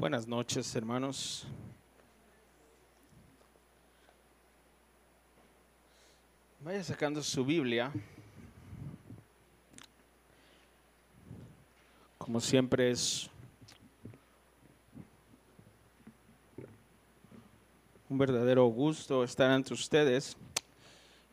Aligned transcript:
Buenas 0.00 0.26
noches, 0.26 0.74
hermanos. 0.74 1.44
Vaya 6.60 6.82
sacando 6.82 7.22
su 7.22 7.44
Biblia. 7.44 7.92
Como 12.16 12.40
siempre 12.40 12.92
es 12.92 13.28
un 18.08 18.16
verdadero 18.16 18.64
gusto 18.68 19.22
estar 19.22 19.50
ante 19.50 19.74
ustedes. 19.74 20.34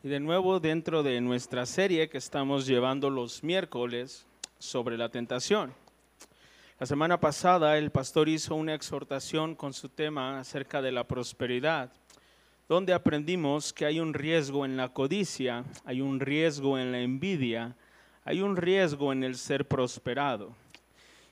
Y 0.03 0.09
de 0.09 0.19
nuevo 0.19 0.59
dentro 0.59 1.03
de 1.03 1.21
nuestra 1.21 1.65
serie 1.65 2.09
que 2.09 2.17
estamos 2.17 2.67
llevando 2.67 3.09
los 3.09 3.45
miércoles 3.45 4.25
sobre 4.59 4.97
la 4.97 5.07
tentación. 5.07 5.86
La 6.79 6.85
semana 6.85 7.19
pasada 7.19 7.75
el 7.79 7.89
pastor 7.89 8.29
hizo 8.29 8.53
una 8.53 8.75
exhortación 8.75 9.55
con 9.55 9.73
su 9.73 9.89
tema 9.89 10.39
acerca 10.39 10.79
de 10.79 10.91
la 10.91 11.07
prosperidad, 11.07 11.91
donde 12.69 12.93
aprendimos 12.93 13.73
que 13.73 13.87
hay 13.87 13.99
un 13.99 14.13
riesgo 14.13 14.63
en 14.63 14.77
la 14.77 14.89
codicia, 14.89 15.63
hay 15.85 16.01
un 16.01 16.19
riesgo 16.19 16.77
en 16.77 16.91
la 16.91 16.99
envidia, 16.99 17.75
hay 18.23 18.41
un 18.41 18.55
riesgo 18.55 19.11
en 19.11 19.23
el 19.23 19.37
ser 19.37 19.67
prosperado. 19.67 20.55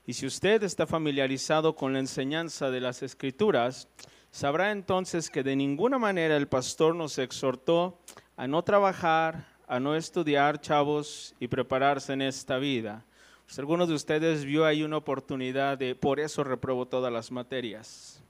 Y 0.04 0.14
si 0.14 0.26
usted 0.26 0.64
está 0.64 0.84
familiarizado 0.84 1.76
con 1.76 1.92
la 1.92 2.00
enseñanza 2.00 2.72
de 2.72 2.80
las 2.80 3.04
escrituras, 3.04 3.86
sabrá 4.32 4.72
entonces 4.72 5.30
que 5.30 5.44
de 5.44 5.54
ninguna 5.54 5.96
manera 5.96 6.36
el 6.36 6.48
pastor 6.48 6.96
nos 6.96 7.18
exhortó 7.18 8.00
a 8.36 8.48
no 8.48 8.64
trabajar, 8.64 9.46
a 9.68 9.78
no 9.78 9.94
estudiar, 9.94 10.60
chavos, 10.60 11.36
y 11.38 11.46
prepararse 11.46 12.14
en 12.14 12.22
esta 12.22 12.58
vida. 12.58 13.04
Si 13.46 13.60
algunos 13.60 13.88
de 13.88 13.94
ustedes 13.94 14.44
vio 14.44 14.66
ahí 14.66 14.82
una 14.82 14.96
oportunidad 14.96 15.78
de, 15.78 15.94
por 15.94 16.18
eso 16.18 16.42
reprobó 16.42 16.86
todas 16.86 17.12
las 17.12 17.30
materias. 17.30 18.20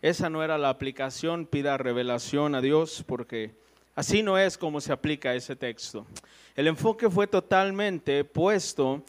Esa 0.00 0.30
no 0.30 0.42
era 0.42 0.58
la 0.58 0.70
aplicación, 0.70 1.46
pida 1.46 1.76
revelación 1.76 2.54
a 2.54 2.60
Dios, 2.60 3.04
porque 3.06 3.54
así 3.94 4.22
no 4.22 4.38
es 4.38 4.56
como 4.56 4.80
se 4.80 4.92
aplica 4.92 5.34
ese 5.34 5.56
texto. 5.56 6.06
El 6.56 6.68
enfoque 6.68 7.10
fue 7.10 7.26
totalmente 7.26 8.24
puesto 8.24 9.02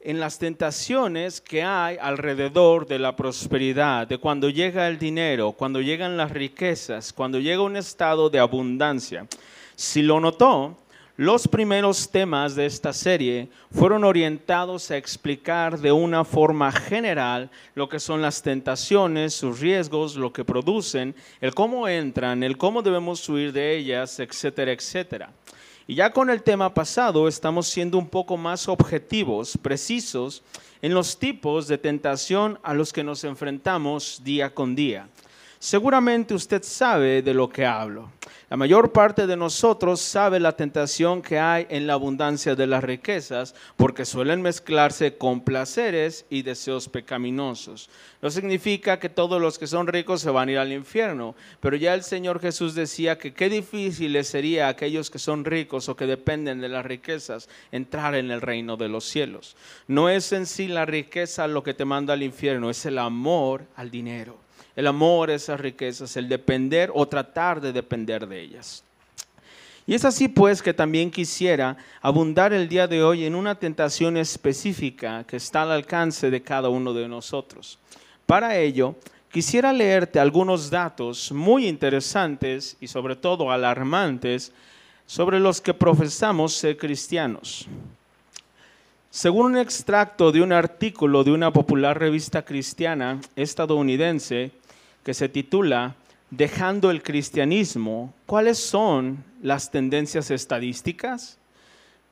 en 0.00 0.20
las 0.20 0.38
tentaciones 0.38 1.40
que 1.40 1.62
hay 1.62 1.96
alrededor 2.00 2.86
de 2.86 2.98
la 2.98 3.16
prosperidad, 3.16 4.06
de 4.06 4.18
cuando 4.18 4.48
llega 4.50 4.88
el 4.88 4.98
dinero, 4.98 5.52
cuando 5.52 5.80
llegan 5.80 6.16
las 6.16 6.30
riquezas, 6.30 7.12
cuando 7.12 7.38
llega 7.38 7.62
un 7.62 7.76
estado 7.76 8.30
de 8.30 8.38
abundancia. 8.38 9.26
Si 9.74 10.02
lo 10.02 10.20
notó, 10.20 10.76
los 11.16 11.48
primeros 11.48 12.10
temas 12.10 12.54
de 12.54 12.66
esta 12.66 12.92
serie 12.92 13.48
fueron 13.72 14.04
orientados 14.04 14.90
a 14.90 14.98
explicar 14.98 15.78
de 15.78 15.90
una 15.90 16.24
forma 16.24 16.70
general 16.70 17.50
lo 17.74 17.88
que 17.88 18.00
son 18.00 18.20
las 18.20 18.42
tentaciones, 18.42 19.32
sus 19.32 19.60
riesgos, 19.60 20.16
lo 20.16 20.34
que 20.34 20.44
producen, 20.44 21.14
el 21.40 21.54
cómo 21.54 21.88
entran, 21.88 22.42
el 22.42 22.58
cómo 22.58 22.82
debemos 22.82 23.26
huir 23.30 23.54
de 23.54 23.78
ellas, 23.78 24.20
etcétera, 24.20 24.72
etcétera. 24.72 25.30
Y 25.86 25.94
ya 25.94 26.10
con 26.10 26.28
el 26.28 26.42
tema 26.42 26.74
pasado 26.74 27.28
estamos 27.28 27.66
siendo 27.66 27.96
un 27.96 28.08
poco 28.08 28.36
más 28.36 28.68
objetivos, 28.68 29.56
precisos 29.62 30.42
en 30.82 30.92
los 30.92 31.18
tipos 31.18 31.66
de 31.66 31.78
tentación 31.78 32.58
a 32.62 32.74
los 32.74 32.92
que 32.92 33.04
nos 33.04 33.24
enfrentamos 33.24 34.20
día 34.22 34.52
con 34.52 34.74
día. 34.76 35.08
Seguramente 35.66 36.32
usted 36.32 36.62
sabe 36.62 37.22
de 37.22 37.34
lo 37.34 37.48
que 37.48 37.66
hablo. 37.66 38.12
La 38.48 38.56
mayor 38.56 38.92
parte 38.92 39.26
de 39.26 39.36
nosotros 39.36 40.00
sabe 40.00 40.38
la 40.38 40.52
tentación 40.52 41.22
que 41.22 41.40
hay 41.40 41.66
en 41.68 41.88
la 41.88 41.94
abundancia 41.94 42.54
de 42.54 42.68
las 42.68 42.84
riquezas 42.84 43.52
porque 43.76 44.04
suelen 44.04 44.42
mezclarse 44.42 45.18
con 45.18 45.40
placeres 45.40 46.24
y 46.30 46.42
deseos 46.42 46.88
pecaminosos. 46.88 47.90
No 48.22 48.30
significa 48.30 49.00
que 49.00 49.08
todos 49.08 49.42
los 49.42 49.58
que 49.58 49.66
son 49.66 49.88
ricos 49.88 50.20
se 50.20 50.30
van 50.30 50.48
a 50.48 50.52
ir 50.52 50.58
al 50.58 50.72
infierno, 50.72 51.34
pero 51.58 51.74
ya 51.74 51.94
el 51.94 52.04
Señor 52.04 52.38
Jesús 52.38 52.76
decía 52.76 53.18
que 53.18 53.34
qué 53.34 53.48
difícil 53.48 54.24
sería 54.24 54.68
a 54.68 54.70
aquellos 54.70 55.10
que 55.10 55.18
son 55.18 55.44
ricos 55.44 55.88
o 55.88 55.96
que 55.96 56.06
dependen 56.06 56.60
de 56.60 56.68
las 56.68 56.86
riquezas 56.86 57.48
entrar 57.72 58.14
en 58.14 58.30
el 58.30 58.40
reino 58.40 58.76
de 58.76 58.88
los 58.88 59.04
cielos. 59.04 59.56
No 59.88 60.10
es 60.10 60.32
en 60.32 60.46
sí 60.46 60.68
la 60.68 60.86
riqueza 60.86 61.48
lo 61.48 61.64
que 61.64 61.74
te 61.74 61.84
manda 61.84 62.14
al 62.14 62.22
infierno, 62.22 62.70
es 62.70 62.86
el 62.86 62.98
amor 62.98 63.66
al 63.74 63.90
dinero 63.90 64.45
el 64.76 64.86
amor, 64.86 65.30
esas 65.30 65.58
riquezas, 65.58 66.16
el 66.16 66.28
depender 66.28 66.92
o 66.94 67.08
tratar 67.08 67.60
de 67.60 67.72
depender 67.72 68.28
de 68.28 68.40
ellas. 68.40 68.84
Y 69.86 69.94
es 69.94 70.04
así 70.04 70.28
pues 70.28 70.62
que 70.62 70.74
también 70.74 71.10
quisiera 71.10 71.76
abundar 72.02 72.52
el 72.52 72.68
día 72.68 72.86
de 72.86 73.02
hoy 73.02 73.24
en 73.24 73.34
una 73.34 73.54
tentación 73.54 74.16
específica 74.16 75.24
que 75.24 75.36
está 75.36 75.62
al 75.62 75.70
alcance 75.70 76.30
de 76.30 76.42
cada 76.42 76.68
uno 76.68 76.92
de 76.92 77.08
nosotros. 77.08 77.78
Para 78.26 78.58
ello, 78.58 78.96
quisiera 79.30 79.72
leerte 79.72 80.18
algunos 80.18 80.70
datos 80.70 81.30
muy 81.30 81.68
interesantes 81.68 82.76
y 82.80 82.88
sobre 82.88 83.14
todo 83.16 83.50
alarmantes 83.50 84.52
sobre 85.06 85.38
los 85.38 85.60
que 85.60 85.72
profesamos 85.72 86.52
ser 86.52 86.76
cristianos. 86.76 87.68
Según 89.10 89.46
un 89.46 89.56
extracto 89.56 90.32
de 90.32 90.42
un 90.42 90.52
artículo 90.52 91.22
de 91.22 91.30
una 91.30 91.52
popular 91.52 91.98
revista 91.98 92.44
cristiana 92.44 93.20
estadounidense, 93.36 94.50
que 95.06 95.14
se 95.14 95.28
titula 95.28 95.94
Dejando 96.30 96.90
el 96.90 97.00
cristianismo, 97.00 98.12
¿cuáles 98.26 98.58
son 98.58 99.22
las 99.40 99.70
tendencias 99.70 100.32
estadísticas? 100.32 101.38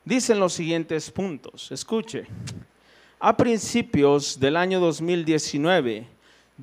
Dicen 0.04 0.38
los 0.38 0.52
siguientes 0.52 1.10
puntos. 1.10 1.72
Escuche. 1.72 2.28
A 3.18 3.36
principios 3.36 4.38
del 4.38 4.56
año 4.56 4.78
2019, 4.78 6.06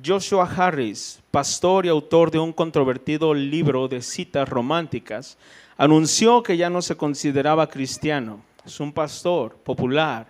Joshua 0.02 0.50
Harris, 0.56 1.20
pastor 1.30 1.84
y 1.84 1.90
autor 1.90 2.30
de 2.30 2.38
un 2.38 2.54
controvertido 2.54 3.34
libro 3.34 3.86
de 3.86 4.00
citas 4.00 4.48
románticas, 4.48 5.36
anunció 5.76 6.42
que 6.42 6.56
ya 6.56 6.70
no 6.70 6.80
se 6.80 6.96
consideraba 6.96 7.68
cristiano. 7.68 8.42
Es 8.64 8.80
un 8.80 8.94
pastor 8.94 9.56
popular, 9.56 10.28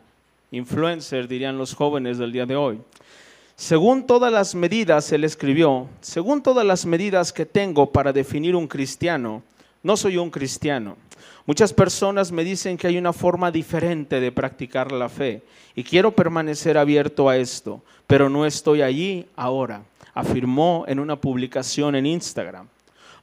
influencer, 0.50 1.28
dirían 1.28 1.56
los 1.56 1.72
jóvenes 1.72 2.18
del 2.18 2.32
día 2.32 2.44
de 2.44 2.56
hoy. 2.56 2.80
Según 3.62 4.08
todas 4.08 4.32
las 4.32 4.56
medidas, 4.56 5.12
él 5.12 5.22
escribió, 5.22 5.86
según 6.00 6.42
todas 6.42 6.66
las 6.66 6.84
medidas 6.84 7.32
que 7.32 7.46
tengo 7.46 7.92
para 7.92 8.12
definir 8.12 8.56
un 8.56 8.66
cristiano, 8.66 9.44
no 9.84 9.96
soy 9.96 10.16
un 10.16 10.30
cristiano. 10.30 10.96
Muchas 11.46 11.72
personas 11.72 12.32
me 12.32 12.42
dicen 12.42 12.76
que 12.76 12.88
hay 12.88 12.98
una 12.98 13.12
forma 13.12 13.52
diferente 13.52 14.18
de 14.18 14.32
practicar 14.32 14.90
la 14.90 15.08
fe 15.08 15.44
y 15.76 15.84
quiero 15.84 16.10
permanecer 16.10 16.76
abierto 16.76 17.28
a 17.28 17.36
esto, 17.36 17.80
pero 18.08 18.28
no 18.28 18.46
estoy 18.46 18.82
allí 18.82 19.26
ahora, 19.36 19.84
afirmó 20.12 20.84
en 20.88 20.98
una 20.98 21.14
publicación 21.14 21.94
en 21.94 22.06
Instagram. 22.06 22.66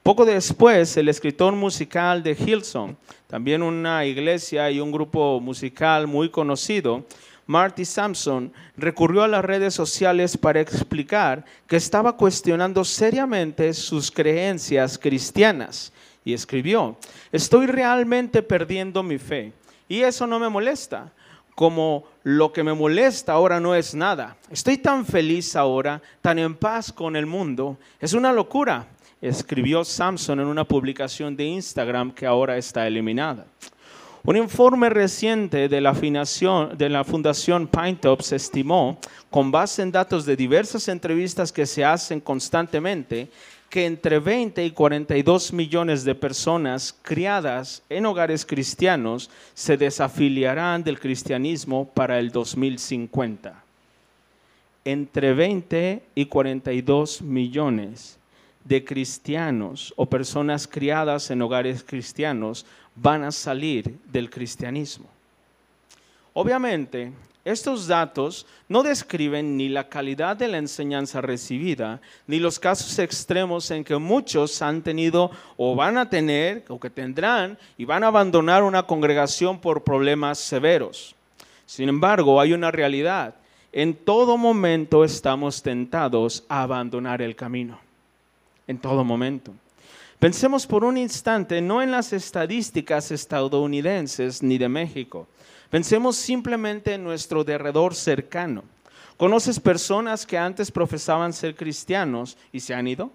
Poco 0.03 0.23
después, 0.23 0.95
el 0.95 1.09
escritor 1.09 1.53
musical 1.53 2.23
de 2.23 2.31
Hillsong, 2.31 2.95
también 3.27 3.61
una 3.61 4.06
iglesia 4.06 4.71
y 4.71 4.79
un 4.79 4.94
grupo 4.94 5.41
musical 5.41 6.07
muy 6.07 6.29
conocido, 6.29 7.03
Marty 7.50 7.84
Sampson 7.84 8.54
recurrió 8.78 9.24
a 9.24 9.28
las 9.28 9.44
redes 9.44 9.74
sociales 9.74 10.38
para 10.38 10.62
explicar 10.62 11.44
que 11.66 11.78
estaba 11.78 12.16
cuestionando 12.16 12.86
seriamente 12.86 13.74
sus 13.74 14.12
creencias 14.12 15.00
cristianas 15.00 15.92
y 16.24 16.34
escribió, 16.34 16.96
estoy 17.32 17.66
realmente 17.66 18.44
perdiendo 18.44 19.02
mi 19.02 19.18
fe 19.18 19.52
y 19.88 20.02
eso 20.02 20.28
no 20.28 20.38
me 20.38 20.48
molesta, 20.48 21.12
como 21.56 22.04
lo 22.22 22.54
que 22.54 22.64
me 22.64 22.76
molesta 22.76 23.34
ahora 23.34 23.60
no 23.60 23.74
es 23.74 23.96
nada. 23.96 24.38
Estoy 24.52 24.78
tan 24.78 25.04
feliz 25.04 25.56
ahora, 25.56 26.04
tan 26.22 26.38
en 26.38 26.54
paz 26.54 26.94
con 26.94 27.16
el 27.16 27.26
mundo, 27.26 27.80
es 28.00 28.14
una 28.14 28.31
locura, 28.31 28.86
escribió 29.24 29.84
Sampson 29.84 30.40
en 30.40 30.46
una 30.46 30.66
publicación 30.66 31.36
de 31.36 31.46
Instagram 31.46 32.12
que 32.12 32.28
ahora 32.28 32.58
está 32.58 32.86
eliminada. 32.86 33.48
Un 34.24 34.35
informe 34.35 34.90
reciente 34.90 35.69
de 35.69 35.81
la, 35.81 35.94
de 35.94 36.90
la 36.90 37.03
Fundación 37.06 37.68
Pinetops 37.68 38.34
estimó, 38.34 39.00
con 39.30 39.50
base 39.50 39.81
en 39.81 39.92
datos 39.92 40.25
de 40.25 40.36
diversas 40.36 40.89
entrevistas 40.89 41.54
que 41.54 41.66
se 41.66 41.86
hacen 41.86 42.19
constantemente, 42.19 43.30
que 43.69 43.86
entre 43.86 44.19
20 44.19 44.66
y 44.66 44.71
42 44.71 45.54
millones 45.54 46.04
de 46.04 46.16
personas 46.16 46.94
criadas 47.01 47.81
en 47.88 48.06
hogares 48.06 48.45
cristianos 48.45 49.30
se 49.54 49.77
desafiliarán 49.77 50.83
del 50.83 51.00
cristianismo 51.00 51.89
para 51.94 52.19
el 52.19 52.31
2050. 52.31 53.63
Entre 54.83 55.33
20 55.33 56.04
y 56.16 56.25
42 56.25 57.21
millones 57.21 58.19
de 58.66 58.83
cristianos 58.83 59.94
o 59.95 60.07
personas 60.07 60.68
criadas 60.68 61.31
en 61.31 61.42
hogares 61.42 61.83
cristianos 61.83 62.66
van 63.01 63.24
a 63.24 63.31
salir 63.31 63.98
del 64.12 64.30
cristianismo. 64.30 65.07
Obviamente, 66.34 67.12
estos 67.46 67.88
datos 67.88 68.46
no 68.68 68.84
describen 68.84 69.57
ni 69.57 69.69
la 69.69 69.88
calidad 69.88 70.36
de 70.36 70.48
la 70.48 70.57
enseñanza 70.57 71.22
recibida, 71.22 72.01
ni 72.28 72.38
los 72.38 72.60
casos 72.60 73.00
extremos 73.00 73.72
en 73.72 73.84
que 73.84 73.98
muchos 73.98 74.62
han 74.62 74.81
tenido 74.81 75.31
o 75.57 75.75
van 75.75 75.98
a 75.98 76.10
tener 76.10 76.66
o 76.68 76.80
que 76.80 76.90
tendrán 76.90 77.57
y 77.78 77.86
van 77.86 78.04
a 78.04 78.07
abandonar 78.07 78.63
una 78.63 78.84
congregación 78.84 79.60
por 79.60 79.84
problemas 79.84 80.38
severos. 80.38 81.16
Sin 81.66 81.88
embargo, 81.90 82.40
hay 82.40 82.54
una 82.54 82.72
realidad 82.72 83.36
En 83.72 83.94
todo 83.94 84.36
momento 84.36 85.04
estamos 85.04 85.62
tentados 85.62 86.44
a 86.50 86.63
abandonar 86.63 87.22
el 87.22 87.36
camino. 87.36 87.80
En 88.66 88.80
todo 88.80 89.04
momento. 89.04 89.54
Pensemos 90.19 90.68
por 90.68 90.83
un 90.83 90.98
instante 90.98 91.62
no 91.62 91.81
en 91.81 91.92
las 91.92 92.12
estadísticas 92.12 93.10
estadounidenses 93.10 94.44
ni 94.44 94.57
de 94.57 94.68
México. 94.68 95.27
Pensemos 95.69 96.18
simplemente 96.18 96.95
en 96.95 97.06
nuestro 97.06 97.45
derredor 97.45 97.95
cercano. 97.95 98.63
¿Conoces 99.16 99.62
personas 99.62 100.25
que 100.25 100.38
antes 100.38 100.71
profesaban 100.71 101.31
ser 101.31 101.56
cristianos 101.56 102.38
y 102.51 102.60
se 102.60 102.74
han 102.74 102.88
ido? 102.88 103.12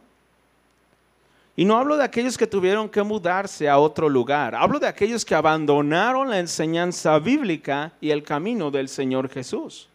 Y 1.57 1.67
no 1.67 1.77
hablo 1.77 1.99
de 1.99 2.05
aquellos 2.05 2.39
que 2.39 2.47
tuvieron 2.47 2.89
que 2.89 3.03
mudarse 3.03 3.69
a 3.69 3.79
otro 3.79 4.09
lugar, 4.09 4.55
hablo 4.55 4.81
de 4.81 4.89
aquellos 4.89 5.25
que 5.25 5.35
abandonaron 5.35 6.31
la 6.31 6.41
enseñanza 6.41 7.19
bíblica 7.19 7.93
y 8.01 8.11
el 8.11 8.23
camino 8.23 8.71
del 8.71 8.89
Señor 8.89 9.29
Jesús. 9.29 9.89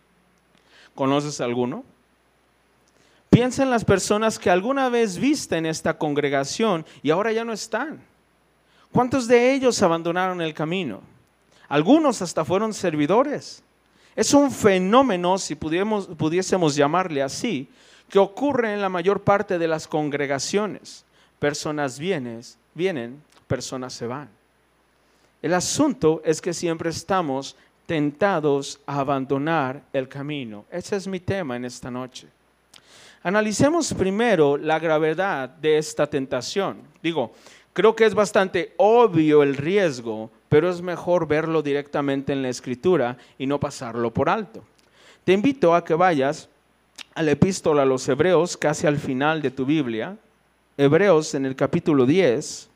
¿Conoces 0.93 1.41
alguno? 1.41 1.83
Piensa 3.29 3.63
en 3.63 3.69
las 3.69 3.85
personas 3.85 4.39
que 4.39 4.49
alguna 4.49 4.89
vez 4.89 5.17
viste 5.17 5.57
en 5.57 5.65
esta 5.65 5.97
congregación 5.97 6.85
y 7.03 7.11
ahora 7.11 7.31
ya 7.31 7.45
no 7.45 7.53
están. 7.53 8.01
¿Cuántos 8.91 9.27
de 9.27 9.53
ellos 9.53 9.81
abandonaron 9.81 10.41
el 10.41 10.53
camino? 10.53 11.01
Algunos 11.67 12.21
hasta 12.21 12.43
fueron 12.43 12.73
servidores. 12.73 13.63
Es 14.15 14.33
un 14.33 14.51
fenómeno, 14.51 15.37
si 15.37 15.55
pudiésemos 15.55 16.75
llamarle 16.75 17.21
así, 17.21 17.69
que 18.09 18.17
ocurre 18.17 18.73
en 18.73 18.81
la 18.81 18.89
mayor 18.89 19.21
parte 19.21 19.59
de 19.59 19.67
las 19.67 19.87
congregaciones. 19.87 21.05
Personas 21.37 21.99
vienen, 21.99 22.41
vienen, 22.73 23.21
personas 23.47 23.93
se 23.93 24.07
van. 24.07 24.29
El 25.41 25.53
asunto 25.53 26.21
es 26.25 26.41
que 26.41 26.53
siempre 26.53 26.89
estamos 26.89 27.55
tentados 27.85 28.81
a 28.85 28.99
abandonar 28.99 29.83
el 29.93 30.09
camino. 30.09 30.65
Ese 30.69 30.95
es 30.95 31.07
mi 31.07 31.19
tema 31.19 31.55
en 31.55 31.65
esta 31.65 31.89
noche. 31.89 32.27
Analicemos 33.21 33.93
primero 33.93 34.55
la 34.55 34.79
gravedad 34.79 35.49
de 35.49 35.77
esta 35.77 36.07
tentación. 36.07 36.77
Digo, 37.03 37.33
creo 37.73 37.95
que 37.95 38.05
es 38.05 38.13
bastante 38.13 38.73
obvio 38.77 39.43
el 39.43 39.57
riesgo, 39.57 40.31
pero 40.47 40.69
es 40.69 40.81
mejor 40.81 41.27
verlo 41.27 41.61
directamente 41.61 42.31
en 42.31 42.41
la 42.41 42.49
escritura 42.49 43.17
y 43.37 43.45
no 43.45 43.59
pasarlo 43.59 44.13
por 44.13 44.29
alto. 44.29 44.63
Te 45.25 45.33
invito 45.33 45.75
a 45.75 45.83
que 45.83 45.95
vayas 45.95 46.47
a 47.13 47.21
la 47.21 47.31
epístola 47.31 47.81
a 47.81 47.85
los 47.85 48.07
Hebreos, 48.07 48.55
casi 48.55 48.87
al 48.87 48.97
final 48.97 49.41
de 49.41 49.51
tu 49.51 49.65
Biblia, 49.65 50.17
Hebreos 50.77 51.35
en 51.35 51.45
el 51.45 51.57
capítulo 51.57 52.05
10. 52.05 52.68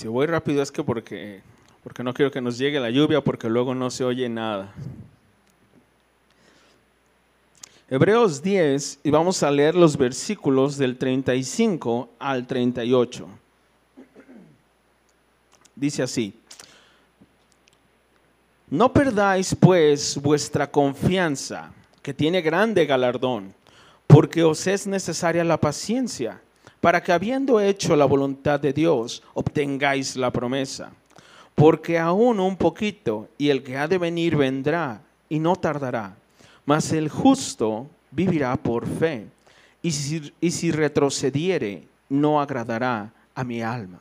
Si 0.00 0.08
voy 0.08 0.26
rápido 0.26 0.62
es 0.62 0.72
que 0.72 0.82
porque, 0.82 1.42
porque 1.84 2.02
no 2.02 2.14
quiero 2.14 2.30
que 2.30 2.40
nos 2.40 2.56
llegue 2.56 2.80
la 2.80 2.88
lluvia, 2.88 3.20
porque 3.20 3.50
luego 3.50 3.74
no 3.74 3.90
se 3.90 4.02
oye 4.02 4.30
nada. 4.30 4.72
Hebreos 7.90 8.42
10 8.42 9.00
y 9.04 9.10
vamos 9.10 9.42
a 9.42 9.50
leer 9.50 9.74
los 9.74 9.98
versículos 9.98 10.78
del 10.78 10.96
35 10.96 12.08
al 12.18 12.46
38. 12.46 13.28
Dice 15.76 16.02
así, 16.02 16.32
no 18.70 18.90
perdáis 18.94 19.54
pues 19.54 20.16
vuestra 20.16 20.70
confianza, 20.70 21.74
que 22.00 22.14
tiene 22.14 22.40
grande 22.40 22.86
galardón, 22.86 23.52
porque 24.06 24.44
os 24.44 24.66
es 24.66 24.86
necesaria 24.86 25.44
la 25.44 25.58
paciencia 25.58 26.40
para 26.80 27.02
que 27.02 27.12
habiendo 27.12 27.60
hecho 27.60 27.94
la 27.94 28.06
voluntad 28.06 28.58
de 28.58 28.72
Dios, 28.72 29.22
obtengáis 29.34 30.16
la 30.16 30.30
promesa. 30.30 30.92
Porque 31.54 31.98
aún 31.98 32.40
un 32.40 32.56
poquito, 32.56 33.28
y 33.36 33.50
el 33.50 33.62
que 33.62 33.76
ha 33.76 33.86
de 33.86 33.98
venir 33.98 34.36
vendrá, 34.36 35.02
y 35.28 35.38
no 35.38 35.56
tardará. 35.56 36.16
Mas 36.64 36.92
el 36.92 37.08
justo 37.08 37.86
vivirá 38.10 38.56
por 38.56 38.86
fe, 38.86 39.26
y 39.82 39.90
si, 39.90 40.32
y 40.40 40.50
si 40.50 40.70
retrocediere, 40.70 41.84
no 42.08 42.40
agradará 42.40 43.12
a 43.34 43.44
mi 43.44 43.62
alma. 43.62 44.00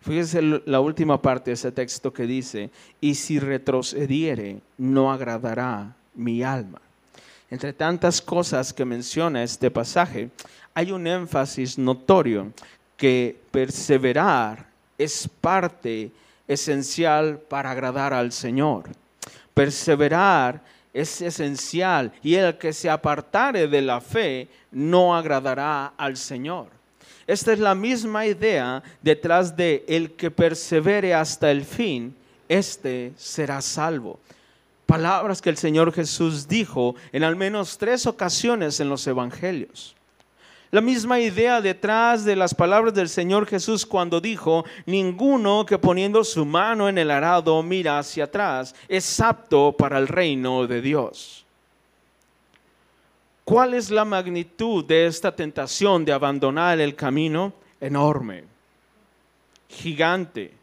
Fíjese 0.00 0.40
la 0.64 0.80
última 0.80 1.20
parte 1.20 1.50
de 1.50 1.54
ese 1.54 1.72
texto 1.72 2.12
que 2.12 2.26
dice, 2.26 2.70
y 3.00 3.14
si 3.14 3.38
retrocediere, 3.38 4.60
no 4.78 5.12
agradará 5.12 5.94
mi 6.14 6.42
alma. 6.42 6.80
Entre 7.50 7.72
tantas 7.72 8.22
cosas 8.22 8.72
que 8.72 8.84
menciona 8.84 9.42
este 9.42 9.70
pasaje, 9.70 10.30
hay 10.74 10.92
un 10.92 11.06
énfasis 11.06 11.78
notorio 11.78 12.52
que 12.96 13.36
perseverar 13.50 14.66
es 14.98 15.28
parte 15.40 16.10
esencial 16.46 17.38
para 17.38 17.70
agradar 17.70 18.12
al 18.12 18.32
Señor. 18.32 18.90
Perseverar 19.54 20.60
es 20.92 21.22
esencial 21.22 22.12
y 22.22 22.34
el 22.34 22.58
que 22.58 22.72
se 22.72 22.90
apartare 22.90 23.68
de 23.68 23.82
la 23.82 24.00
fe 24.00 24.48
no 24.70 25.16
agradará 25.16 25.94
al 25.96 26.16
Señor. 26.16 26.68
Esta 27.26 27.52
es 27.52 27.58
la 27.60 27.74
misma 27.74 28.26
idea 28.26 28.82
detrás 29.00 29.56
de 29.56 29.84
el 29.86 30.12
que 30.12 30.30
persevere 30.30 31.14
hasta 31.14 31.50
el 31.50 31.64
fin, 31.64 32.14
este 32.48 33.12
será 33.16 33.62
salvo. 33.62 34.18
Palabras 34.84 35.40
que 35.40 35.50
el 35.50 35.56
Señor 35.56 35.92
Jesús 35.92 36.48
dijo 36.48 36.96
en 37.12 37.22
al 37.22 37.36
menos 37.36 37.78
tres 37.78 38.06
ocasiones 38.06 38.80
en 38.80 38.88
los 38.88 39.06
evangelios. 39.06 39.94
La 40.72 40.80
misma 40.80 41.18
idea 41.18 41.60
detrás 41.60 42.24
de 42.24 42.36
las 42.36 42.54
palabras 42.54 42.94
del 42.94 43.08
Señor 43.08 43.46
Jesús 43.46 43.84
cuando 43.84 44.20
dijo, 44.20 44.64
ninguno 44.86 45.66
que 45.66 45.78
poniendo 45.78 46.22
su 46.22 46.44
mano 46.44 46.88
en 46.88 46.96
el 46.96 47.10
arado 47.10 47.60
mira 47.62 47.98
hacia 47.98 48.24
atrás 48.24 48.74
es 48.88 49.18
apto 49.18 49.74
para 49.76 49.98
el 49.98 50.06
reino 50.06 50.68
de 50.68 50.80
Dios. 50.80 51.44
¿Cuál 53.42 53.74
es 53.74 53.90
la 53.90 54.04
magnitud 54.04 54.84
de 54.84 55.06
esta 55.06 55.34
tentación 55.34 56.04
de 56.04 56.12
abandonar 56.12 56.78
el 56.80 56.94
camino? 56.94 57.52
Enorme, 57.80 58.44
gigante. 59.68 60.59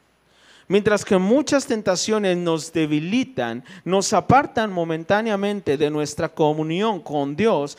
Mientras 0.69 1.05
que 1.05 1.17
muchas 1.17 1.65
tentaciones 1.65 2.35
nos 2.35 2.73
debilitan, 2.73 3.63
nos 3.85 4.11
apartan 4.11 4.69
momentáneamente 4.69 5.77
de 5.77 5.89
nuestra 5.89 6.27
comunión 6.27 6.99
con 6.99 7.37
Dios 7.37 7.77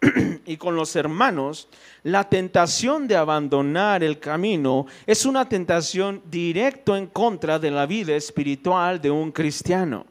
y 0.44 0.56
con 0.56 0.74
los 0.74 0.96
hermanos, 0.96 1.68
la 2.02 2.28
tentación 2.28 3.06
de 3.06 3.14
abandonar 3.14 4.02
el 4.02 4.18
camino 4.18 4.86
es 5.06 5.24
una 5.24 5.48
tentación 5.48 6.22
directo 6.28 6.96
en 6.96 7.06
contra 7.06 7.60
de 7.60 7.70
la 7.70 7.86
vida 7.86 8.16
espiritual 8.16 9.00
de 9.00 9.12
un 9.12 9.30
cristiano. 9.30 10.04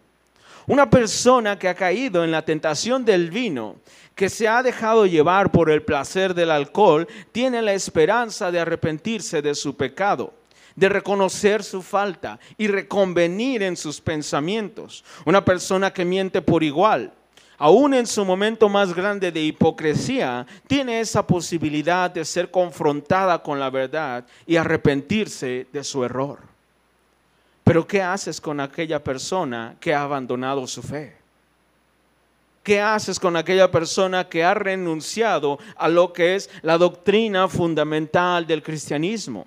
Una 0.66 0.90
persona 0.90 1.60
que 1.60 1.68
ha 1.68 1.76
caído 1.76 2.24
en 2.24 2.32
la 2.32 2.46
tentación 2.46 3.04
del 3.04 3.32
vino, 3.32 3.76
que 4.16 4.30
se 4.30 4.48
ha 4.48 4.64
dejado 4.64 5.06
llevar 5.06 5.52
por 5.52 5.70
el 5.70 5.84
placer 5.84 6.34
del 6.34 6.52
alcohol, 6.52 7.06
tiene 7.34 7.62
la 7.62 7.74
esperanza 7.74 8.50
de 8.50 8.62
arrepentirse 8.62 9.42
de 9.42 9.56
su 9.56 9.76
pecado 9.76 10.32
de 10.76 10.90
reconocer 10.90 11.64
su 11.64 11.82
falta 11.82 12.40
y 12.58 12.68
reconvenir 12.68 13.64
en 13.64 13.78
sus 13.78 14.02
pensamientos. 14.02 15.04
Una 15.26 15.44
persona 15.44 15.92
que 15.92 16.06
miente 16.06 16.42
por 16.42 16.64
igual, 16.64 17.14
aún 17.58 17.94
en 17.94 18.08
su 18.08 18.26
momento 18.26 18.70
más 18.70 18.94
grande 18.94 19.32
de 19.32 19.42
hipocresía, 19.42 20.46
tiene 20.68 21.00
esa 21.00 21.26
posibilidad 21.26 22.10
de 22.10 22.26
ser 22.26 22.50
confrontada 22.52 23.42
con 23.42 23.60
la 23.60 23.70
verdad 23.70 24.26
y 24.46 24.56
arrepentirse 24.56 25.68
de 25.72 25.84
su 25.84 26.04
error. 26.04 26.40
Pero 27.64 27.88
¿qué 27.88 28.02
haces 28.02 28.42
con 28.42 28.60
aquella 28.60 29.02
persona 29.02 29.76
que 29.80 29.94
ha 29.94 30.02
abandonado 30.04 30.68
su 30.68 30.82
fe? 30.82 31.16
¿Qué 32.64 32.82
haces 32.82 33.20
con 33.20 33.36
aquella 33.36 33.70
persona 33.70 34.28
que 34.28 34.44
ha 34.44 34.54
renunciado 34.54 35.60
a 35.76 35.90
lo 35.90 36.14
que 36.14 36.36
es 36.36 36.50
la 36.62 36.78
doctrina 36.78 37.48
fundamental 37.48 38.48
del 38.48 38.64
cristianismo? 38.64 39.46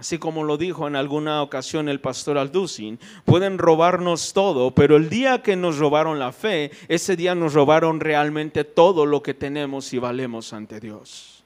Así 0.00 0.16
como 0.16 0.44
lo 0.44 0.56
dijo 0.56 0.88
en 0.88 0.96
alguna 0.96 1.42
ocasión 1.42 1.90
el 1.90 2.00
pastor 2.00 2.38
Alducin, 2.38 2.98
pueden 3.26 3.58
robarnos 3.58 4.32
todo, 4.32 4.70
pero 4.70 4.96
el 4.96 5.10
día 5.10 5.42
que 5.42 5.56
nos 5.56 5.76
robaron 5.76 6.18
la 6.18 6.32
fe, 6.32 6.70
ese 6.88 7.16
día 7.16 7.34
nos 7.34 7.52
robaron 7.52 8.00
realmente 8.00 8.64
todo 8.64 9.04
lo 9.04 9.22
que 9.22 9.34
tenemos 9.34 9.92
y 9.92 9.98
valemos 9.98 10.54
ante 10.54 10.80
Dios. 10.80 11.44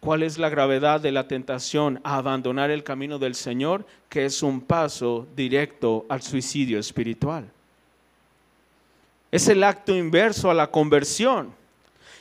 ¿Cuál 0.00 0.24
es 0.24 0.36
la 0.36 0.48
gravedad 0.48 1.00
de 1.00 1.12
la 1.12 1.28
tentación 1.28 2.00
a 2.02 2.16
abandonar 2.16 2.72
el 2.72 2.82
camino 2.82 3.20
del 3.20 3.36
Señor? 3.36 3.86
Que 4.08 4.24
es 4.24 4.42
un 4.42 4.62
paso 4.62 5.28
directo 5.36 6.06
al 6.08 6.22
suicidio 6.22 6.80
espiritual. 6.80 7.48
Es 9.30 9.46
el 9.46 9.62
acto 9.62 9.94
inverso 9.94 10.50
a 10.50 10.54
la 10.54 10.72
conversión 10.72 11.54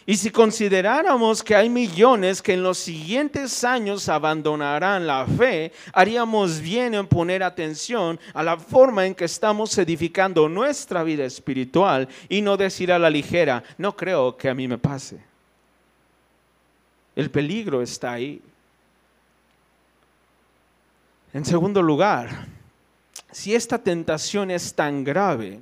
Y 0.05 0.17
si 0.17 0.31
consideráramos 0.31 1.41
que 1.41 1.55
hay 1.55 1.69
millones 1.69 2.41
que 2.41 2.53
en 2.53 2.63
los 2.63 2.77
siguientes 2.77 3.63
años 3.63 4.10
abandonarán 4.10 5.07
la 5.07 5.25
fe, 5.25 5.72
haríamos 5.93 6.60
bien 6.60 6.93
en 6.93 7.07
poner 7.07 7.41
atención 7.41 8.19
a 8.33 8.43
la 8.43 8.57
forma 8.57 9.05
en 9.05 9.15
que 9.15 9.25
estamos 9.25 9.77
edificando 9.77 10.50
nuestra 10.50 11.03
vida 11.03 11.24
espiritual 11.24 12.10
y 12.27 12.41
no 12.41 12.57
decir 12.57 12.91
a 12.91 13.00
la 13.00 13.10
ligera, 13.10 13.63
no 13.77 13.95
creo 13.95 14.36
que 14.36 14.50
a 14.50 14.53
mí 14.53 14.67
me 14.67 14.77
pase. 14.77 15.19
El 17.15 17.31
peligro 17.31 17.81
está 17.81 18.13
ahí. 18.13 18.41
En 21.33 21.45
segundo 21.45 21.81
lugar, 21.81 22.48
si 23.31 23.55
esta 23.55 23.77
tentación 23.77 24.51
es 24.51 24.74
tan 24.74 25.03
grave, 25.03 25.62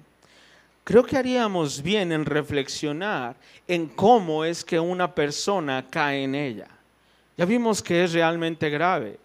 creo 0.91 1.05
que 1.05 1.15
haríamos 1.15 1.81
bien 1.81 2.11
en 2.11 2.25
reflexionar 2.25 3.37
en 3.65 3.87
cómo 3.87 4.43
es 4.43 4.65
que 4.65 4.77
una 4.77 5.15
persona 5.15 5.85
cae 5.89 6.25
en 6.25 6.35
ella. 6.35 6.67
Ya 7.37 7.45
vimos 7.45 7.81
que 7.81 8.03
es 8.03 8.11
realmente 8.11 8.69
grave. 8.69 9.17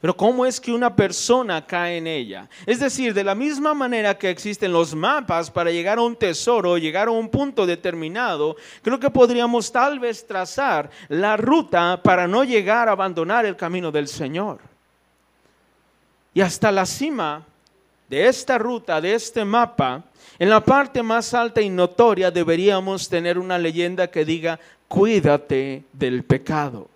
Pero 0.00 0.16
¿cómo 0.16 0.46
es 0.46 0.58
que 0.58 0.72
una 0.72 0.96
persona 0.96 1.66
cae 1.66 1.98
en 1.98 2.06
ella? 2.06 2.48
Es 2.64 2.80
decir, 2.80 3.12
de 3.12 3.22
la 3.22 3.34
misma 3.34 3.74
manera 3.74 4.16
que 4.16 4.30
existen 4.30 4.72
los 4.72 4.94
mapas 4.94 5.50
para 5.50 5.70
llegar 5.70 5.98
a 5.98 6.00
un 6.00 6.16
tesoro, 6.16 6.78
llegar 6.78 7.08
a 7.08 7.10
un 7.10 7.28
punto 7.28 7.66
determinado, 7.66 8.56
creo 8.80 8.98
que 8.98 9.10
podríamos 9.10 9.70
tal 9.70 10.00
vez 10.00 10.26
trazar 10.26 10.88
la 11.08 11.36
ruta 11.36 12.00
para 12.02 12.26
no 12.26 12.44
llegar 12.44 12.88
a 12.88 12.92
abandonar 12.92 13.44
el 13.44 13.56
camino 13.56 13.92
del 13.92 14.08
Señor. 14.08 14.60
Y 16.32 16.40
hasta 16.40 16.72
la 16.72 16.86
cima 16.86 17.44
de 18.14 18.28
esta 18.28 18.58
ruta, 18.58 19.00
de 19.00 19.12
este 19.12 19.44
mapa, 19.44 20.04
en 20.38 20.48
la 20.48 20.60
parte 20.60 21.02
más 21.02 21.34
alta 21.34 21.60
y 21.60 21.68
notoria 21.68 22.30
deberíamos 22.30 23.08
tener 23.08 23.40
una 23.40 23.58
leyenda 23.58 24.06
que 24.06 24.24
diga, 24.24 24.60
cuídate 24.86 25.82
del 25.92 26.22
pecado. 26.22 26.88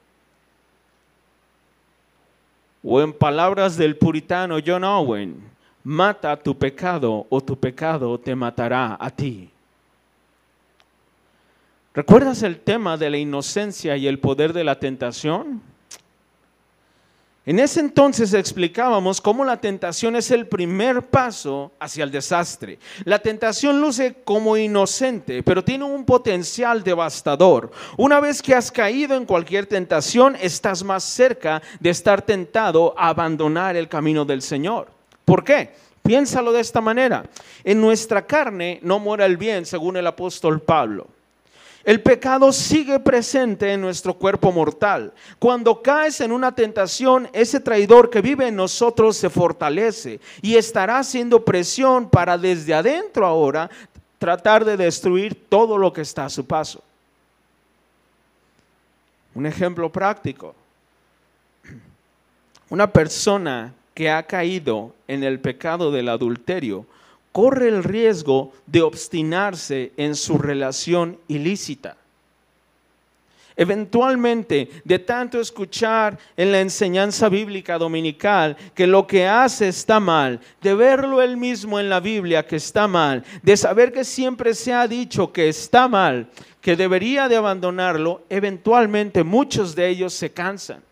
O 2.85 3.01
en 3.01 3.13
palabras 3.13 3.77
del 3.77 3.97
puritano 3.97 4.59
John 4.65 4.85
Owen, 4.85 5.43
mata 5.83 6.37
tu 6.37 6.57
pecado 6.57 7.27
o 7.29 7.41
tu 7.41 7.59
pecado 7.59 8.17
te 8.21 8.37
matará 8.37 8.97
a 9.01 9.11
ti. 9.11 9.51
¿Recuerdas 11.95 12.45
el 12.45 12.61
tema 12.61 12.97
de 12.97 13.11
la 13.11 13.19
inocencia 13.19 13.97
y 13.97 14.07
el 14.07 14.21
poder 14.21 14.53
de 14.53 14.63
la 14.63 14.79
tentación? 14.79 15.61
En 17.49 17.59
ese 17.59 17.81
entonces 17.81 18.35
explicábamos 18.35 19.23
cómo 19.23 19.43
la 19.43 19.59
tentación 19.59 20.17
es 20.17 20.31
el 20.31 20.49
primer 20.49 21.07
paso 21.07 21.73
hacia 21.81 22.05
el 22.05 22.11
desastre. 22.11 22.78
La 23.05 23.21
tentación 23.21 23.81
luce 23.81 24.17
como 24.23 24.59
inocente, 24.59 25.43
pero 25.43 25.64
tiene 25.64 25.85
un 25.85 26.05
potencial 26.05 26.85
devastador. 26.85 27.71
Una 27.97 28.21
vez 28.21 28.43
que 28.43 28.55
has 28.55 28.71
caído 28.71 29.17
en 29.17 29.25
cualquier 29.25 29.64
tentación, 29.64 30.37
estás 30.38 30.85
más 30.85 31.05
cerca 31.05 31.62
de 31.81 31.88
estar 31.88 32.21
tentado 32.21 32.95
a 32.99 33.09
abandonar 33.09 33.76
el 33.76 33.88
camino 33.88 34.26
del 34.26 34.43
Señor. 34.43 34.88
¿Por 35.25 35.43
qué? 35.43 35.71
Piénsalo 36.02 36.52
de 36.52 36.61
esta 36.61 36.83
manera. 36.83 37.25
En 37.64 37.81
nuestra 37.81 38.26
carne 38.26 38.78
no 38.83 38.99
muera 38.99 39.25
el 39.25 39.38
bien, 39.38 39.64
según 39.64 39.97
el 39.97 40.07
apóstol 40.07 40.61
Pablo. 40.61 41.07
El 41.85 42.02
pecado 42.02 42.52
sigue 42.52 42.99
presente 42.99 43.73
en 43.73 43.80
nuestro 43.80 44.14
cuerpo 44.14 44.52
mortal. 44.52 45.12
Cuando 45.38 45.80
caes 45.80 46.20
en 46.20 46.32
una 46.32 46.54
tentación, 46.54 47.28
ese 47.32 47.61
traidor 47.61 48.11
que 48.11 48.20
vive 48.20 48.49
en 48.49 48.56
nosotros 48.56 49.16
se 49.16 49.30
fortalece 49.30 50.20
y 50.42 50.56
estará 50.56 50.99
haciendo 50.99 51.44
presión 51.44 52.11
para 52.11 52.37
desde 52.37 52.75
adentro 52.75 53.25
ahora 53.25 53.70
tratar 54.18 54.64
de 54.64 54.76
destruir 54.76 55.49
todo 55.49 55.78
lo 55.78 55.92
que 55.92 56.00
está 56.00 56.25
a 56.25 56.30
su 56.30 56.44
paso. 56.44 56.82
Un 59.35 59.47
ejemplo 59.47 59.90
práctico. 59.90 60.54
Una 62.70 62.92
persona 62.92 63.73
que 63.94 64.11
ha 64.11 64.25
caído 64.25 64.92
en 65.06 65.23
el 65.23 65.40
pecado 65.40 65.90
del 65.90 66.08
adulterio 66.08 66.87
corre 67.38 67.68
el 67.68 67.85
riesgo 67.85 68.52
de 68.66 68.83
obstinarse 68.83 69.92
en 69.97 70.16
su 70.16 70.38
relación 70.38 71.21
ilícita. 71.28 71.97
Eventualmente, 73.57 74.68
de 74.83 74.99
tanto 74.99 75.40
escuchar 75.40 76.18
en 76.37 76.50
la 76.50 76.61
enseñanza 76.61 77.28
bíblica 77.28 77.78
dominical 77.78 78.57
que 78.75 78.88
lo 78.88 79.07
que 79.07 79.28
hace 79.28 79.68
está 79.68 80.00
mal, 80.00 80.40
de 80.61 80.75
verlo 80.75 81.23
él 81.23 81.37
mismo 81.37 81.78
en 81.78 81.88
la 81.88 82.00
Biblia 82.00 82.45
que 82.45 82.57
está 82.57 82.88
mal, 82.88 83.23
de 83.45 83.57
saber 83.57 83.92
que 83.92 84.02
siempre 84.02 84.52
se 84.52 84.73
ha 84.73 84.88
dicho 84.88 85.33
que 85.33 85.49
está 85.49 85.87
mal, 85.87 86.28
que 86.61 86.75
debería 86.75 87.28
de 87.28 87.37
abandonarlo, 87.37 88.23
eventualmente 88.28 89.23
muchos 89.23 89.76
de 89.76 89.88
ellos 89.88 90.12
se 90.12 90.33
cansan. 90.33 90.88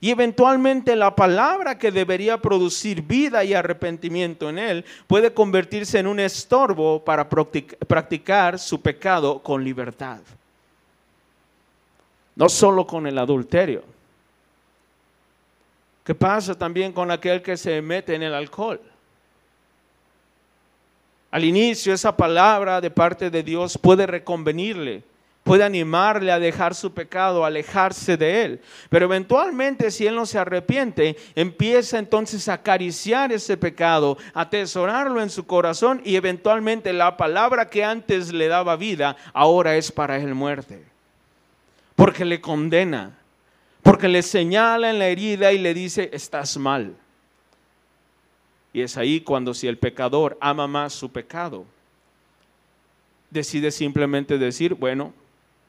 Y 0.00 0.10
eventualmente 0.10 0.94
la 0.94 1.14
palabra 1.14 1.76
que 1.76 1.90
debería 1.90 2.40
producir 2.40 3.02
vida 3.02 3.42
y 3.42 3.52
arrepentimiento 3.52 4.48
en 4.48 4.58
él 4.58 4.84
puede 5.08 5.32
convertirse 5.32 5.98
en 5.98 6.06
un 6.06 6.20
estorbo 6.20 7.04
para 7.04 7.28
practicar 7.28 8.58
su 8.58 8.80
pecado 8.80 9.40
con 9.40 9.64
libertad. 9.64 10.20
No 12.36 12.48
solo 12.48 12.86
con 12.86 13.08
el 13.08 13.18
adulterio. 13.18 13.82
¿Qué 16.04 16.14
pasa 16.14 16.56
también 16.56 16.92
con 16.92 17.10
aquel 17.10 17.42
que 17.42 17.56
se 17.56 17.82
mete 17.82 18.14
en 18.14 18.22
el 18.22 18.34
alcohol? 18.34 18.80
Al 21.30 21.44
inicio 21.44 21.92
esa 21.92 22.16
palabra 22.16 22.80
de 22.80 22.90
parte 22.90 23.30
de 23.30 23.42
Dios 23.42 23.76
puede 23.76 24.06
reconvenirle 24.06 25.02
puede 25.48 25.64
animarle 25.64 26.30
a 26.30 26.38
dejar 26.38 26.74
su 26.74 26.92
pecado, 26.92 27.42
a 27.42 27.46
alejarse 27.46 28.18
de 28.18 28.44
él. 28.44 28.60
Pero 28.90 29.06
eventualmente 29.06 29.90
si 29.90 30.06
él 30.06 30.14
no 30.14 30.26
se 30.26 30.38
arrepiente, 30.38 31.16
empieza 31.34 31.98
entonces 31.98 32.50
a 32.50 32.52
acariciar 32.52 33.32
ese 33.32 33.56
pecado, 33.56 34.18
atesorarlo 34.34 35.22
en 35.22 35.30
su 35.30 35.46
corazón 35.46 36.02
y 36.04 36.16
eventualmente 36.16 36.92
la 36.92 37.16
palabra 37.16 37.70
que 37.70 37.82
antes 37.82 38.30
le 38.30 38.46
daba 38.48 38.76
vida, 38.76 39.16
ahora 39.32 39.74
es 39.78 39.90
para 39.90 40.18
él 40.18 40.34
muerte. 40.34 40.84
Porque 41.96 42.26
le 42.26 42.42
condena, 42.42 43.16
porque 43.82 44.06
le 44.06 44.20
señala 44.20 44.90
en 44.90 44.98
la 44.98 45.06
herida 45.06 45.50
y 45.50 45.56
le 45.56 45.72
dice, 45.72 46.10
estás 46.12 46.58
mal. 46.58 46.94
Y 48.74 48.82
es 48.82 48.98
ahí 48.98 49.22
cuando 49.22 49.54
si 49.54 49.66
el 49.66 49.78
pecador 49.78 50.36
ama 50.42 50.66
más 50.66 50.92
su 50.92 51.10
pecado, 51.10 51.64
decide 53.30 53.70
simplemente 53.70 54.36
decir, 54.36 54.74
bueno, 54.74 55.14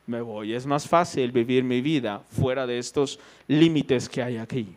me 0.09 0.21
voy. 0.21 0.53
Es 0.53 0.65
más 0.65 0.87
fácil 0.87 1.31
vivir 1.31 1.63
mi 1.63 1.81
vida 1.81 2.21
fuera 2.31 2.65
de 2.65 2.79
estos 2.79 3.19
límites 3.47 4.09
que 4.09 4.23
hay 4.23 4.37
aquí. 4.37 4.75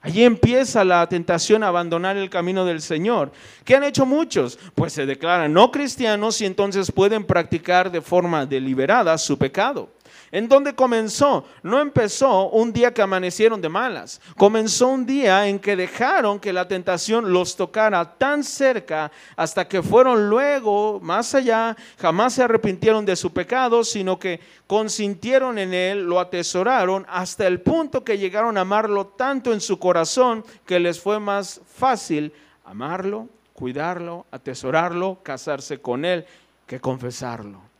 Allí 0.00 0.22
empieza 0.22 0.84
la 0.84 1.06
tentación 1.08 1.62
a 1.62 1.68
abandonar 1.68 2.16
el 2.16 2.30
camino 2.30 2.64
del 2.64 2.80
Señor. 2.80 3.32
¿Qué 3.64 3.74
han 3.74 3.84
hecho 3.84 4.06
muchos? 4.06 4.58
Pues 4.74 4.92
se 4.92 5.06
declaran 5.06 5.52
no 5.52 5.70
cristianos 5.70 6.40
y 6.40 6.46
entonces 6.46 6.92
pueden 6.92 7.24
practicar 7.24 7.90
de 7.90 8.00
forma 8.00 8.46
deliberada 8.46 9.16
su 9.18 9.38
pecado. 9.38 9.88
¿En 10.34 10.48
dónde 10.48 10.74
comenzó? 10.74 11.44
No 11.62 11.80
empezó 11.80 12.48
un 12.48 12.72
día 12.72 12.92
que 12.92 13.00
amanecieron 13.00 13.60
de 13.60 13.68
malas. 13.68 14.20
Comenzó 14.36 14.88
un 14.88 15.06
día 15.06 15.46
en 15.46 15.60
que 15.60 15.76
dejaron 15.76 16.40
que 16.40 16.52
la 16.52 16.66
tentación 16.66 17.32
los 17.32 17.54
tocara 17.54 18.18
tan 18.18 18.42
cerca 18.42 19.12
hasta 19.36 19.68
que 19.68 19.80
fueron 19.80 20.28
luego 20.28 20.98
más 20.98 21.36
allá. 21.36 21.76
Jamás 22.00 22.32
se 22.32 22.42
arrepintieron 22.42 23.06
de 23.06 23.14
su 23.14 23.32
pecado, 23.32 23.84
sino 23.84 24.18
que 24.18 24.40
consintieron 24.66 25.56
en 25.56 25.72
él, 25.72 26.02
lo 26.02 26.18
atesoraron 26.18 27.06
hasta 27.08 27.46
el 27.46 27.60
punto 27.60 28.02
que 28.02 28.18
llegaron 28.18 28.58
a 28.58 28.62
amarlo 28.62 29.06
tanto 29.06 29.52
en 29.52 29.60
su 29.60 29.78
corazón 29.78 30.44
que 30.66 30.80
les 30.80 30.98
fue 30.98 31.20
más 31.20 31.60
fácil 31.64 32.32
amarlo, 32.64 33.28
cuidarlo, 33.52 34.26
atesorarlo, 34.32 35.20
casarse 35.22 35.80
con 35.80 36.04
él 36.04 36.26
que 36.66 36.80
confesarlo. 36.80 37.73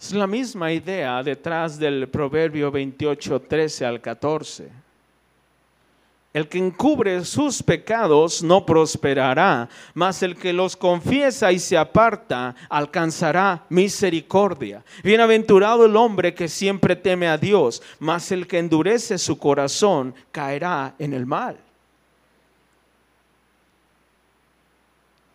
Es 0.00 0.12
la 0.12 0.26
misma 0.26 0.72
idea 0.72 1.22
detrás 1.22 1.78
del 1.78 2.08
Proverbio 2.08 2.70
28, 2.70 3.40
13 3.40 3.86
al 3.86 4.00
14. 4.00 4.84
El 6.34 6.48
que 6.48 6.58
encubre 6.58 7.24
sus 7.24 7.62
pecados 7.62 8.42
no 8.42 8.66
prosperará, 8.66 9.68
mas 9.94 10.20
el 10.24 10.34
que 10.34 10.52
los 10.52 10.76
confiesa 10.76 11.52
y 11.52 11.60
se 11.60 11.78
aparta 11.78 12.56
alcanzará 12.68 13.64
misericordia. 13.68 14.84
Bienaventurado 15.04 15.86
el 15.86 15.94
hombre 15.94 16.34
que 16.34 16.48
siempre 16.48 16.96
teme 16.96 17.28
a 17.28 17.38
Dios, 17.38 17.80
mas 18.00 18.32
el 18.32 18.48
que 18.48 18.58
endurece 18.58 19.16
su 19.16 19.38
corazón 19.38 20.12
caerá 20.32 20.96
en 20.98 21.14
el 21.14 21.24
mal. 21.24 21.56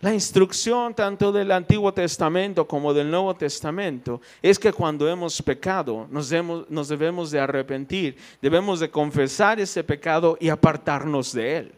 La 0.02 0.14
instrucción 0.14 0.94
tanto 0.94 1.30
del 1.30 1.52
Antiguo 1.52 1.94
Testamento 1.94 2.66
como 2.66 2.94
del 2.94 3.12
Nuevo 3.12 3.36
Testamento 3.36 4.22
es 4.42 4.58
que 4.58 4.72
cuando 4.72 5.10
hemos 5.10 5.42
pecado 5.42 6.08
nos 6.10 6.30
debemos, 6.30 7.32
de 7.32 7.40
arrepentir, 7.40 8.16
debemos 8.42 8.80
de 8.80 8.90
confesar 8.90 9.60
ese 9.60 9.84
pecado 9.84 10.38
y 10.40 10.48
apartarnos 10.48 11.34
de 11.34 11.58
él. 11.58 11.74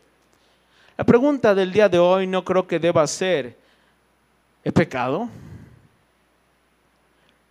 La 0.96 1.04
pregunta 1.04 1.56
del 1.56 1.72
día 1.72 1.90
de 1.90 1.98
hoy 1.98 2.28
no 2.28 2.46
creo 2.46 2.68
que 2.68 2.78
deba 2.78 3.08
ser, 3.08 3.58
¿he 4.64 4.72
pecado? 4.72 5.28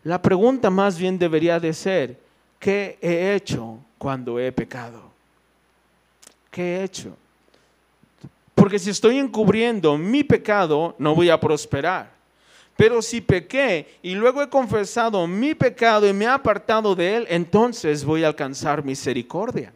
La 0.04 0.22
pregunta 0.22 0.70
más 0.70 0.96
bien 0.96 1.18
debería 1.18 1.58
de 1.58 1.72
ser, 1.74 2.16
¿qué 2.60 2.96
he 3.02 3.34
hecho 3.34 3.78
cuando 3.98 4.38
he 4.38 4.52
pecado? 4.52 5.02
¿Qué 6.48 6.76
he 6.76 6.84
hecho? 6.84 7.16
Porque 8.70 8.78
si 8.78 8.90
estoy 8.90 9.18
encubriendo 9.18 9.98
mi 9.98 10.22
pecado, 10.22 10.94
no 10.96 11.12
voy 11.12 11.28
a 11.28 11.40
prosperar. 11.40 12.12
Pero 12.76 13.02
si 13.02 13.20
pequé 13.20 13.98
y 14.00 14.14
luego 14.14 14.40
he 14.40 14.48
confesado 14.48 15.26
mi 15.26 15.56
pecado 15.56 16.06
y 16.06 16.12
me 16.12 16.26
he 16.26 16.28
apartado 16.28 16.94
de 16.94 17.16
él, 17.16 17.26
entonces 17.28 18.04
voy 18.04 18.22
a 18.22 18.28
alcanzar 18.28 18.84
misericordia. 18.84 19.72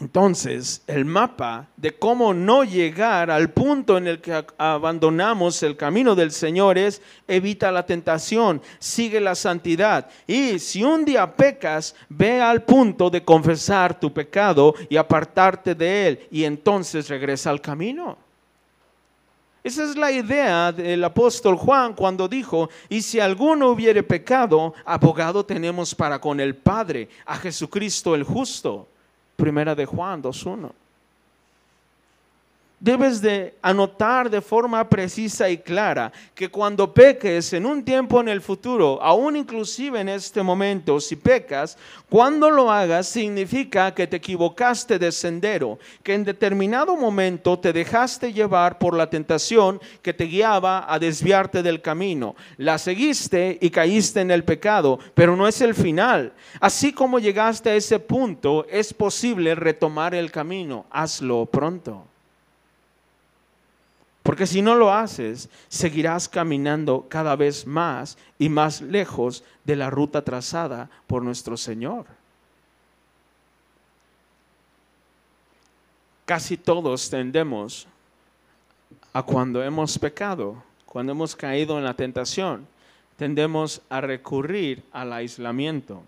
Entonces, 0.00 0.82
el 0.86 1.04
mapa 1.04 1.66
de 1.76 1.98
cómo 1.98 2.32
no 2.32 2.62
llegar 2.62 3.32
al 3.32 3.50
punto 3.50 3.98
en 3.98 4.06
el 4.06 4.20
que 4.20 4.44
abandonamos 4.56 5.60
el 5.64 5.76
camino 5.76 6.14
del 6.14 6.30
Señor 6.30 6.78
es 6.78 7.02
evita 7.26 7.72
la 7.72 7.84
tentación, 7.84 8.62
sigue 8.78 9.20
la 9.20 9.34
santidad. 9.34 10.08
Y 10.24 10.60
si 10.60 10.84
un 10.84 11.04
día 11.04 11.34
pecas, 11.34 11.96
ve 12.08 12.40
al 12.40 12.62
punto 12.62 13.10
de 13.10 13.24
confesar 13.24 13.98
tu 13.98 14.12
pecado 14.12 14.72
y 14.88 14.96
apartarte 14.96 15.74
de 15.74 16.06
él 16.06 16.28
y 16.30 16.44
entonces 16.44 17.08
regresa 17.08 17.50
al 17.50 17.60
camino. 17.60 18.16
Esa 19.64 19.82
es 19.82 19.96
la 19.96 20.12
idea 20.12 20.70
del 20.70 21.02
apóstol 21.02 21.56
Juan 21.56 21.92
cuando 21.94 22.28
dijo, 22.28 22.70
y 22.88 23.02
si 23.02 23.18
alguno 23.18 23.70
hubiere 23.70 24.04
pecado, 24.04 24.74
abogado 24.84 25.44
tenemos 25.44 25.92
para 25.92 26.20
con 26.20 26.38
el 26.38 26.54
Padre, 26.54 27.08
a 27.26 27.36
Jesucristo 27.36 28.14
el 28.14 28.22
justo. 28.22 28.86
Primera 29.38 29.76
de 29.76 29.86
Juan 29.86 30.20
2.1. 30.20 30.72
Debes 32.80 33.20
de 33.20 33.56
anotar 33.60 34.30
de 34.30 34.40
forma 34.40 34.88
precisa 34.88 35.50
y 35.50 35.58
clara 35.58 36.12
que 36.32 36.48
cuando 36.48 36.94
peques 36.94 37.52
en 37.52 37.66
un 37.66 37.84
tiempo 37.84 38.20
en 38.20 38.28
el 38.28 38.40
futuro, 38.40 39.02
aún 39.02 39.34
inclusive 39.34 40.00
en 40.00 40.08
este 40.08 40.44
momento, 40.44 41.00
si 41.00 41.16
pecas, 41.16 41.76
cuando 42.08 42.48
lo 42.50 42.70
hagas 42.70 43.08
significa 43.08 43.92
que 43.92 44.06
te 44.06 44.18
equivocaste 44.18 44.96
de 44.96 45.10
sendero, 45.10 45.80
que 46.04 46.14
en 46.14 46.22
determinado 46.22 46.94
momento 46.94 47.58
te 47.58 47.72
dejaste 47.72 48.32
llevar 48.32 48.78
por 48.78 48.96
la 48.96 49.10
tentación 49.10 49.80
que 50.00 50.14
te 50.14 50.26
guiaba 50.26 50.86
a 50.88 51.00
desviarte 51.00 51.64
del 51.64 51.82
camino. 51.82 52.36
La 52.58 52.78
seguiste 52.78 53.58
y 53.60 53.70
caíste 53.70 54.20
en 54.20 54.30
el 54.30 54.44
pecado, 54.44 55.00
pero 55.14 55.34
no 55.34 55.48
es 55.48 55.60
el 55.62 55.74
final. 55.74 56.32
Así 56.60 56.92
como 56.92 57.18
llegaste 57.18 57.70
a 57.70 57.74
ese 57.74 57.98
punto, 57.98 58.66
es 58.70 58.94
posible 58.94 59.56
retomar 59.56 60.14
el 60.14 60.30
camino. 60.30 60.86
Hazlo 60.90 61.46
pronto. 61.46 62.06
Porque 64.28 64.46
si 64.46 64.60
no 64.60 64.74
lo 64.74 64.92
haces, 64.92 65.48
seguirás 65.68 66.28
caminando 66.28 67.06
cada 67.08 67.34
vez 67.34 67.66
más 67.66 68.18
y 68.38 68.50
más 68.50 68.82
lejos 68.82 69.42
de 69.64 69.74
la 69.74 69.88
ruta 69.88 70.22
trazada 70.22 70.90
por 71.06 71.22
nuestro 71.22 71.56
Señor. 71.56 72.04
Casi 76.26 76.58
todos 76.58 77.08
tendemos 77.08 77.88
a 79.14 79.22
cuando 79.22 79.64
hemos 79.64 79.98
pecado, 79.98 80.62
cuando 80.84 81.12
hemos 81.12 81.34
caído 81.34 81.78
en 81.78 81.84
la 81.84 81.94
tentación, 81.94 82.66
tendemos 83.16 83.80
a 83.88 84.02
recurrir 84.02 84.82
al 84.92 85.14
aislamiento, 85.14 86.02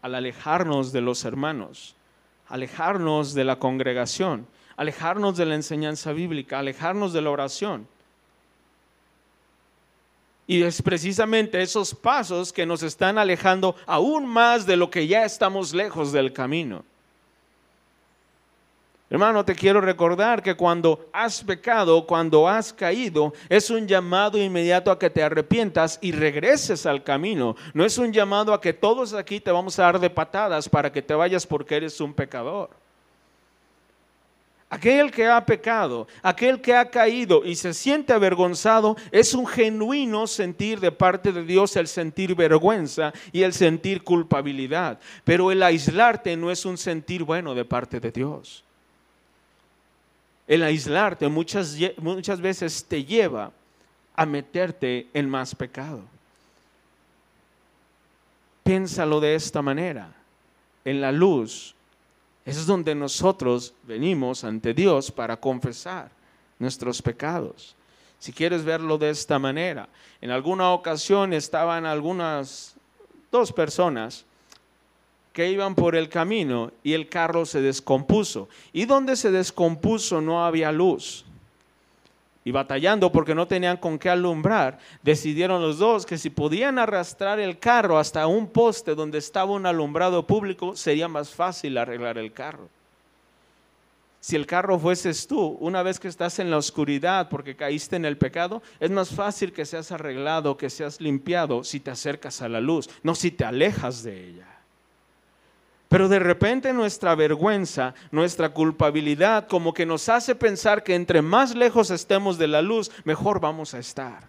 al 0.00 0.14
alejarnos 0.14 0.92
de 0.92 1.00
los 1.00 1.24
hermanos, 1.24 1.96
alejarnos 2.46 3.34
de 3.34 3.42
la 3.42 3.58
congregación 3.58 4.46
alejarnos 4.76 5.36
de 5.36 5.46
la 5.46 5.54
enseñanza 5.54 6.12
bíblica, 6.12 6.58
alejarnos 6.58 7.12
de 7.12 7.22
la 7.22 7.30
oración. 7.30 7.86
Y 10.46 10.62
es 10.62 10.82
precisamente 10.82 11.62
esos 11.62 11.94
pasos 11.94 12.52
que 12.52 12.66
nos 12.66 12.82
están 12.82 13.16
alejando 13.16 13.76
aún 13.86 14.26
más 14.26 14.66
de 14.66 14.76
lo 14.76 14.90
que 14.90 15.06
ya 15.06 15.24
estamos 15.24 15.72
lejos 15.72 16.12
del 16.12 16.32
camino. 16.32 16.84
Hermano, 19.12 19.44
te 19.44 19.54
quiero 19.54 19.82
recordar 19.82 20.42
que 20.42 20.54
cuando 20.54 21.06
has 21.12 21.44
pecado, 21.44 22.06
cuando 22.06 22.48
has 22.48 22.72
caído, 22.72 23.34
es 23.50 23.68
un 23.68 23.86
llamado 23.86 24.38
inmediato 24.38 24.90
a 24.90 24.98
que 24.98 25.10
te 25.10 25.22
arrepientas 25.22 25.98
y 26.00 26.12
regreses 26.12 26.86
al 26.86 27.04
camino. 27.04 27.54
No 27.74 27.84
es 27.84 27.98
un 27.98 28.10
llamado 28.10 28.54
a 28.54 28.60
que 28.62 28.72
todos 28.72 29.12
aquí 29.12 29.38
te 29.38 29.52
vamos 29.52 29.78
a 29.78 29.82
dar 29.82 30.00
de 30.00 30.08
patadas 30.08 30.66
para 30.66 30.90
que 30.90 31.02
te 31.02 31.12
vayas 31.12 31.46
porque 31.46 31.76
eres 31.76 32.00
un 32.00 32.14
pecador. 32.14 32.70
Aquel 34.72 35.10
que 35.10 35.28
ha 35.28 35.44
pecado, 35.44 36.08
aquel 36.22 36.62
que 36.62 36.74
ha 36.74 36.88
caído 36.88 37.44
y 37.44 37.56
se 37.56 37.74
siente 37.74 38.14
avergonzado, 38.14 38.96
es 39.10 39.34
un 39.34 39.46
genuino 39.46 40.26
sentir 40.26 40.80
de 40.80 40.90
parte 40.90 41.30
de 41.30 41.44
Dios 41.44 41.76
el 41.76 41.86
sentir 41.86 42.34
vergüenza 42.34 43.12
y 43.32 43.42
el 43.42 43.52
sentir 43.52 44.02
culpabilidad. 44.02 44.98
Pero 45.24 45.52
el 45.52 45.62
aislarte 45.62 46.38
no 46.38 46.50
es 46.50 46.64
un 46.64 46.78
sentir 46.78 47.22
bueno 47.22 47.54
de 47.54 47.66
parte 47.66 48.00
de 48.00 48.10
Dios. 48.10 48.64
El 50.48 50.62
aislarte 50.62 51.28
muchas, 51.28 51.76
muchas 51.98 52.40
veces 52.40 52.82
te 52.88 53.04
lleva 53.04 53.52
a 54.16 54.24
meterte 54.24 55.06
en 55.12 55.28
más 55.28 55.54
pecado. 55.54 56.00
Piénsalo 58.64 59.20
de 59.20 59.34
esta 59.34 59.60
manera. 59.60 60.14
En 60.82 61.02
la 61.02 61.12
luz 61.12 61.74
eso 62.44 62.60
es 62.60 62.66
donde 62.66 62.94
nosotros 62.94 63.74
venimos 63.84 64.44
ante 64.44 64.74
Dios 64.74 65.10
para 65.10 65.36
confesar 65.36 66.10
nuestros 66.58 67.00
pecados. 67.00 67.76
Si 68.18 68.32
quieres 68.32 68.64
verlo 68.64 68.98
de 68.98 69.10
esta 69.10 69.38
manera, 69.38 69.88
en 70.20 70.30
alguna 70.30 70.70
ocasión 70.70 71.32
estaban 71.32 71.86
algunas 71.86 72.76
dos 73.30 73.52
personas 73.52 74.24
que 75.32 75.50
iban 75.50 75.74
por 75.74 75.96
el 75.96 76.08
camino 76.08 76.72
y 76.82 76.92
el 76.92 77.08
carro 77.08 77.46
se 77.46 77.60
descompuso. 77.60 78.48
Y 78.72 78.84
donde 78.84 79.16
se 79.16 79.30
descompuso 79.30 80.20
no 80.20 80.44
había 80.44 80.70
luz 80.70 81.24
y 82.44 82.50
batallando 82.50 83.12
porque 83.12 83.34
no 83.34 83.46
tenían 83.46 83.76
con 83.76 83.98
qué 83.98 84.10
alumbrar, 84.10 84.78
decidieron 85.02 85.62
los 85.62 85.78
dos 85.78 86.04
que 86.04 86.18
si 86.18 86.30
podían 86.30 86.78
arrastrar 86.78 87.38
el 87.38 87.58
carro 87.58 87.98
hasta 87.98 88.26
un 88.26 88.48
poste 88.48 88.94
donde 88.94 89.18
estaba 89.18 89.52
un 89.52 89.66
alumbrado 89.66 90.26
público, 90.26 90.76
sería 90.76 91.08
más 91.08 91.30
fácil 91.30 91.78
arreglar 91.78 92.18
el 92.18 92.32
carro. 92.32 92.68
Si 94.20 94.36
el 94.36 94.46
carro 94.46 94.78
fueses 94.78 95.26
tú, 95.26 95.56
una 95.58 95.82
vez 95.82 95.98
que 95.98 96.06
estás 96.06 96.38
en 96.38 96.48
la 96.48 96.56
oscuridad 96.56 97.28
porque 97.28 97.56
caíste 97.56 97.96
en 97.96 98.04
el 98.04 98.16
pecado, 98.16 98.62
es 98.78 98.90
más 98.90 99.10
fácil 99.10 99.52
que 99.52 99.66
seas 99.66 99.90
arreglado, 99.90 100.56
que 100.56 100.70
seas 100.70 101.00
limpiado 101.00 101.64
si 101.64 101.80
te 101.80 101.90
acercas 101.90 102.40
a 102.40 102.48
la 102.48 102.60
luz, 102.60 102.88
no 103.02 103.16
si 103.16 103.32
te 103.32 103.44
alejas 103.44 104.04
de 104.04 104.28
ella. 104.28 104.51
Pero 105.92 106.08
de 106.08 106.18
repente 106.18 106.72
nuestra 106.72 107.14
vergüenza, 107.14 107.92
nuestra 108.10 108.48
culpabilidad, 108.48 109.46
como 109.46 109.74
que 109.74 109.84
nos 109.84 110.08
hace 110.08 110.34
pensar 110.34 110.82
que 110.82 110.94
entre 110.94 111.20
más 111.20 111.54
lejos 111.54 111.90
estemos 111.90 112.38
de 112.38 112.48
la 112.48 112.62
luz, 112.62 112.90
mejor 113.04 113.40
vamos 113.40 113.74
a 113.74 113.78
estar. 113.78 114.26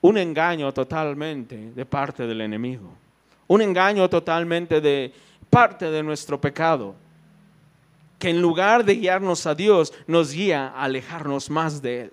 Un 0.00 0.16
engaño 0.16 0.72
totalmente 0.72 1.72
de 1.74 1.84
parte 1.84 2.26
del 2.26 2.40
enemigo. 2.40 2.90
Un 3.48 3.60
engaño 3.60 4.08
totalmente 4.08 4.80
de 4.80 5.12
parte 5.50 5.90
de 5.90 6.02
nuestro 6.02 6.40
pecado. 6.40 6.94
Que 8.18 8.30
en 8.30 8.40
lugar 8.40 8.82
de 8.82 8.94
guiarnos 8.94 9.44
a 9.44 9.54
Dios, 9.54 9.92
nos 10.06 10.32
guía 10.32 10.68
a 10.68 10.84
alejarnos 10.84 11.50
más 11.50 11.82
de 11.82 12.00
Él. 12.04 12.12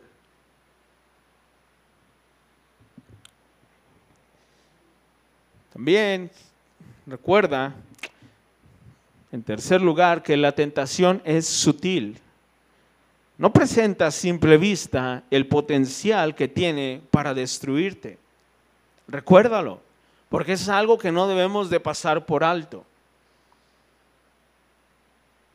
También 5.72 6.30
Recuerda, 7.08 7.74
en 9.32 9.42
tercer 9.42 9.82
lugar, 9.82 10.24
que 10.24 10.36
la 10.36 10.52
tentación 10.52 11.22
es 11.24 11.48
sutil. 11.48 12.20
No 13.38 13.54
presenta 13.54 14.08
a 14.08 14.12
simple 14.12 14.58
vista 14.58 15.24
el 15.32 15.48
potencial 15.48 16.36
que 16.36 16.50
tiene 16.50 17.02
para 17.10 17.34
destruirte. 17.34 18.18
Recuérdalo, 19.08 19.80
porque 20.28 20.54
es 20.54 20.68
algo 20.68 20.98
que 20.98 21.14
no 21.14 21.30
debemos 21.30 21.70
de 21.70 21.80
pasar 21.80 22.26
por 22.26 22.44
alto. 22.44 22.84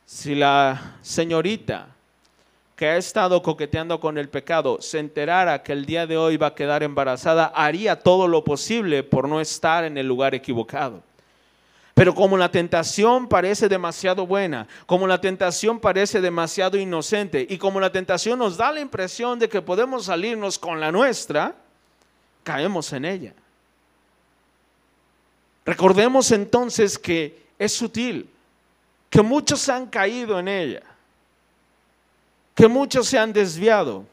Si 0.07 0.33
la 0.33 0.97
señorita 1.03 1.89
que 2.75 2.87
ha 2.87 2.97
estado 2.97 3.43
coqueteando 3.43 3.99
con 3.99 4.17
el 4.17 4.27
pecado 4.27 4.81
se 4.81 4.97
enterara 4.97 5.61
que 5.61 5.73
el 5.73 5.85
día 5.85 6.07
de 6.07 6.17
hoy 6.17 6.37
va 6.37 6.47
a 6.47 6.55
quedar 6.55 6.81
embarazada, 6.81 7.51
haría 7.53 7.99
todo 7.99 8.27
lo 8.27 8.43
posible 8.43 9.03
por 9.03 9.29
no 9.29 9.39
estar 9.39 9.83
en 9.83 9.99
el 9.99 10.07
lugar 10.07 10.33
equivocado. 10.33 11.03
Pero 11.93 12.15
como 12.15 12.37
la 12.37 12.49
tentación 12.49 13.27
parece 13.27 13.69
demasiado 13.69 14.25
buena, 14.25 14.67
como 14.87 15.05
la 15.05 15.21
tentación 15.21 15.79
parece 15.79 16.21
demasiado 16.21 16.77
inocente 16.77 17.45
y 17.47 17.57
como 17.57 17.79
la 17.79 17.91
tentación 17.91 18.39
nos 18.39 18.57
da 18.57 18.71
la 18.71 18.79
impresión 18.79 19.37
de 19.37 19.47
que 19.47 19.61
podemos 19.61 20.05
salirnos 20.05 20.57
con 20.57 20.79
la 20.79 20.91
nuestra, 20.91 21.55
caemos 22.43 22.91
en 22.93 23.05
ella. 23.05 23.33
Recordemos 25.65 26.31
entonces 26.31 26.97
que 26.97 27.43
es 27.59 27.71
sutil, 27.71 28.29
que 29.09 29.21
muchos 29.21 29.69
han 29.69 29.85
caído 29.85 30.39
en 30.39 30.47
ella, 30.47 30.81
que 32.55 32.67
muchos 32.67 33.07
se 33.07 33.19
han 33.19 33.31
desviado. 33.31 34.05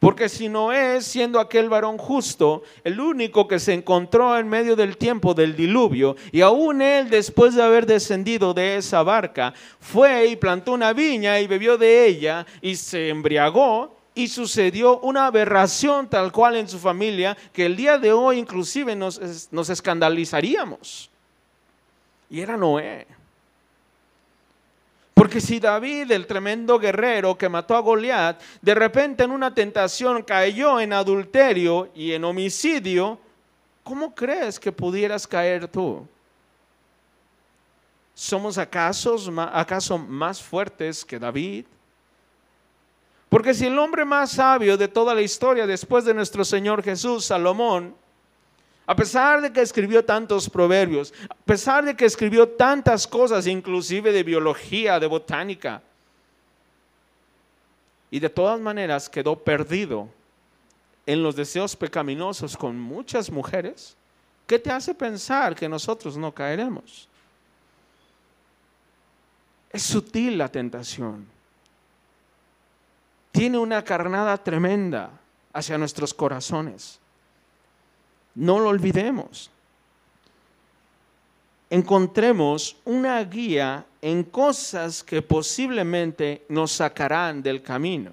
Porque 0.00 0.30
si 0.30 0.48
Noé, 0.48 1.02
siendo 1.02 1.38
aquel 1.38 1.68
varón 1.68 1.98
justo, 1.98 2.62
el 2.84 2.98
único 2.98 3.46
que 3.46 3.58
se 3.58 3.74
encontró 3.74 4.36
en 4.38 4.48
medio 4.48 4.74
del 4.74 4.96
tiempo 4.96 5.34
del 5.34 5.54
diluvio, 5.54 6.16
y 6.32 6.40
aún 6.40 6.80
él, 6.80 7.10
después 7.10 7.54
de 7.54 7.62
haber 7.62 7.84
descendido 7.84 8.54
de 8.54 8.78
esa 8.78 9.02
barca, 9.02 9.52
fue 9.78 10.26
y 10.28 10.36
plantó 10.36 10.72
una 10.72 10.94
viña 10.94 11.38
y 11.38 11.46
bebió 11.46 11.76
de 11.76 12.06
ella 12.06 12.46
y 12.62 12.76
se 12.76 13.10
embriagó, 13.10 13.94
y 14.14 14.28
sucedió 14.28 14.98
una 15.00 15.26
aberración 15.26 16.08
tal 16.08 16.32
cual 16.32 16.56
en 16.56 16.68
su 16.68 16.78
familia 16.78 17.36
que 17.52 17.66
el 17.66 17.76
día 17.76 17.98
de 17.98 18.12
hoy 18.12 18.38
inclusive 18.38 18.96
nos, 18.96 19.48
nos 19.52 19.68
escandalizaríamos. 19.68 21.10
Y 22.30 22.40
era 22.40 22.56
Noé. 22.56 23.06
Porque 25.20 25.42
si 25.42 25.60
David, 25.60 26.12
el 26.12 26.26
tremendo 26.26 26.78
guerrero 26.78 27.36
que 27.36 27.50
mató 27.50 27.76
a 27.76 27.80
Goliat, 27.80 28.40
de 28.62 28.74
repente 28.74 29.22
en 29.22 29.30
una 29.30 29.54
tentación 29.54 30.22
cayó 30.22 30.80
en 30.80 30.94
adulterio 30.94 31.90
y 31.94 32.12
en 32.12 32.24
homicidio, 32.24 33.18
¿cómo 33.84 34.14
crees 34.14 34.58
que 34.58 34.72
pudieras 34.72 35.26
caer 35.26 35.68
tú? 35.68 36.08
¿Somos 38.14 38.56
acaso, 38.56 39.18
acaso 39.52 39.98
más 39.98 40.42
fuertes 40.42 41.04
que 41.04 41.18
David? 41.18 41.66
Porque 43.28 43.52
si 43.52 43.66
el 43.66 43.78
hombre 43.78 44.06
más 44.06 44.30
sabio 44.30 44.78
de 44.78 44.88
toda 44.88 45.14
la 45.14 45.20
historia 45.20 45.66
después 45.66 46.06
de 46.06 46.14
nuestro 46.14 46.46
Señor 46.46 46.82
Jesús, 46.82 47.26
Salomón, 47.26 47.94
a 48.90 48.96
pesar 48.96 49.40
de 49.40 49.52
que 49.52 49.60
escribió 49.60 50.04
tantos 50.04 50.50
proverbios, 50.50 51.14
a 51.28 51.34
pesar 51.44 51.84
de 51.84 51.94
que 51.94 52.04
escribió 52.04 52.48
tantas 52.48 53.06
cosas, 53.06 53.46
inclusive 53.46 54.10
de 54.10 54.24
biología, 54.24 54.98
de 54.98 55.06
botánica, 55.06 55.80
y 58.10 58.18
de 58.18 58.28
todas 58.28 58.58
maneras 58.58 59.08
quedó 59.08 59.38
perdido 59.38 60.08
en 61.06 61.22
los 61.22 61.36
deseos 61.36 61.76
pecaminosos 61.76 62.56
con 62.56 62.80
muchas 62.80 63.30
mujeres, 63.30 63.96
¿qué 64.48 64.58
te 64.58 64.72
hace 64.72 64.92
pensar 64.92 65.54
que 65.54 65.68
nosotros 65.68 66.16
no 66.16 66.34
caeremos? 66.34 67.08
Es 69.70 69.84
sutil 69.84 70.36
la 70.36 70.48
tentación. 70.48 71.28
Tiene 73.30 73.56
una 73.56 73.84
carnada 73.84 74.36
tremenda 74.36 75.10
hacia 75.52 75.78
nuestros 75.78 76.12
corazones. 76.12 76.98
No 78.34 78.58
lo 78.58 78.68
olvidemos. 78.68 79.50
Encontremos 81.68 82.76
una 82.84 83.22
guía 83.24 83.84
en 84.02 84.24
cosas 84.24 85.04
que 85.04 85.22
posiblemente 85.22 86.44
nos 86.48 86.72
sacarán 86.72 87.42
del 87.42 87.62
camino. 87.62 88.12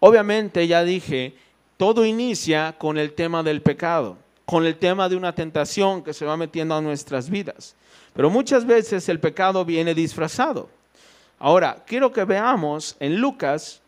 Obviamente 0.00 0.66
ya 0.66 0.84
dije, 0.84 1.34
todo 1.76 2.04
inicia 2.04 2.74
con 2.78 2.98
el 2.98 3.12
tema 3.14 3.42
del 3.42 3.62
pecado, 3.62 4.18
con 4.44 4.66
el 4.66 4.76
tema 4.76 5.08
de 5.08 5.16
una 5.16 5.34
tentación 5.34 6.02
que 6.02 6.12
se 6.12 6.26
va 6.26 6.36
metiendo 6.36 6.74
a 6.74 6.80
nuestras 6.80 7.30
vidas. 7.30 7.74
Pero 8.14 8.30
muchas 8.30 8.66
veces 8.66 9.08
el 9.08 9.20
pecado 9.20 9.64
viene 9.64 9.94
disfrazado. 9.94 10.68
Ahora, 11.38 11.84
quiero 11.86 12.12
que 12.12 12.24
veamos 12.24 12.96
en 12.98 13.20
Lucas 13.20 13.80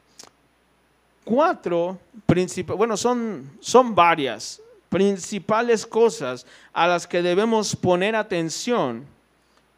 cuatro 1.24 1.98
principales, 2.26 2.78
bueno, 2.78 2.96
son, 2.96 3.50
son 3.60 3.94
varias, 3.94 4.60
principales 4.88 5.86
cosas 5.86 6.46
a 6.72 6.86
las 6.86 7.06
que 7.06 7.22
debemos 7.22 7.76
poner 7.76 8.16
atención 8.16 9.06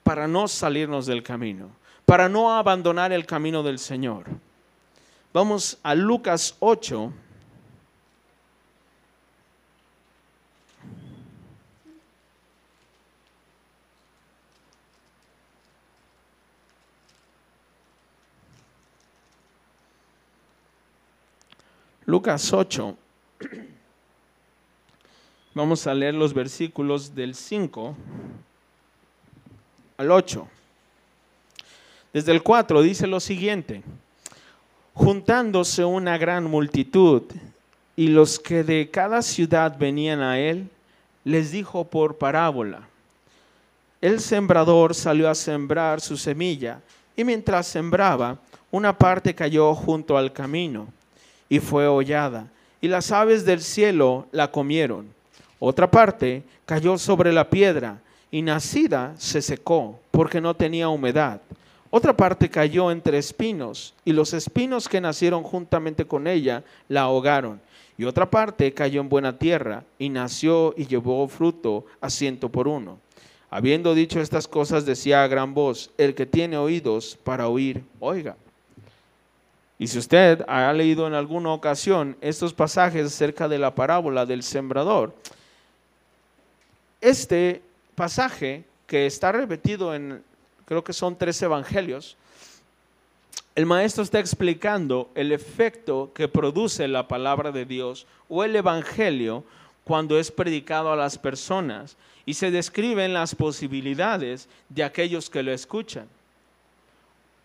para 0.03 0.27
no 0.27 0.49
salirnos 0.49 1.07
del 1.07 1.23
camino, 1.23 1.71
para 2.07 2.29
no 2.29 2.53
abandonar 2.57 3.13
el 3.13 3.27
camino 3.27 3.63
del 3.63 3.79
Señor. 3.79 4.25
Vamos 5.33 5.79
a 5.83 5.95
Lucas 5.95 6.57
8. 6.59 7.13
Lucas 22.07 22.53
8. 22.53 22.97
Vamos 25.61 25.87
a 25.87 25.93
leer 25.93 26.15
los 26.15 26.33
versículos 26.33 27.15
del 27.15 27.35
5 27.35 27.95
al 29.99 30.11
8. 30.11 30.49
Desde 32.15 32.33
el 32.33 32.43
4 32.43 32.81
dice 32.81 33.07
lo 33.07 33.21
siguiente, 33.21 33.83
juntándose 34.95 35.85
una 35.85 36.17
gran 36.17 36.45
multitud 36.45 37.25
y 37.95 38.09
los 38.09 38.39
que 38.39 38.65
de 38.65 38.89
cada 38.91 39.21
ciudad 39.21 39.77
venían 39.79 40.23
a 40.23 40.39
él, 40.39 40.67
les 41.25 41.51
dijo 41.51 41.85
por 41.85 42.17
parábola, 42.17 42.89
el 44.01 44.21
sembrador 44.21 44.95
salió 44.95 45.29
a 45.29 45.35
sembrar 45.35 46.01
su 46.01 46.17
semilla 46.17 46.81
y 47.15 47.23
mientras 47.23 47.67
sembraba, 47.67 48.39
una 48.71 48.97
parte 48.97 49.35
cayó 49.35 49.75
junto 49.75 50.17
al 50.17 50.33
camino 50.33 50.89
y 51.51 51.59
fue 51.59 51.87
hollada 51.87 52.47
y 52.81 52.89
las 52.89 53.13
aves 53.13 53.45
del 53.45 53.61
cielo 53.61 54.27
la 54.33 54.51
comieron. 54.51 55.20
Otra 55.61 55.91
parte 55.91 56.43
cayó 56.65 56.97
sobre 56.97 57.33
la 57.33 57.51
piedra 57.51 58.01
y 58.31 58.41
nacida 58.41 59.15
se 59.19 59.43
secó 59.43 60.01
porque 60.11 60.41
no 60.41 60.55
tenía 60.55 60.89
humedad. 60.89 61.43
Otra 61.91 62.17
parte 62.17 62.49
cayó 62.49 62.91
entre 62.91 63.19
espinos 63.19 63.95
y 64.05 64.13
los 64.13 64.33
espinos 64.33 64.89
que 64.89 65.03
nacieron 65.03 65.43
juntamente 65.43 66.07
con 66.07 66.27
ella 66.27 66.65
la 66.89 67.03
ahogaron. 67.03 67.61
Y 67.99 68.05
otra 68.05 68.31
parte 68.31 68.73
cayó 68.73 69.03
en 69.03 69.11
buena 69.11 69.37
tierra 69.37 69.85
y 69.99 70.09
nació 70.09 70.73
y 70.79 70.87
llevó 70.87 71.29
fruto 71.29 71.85
a 72.01 72.09
ciento 72.09 72.49
por 72.49 72.67
uno. 72.67 72.99
Habiendo 73.51 73.95
dicho 73.95 74.19
estas 74.19 74.49
cosas, 74.49 74.87
decía 74.87 75.23
a 75.23 75.29
gran 75.29 75.53
voz, 75.53 75.91
el 75.99 76.15
que 76.15 76.25
tiene 76.25 76.57
oídos 76.57 77.19
para 77.23 77.49
oír, 77.49 77.85
oiga. 77.99 78.37
Y 79.79 79.89
si 79.89 79.99
usted 79.99 80.43
ha 80.47 80.73
leído 80.73 81.07
en 81.07 81.15
alguna 81.15 81.53
ocasión 81.53 82.17
estos 82.23 82.55
pasajes 82.55 83.07
acerca 83.07 83.49
de 83.49 83.59
la 83.59 83.75
parábola 83.75 84.25
del 84.25 84.43
sembrador, 84.43 85.15
este 87.01 87.63
pasaje 87.95 88.65
que 88.87 89.07
está 89.07 89.33
repetido 89.33 89.95
en, 89.95 90.23
creo 90.65 90.85
que 90.85 90.93
son 90.93 91.17
tres 91.17 91.41
evangelios, 91.43 92.17
el 93.55 93.67
maestro 93.67 94.03
está 94.03 94.21
explicando 94.21 95.11
el 95.15 95.33
efecto 95.33 96.13
que 96.15 96.29
produce 96.29 96.87
la 96.89 97.09
palabra 97.09 97.51
de 97.51 97.65
Dios 97.65 98.07
o 98.29 98.45
el 98.45 98.55
evangelio 98.55 99.45
cuando 99.85 100.19
es 100.19 100.31
predicado 100.31 100.93
a 100.93 100.97
las 100.97 101.19
personas 101.19 101.97
y 102.25 102.35
se 102.35 102.51
describen 102.51 103.13
las 103.13 103.35
posibilidades 103.35 104.49
de 104.69 104.85
aquellos 104.85 105.29
que 105.29 105.43
lo 105.43 105.53
escuchan. 105.53 106.07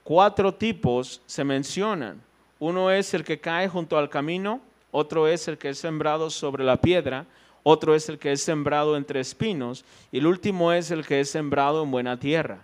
Cuatro 0.04 0.54
tipos 0.54 1.22
se 1.26 1.44
mencionan. 1.44 2.22
Uno 2.60 2.92
es 2.92 3.14
el 3.16 3.24
que 3.24 3.40
cae 3.40 3.68
junto 3.68 3.98
al 3.98 4.10
camino, 4.10 4.62
otro 4.92 5.28
es 5.28 5.48
el 5.48 5.58
que 5.58 5.70
es 5.70 5.80
sembrado 5.80 6.30
sobre 6.30 6.64
la 6.64 6.78
piedra, 6.78 7.26
otro 7.68 7.96
es 7.96 8.10
el 8.10 8.20
que 8.20 8.32
es 8.32 8.44
sembrado 8.44 8.96
entre 8.96 9.20
espinos 9.20 9.84
y 10.12 10.20
el 10.20 10.28
último 10.28 10.72
es 10.72 10.92
el 10.92 11.04
que 11.04 11.20
es 11.20 11.32
sembrado 11.32 11.82
en 11.82 11.90
buena 11.90 12.20
tierra. 12.20 12.60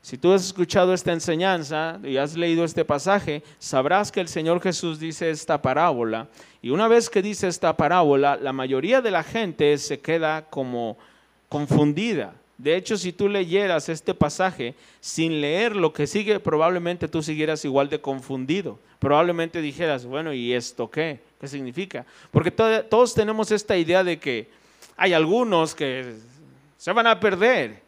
Si 0.00 0.16
tú 0.16 0.32
has 0.32 0.46
escuchado 0.46 0.94
esta 0.94 1.12
enseñanza 1.12 1.98
y 2.04 2.16
has 2.16 2.36
leído 2.36 2.64
este 2.64 2.84
pasaje, 2.84 3.42
sabrás 3.58 4.12
que 4.12 4.20
el 4.20 4.28
Señor 4.28 4.60
Jesús 4.60 5.00
dice 5.00 5.28
esta 5.28 5.60
parábola. 5.60 6.28
Y 6.62 6.70
una 6.70 6.86
vez 6.86 7.10
que 7.10 7.20
dice 7.20 7.48
esta 7.48 7.76
parábola, 7.76 8.36
la 8.36 8.52
mayoría 8.52 9.00
de 9.00 9.10
la 9.10 9.24
gente 9.24 9.76
se 9.78 9.98
queda 9.98 10.44
como 10.50 10.96
confundida. 11.48 12.34
De 12.56 12.76
hecho, 12.76 12.96
si 12.96 13.12
tú 13.12 13.28
leyeras 13.28 13.88
este 13.88 14.14
pasaje 14.14 14.74
sin 15.00 15.40
leer 15.40 15.74
lo 15.74 15.92
que 15.92 16.06
sigue, 16.06 16.38
probablemente 16.38 17.08
tú 17.08 17.22
siguieras 17.22 17.64
igual 17.64 17.88
de 17.88 18.00
confundido. 18.00 18.78
Probablemente 19.00 19.60
dijeras, 19.60 20.06
bueno, 20.06 20.32
¿y 20.32 20.52
esto 20.52 20.88
qué? 20.90 21.20
¿Qué 21.40 21.48
significa? 21.48 22.06
Porque 22.30 22.50
todos 22.50 23.14
tenemos 23.14 23.50
esta 23.50 23.76
idea 23.76 24.04
de 24.04 24.18
que 24.18 24.48
hay 24.96 25.12
algunos 25.12 25.74
que 25.74 26.14
se 26.78 26.92
van 26.92 27.06
a 27.06 27.18
perder. 27.18 27.82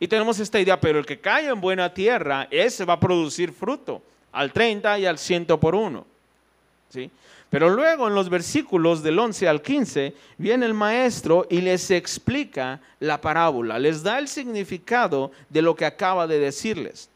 Y 0.00 0.08
tenemos 0.08 0.40
esta 0.40 0.58
idea, 0.58 0.80
pero 0.80 0.98
el 0.98 1.06
que 1.06 1.20
cae 1.20 1.46
en 1.46 1.60
buena 1.60 1.94
tierra, 1.94 2.48
ese 2.50 2.84
va 2.84 2.94
a 2.94 3.00
producir 3.00 3.52
fruto 3.52 4.02
al 4.32 4.52
30 4.52 4.98
y 4.98 5.06
al 5.06 5.16
100 5.16 5.46
por 5.46 5.76
uno. 5.76 6.04
¿Sí? 6.88 7.08
Pero 7.52 7.68
luego 7.68 8.08
en 8.08 8.14
los 8.14 8.30
versículos 8.30 9.02
del 9.02 9.18
11 9.18 9.46
al 9.46 9.60
15 9.60 10.14
viene 10.38 10.64
el 10.64 10.72
maestro 10.72 11.46
y 11.50 11.60
les 11.60 11.90
explica 11.90 12.80
la 12.98 13.20
parábola, 13.20 13.78
les 13.78 14.02
da 14.02 14.18
el 14.18 14.26
significado 14.26 15.32
de 15.50 15.60
lo 15.60 15.76
que 15.76 15.84
acaba 15.84 16.26
de 16.26 16.38
decirles. 16.38 17.10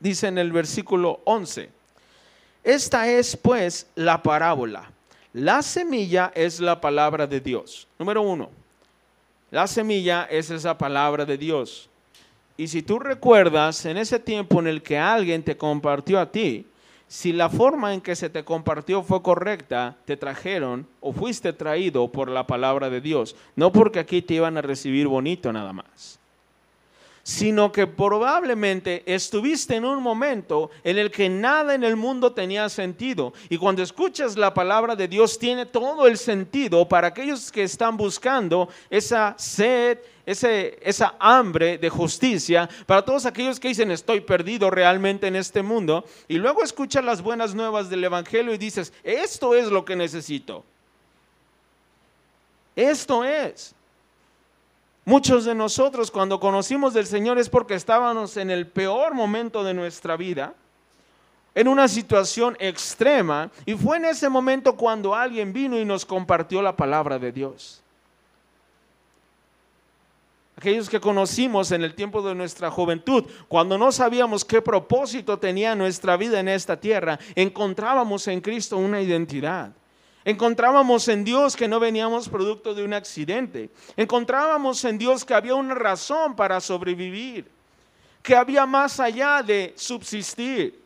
Dice 0.00 0.26
en 0.26 0.38
el 0.38 0.50
versículo 0.50 1.20
11, 1.22 1.70
esta 2.64 3.08
es 3.08 3.36
pues 3.36 3.86
la 3.94 4.20
parábola. 4.20 4.90
La 5.32 5.62
semilla 5.62 6.32
es 6.34 6.58
la 6.58 6.80
palabra 6.80 7.28
de 7.28 7.38
Dios. 7.38 7.86
Número 8.00 8.22
uno, 8.22 8.50
la 9.52 9.68
semilla 9.68 10.24
es 10.28 10.50
esa 10.50 10.76
palabra 10.76 11.24
de 11.24 11.38
Dios. 11.38 11.88
Y 12.56 12.66
si 12.66 12.82
tú 12.82 12.98
recuerdas, 12.98 13.86
en 13.86 13.96
ese 13.96 14.18
tiempo 14.18 14.58
en 14.58 14.66
el 14.66 14.82
que 14.82 14.98
alguien 14.98 15.44
te 15.44 15.56
compartió 15.56 16.18
a 16.18 16.32
ti, 16.32 16.66
si 17.08 17.32
la 17.32 17.48
forma 17.48 17.94
en 17.94 18.00
que 18.00 18.16
se 18.16 18.30
te 18.30 18.44
compartió 18.44 19.02
fue 19.02 19.22
correcta, 19.22 19.96
te 20.04 20.16
trajeron 20.16 20.86
o 21.00 21.12
fuiste 21.12 21.52
traído 21.52 22.10
por 22.10 22.28
la 22.28 22.46
palabra 22.46 22.90
de 22.90 23.00
Dios, 23.00 23.36
no 23.54 23.72
porque 23.72 24.00
aquí 24.00 24.22
te 24.22 24.34
iban 24.34 24.56
a 24.56 24.62
recibir 24.62 25.06
bonito 25.06 25.52
nada 25.52 25.72
más 25.72 26.20
sino 27.26 27.72
que 27.72 27.88
probablemente 27.88 29.02
estuviste 29.04 29.74
en 29.74 29.84
un 29.84 30.00
momento 30.00 30.70
en 30.84 30.96
el 30.96 31.10
que 31.10 31.28
nada 31.28 31.74
en 31.74 31.82
el 31.82 31.96
mundo 31.96 32.32
tenía 32.32 32.68
sentido. 32.68 33.32
Y 33.48 33.58
cuando 33.58 33.82
escuchas 33.82 34.36
la 34.36 34.54
palabra 34.54 34.94
de 34.94 35.08
Dios 35.08 35.36
tiene 35.36 35.66
todo 35.66 36.06
el 36.06 36.18
sentido 36.18 36.88
para 36.88 37.08
aquellos 37.08 37.50
que 37.50 37.64
están 37.64 37.96
buscando 37.96 38.68
esa 38.88 39.34
sed, 39.38 39.98
ese, 40.24 40.78
esa 40.80 41.16
hambre 41.18 41.78
de 41.78 41.90
justicia, 41.90 42.70
para 42.86 43.04
todos 43.04 43.26
aquellos 43.26 43.58
que 43.58 43.68
dicen 43.68 43.90
estoy 43.90 44.20
perdido 44.20 44.70
realmente 44.70 45.26
en 45.26 45.34
este 45.34 45.62
mundo. 45.62 46.04
Y 46.28 46.36
luego 46.38 46.62
escuchas 46.62 47.04
las 47.04 47.22
buenas 47.22 47.56
nuevas 47.56 47.90
del 47.90 48.04
Evangelio 48.04 48.54
y 48.54 48.58
dices, 48.58 48.92
esto 49.02 49.52
es 49.56 49.66
lo 49.66 49.84
que 49.84 49.96
necesito. 49.96 50.64
Esto 52.76 53.24
es. 53.24 53.75
Muchos 55.08 55.44
de 55.44 55.54
nosotros 55.54 56.10
cuando 56.10 56.40
conocimos 56.40 56.92
del 56.92 57.06
Señor 57.06 57.38
es 57.38 57.48
porque 57.48 57.74
estábamos 57.74 58.36
en 58.36 58.50
el 58.50 58.66
peor 58.66 59.14
momento 59.14 59.62
de 59.62 59.72
nuestra 59.72 60.16
vida, 60.16 60.52
en 61.54 61.68
una 61.68 61.86
situación 61.86 62.56
extrema, 62.58 63.48
y 63.64 63.74
fue 63.74 63.98
en 63.98 64.06
ese 64.06 64.28
momento 64.28 64.74
cuando 64.76 65.14
alguien 65.14 65.52
vino 65.52 65.78
y 65.78 65.84
nos 65.84 66.04
compartió 66.04 66.60
la 66.60 66.76
palabra 66.76 67.20
de 67.20 67.30
Dios. 67.30 67.80
Aquellos 70.56 70.90
que 70.90 70.98
conocimos 70.98 71.70
en 71.70 71.84
el 71.84 71.94
tiempo 71.94 72.20
de 72.20 72.34
nuestra 72.34 72.68
juventud, 72.68 73.26
cuando 73.46 73.78
no 73.78 73.92
sabíamos 73.92 74.44
qué 74.44 74.60
propósito 74.60 75.38
tenía 75.38 75.76
nuestra 75.76 76.16
vida 76.16 76.40
en 76.40 76.48
esta 76.48 76.80
tierra, 76.80 77.20
encontrábamos 77.36 78.26
en 78.26 78.40
Cristo 78.40 78.76
una 78.76 79.00
identidad. 79.00 79.70
Encontrábamos 80.26 81.06
en 81.06 81.22
Dios 81.22 81.54
que 81.54 81.68
no 81.68 81.78
veníamos 81.78 82.28
producto 82.28 82.74
de 82.74 82.82
un 82.82 82.92
accidente. 82.92 83.70
Encontrábamos 83.96 84.84
en 84.84 84.98
Dios 84.98 85.24
que 85.24 85.34
había 85.34 85.54
una 85.54 85.76
razón 85.76 86.34
para 86.34 86.60
sobrevivir, 86.60 87.48
que 88.24 88.34
había 88.34 88.66
más 88.66 88.98
allá 88.98 89.40
de 89.40 89.72
subsistir. 89.76 90.82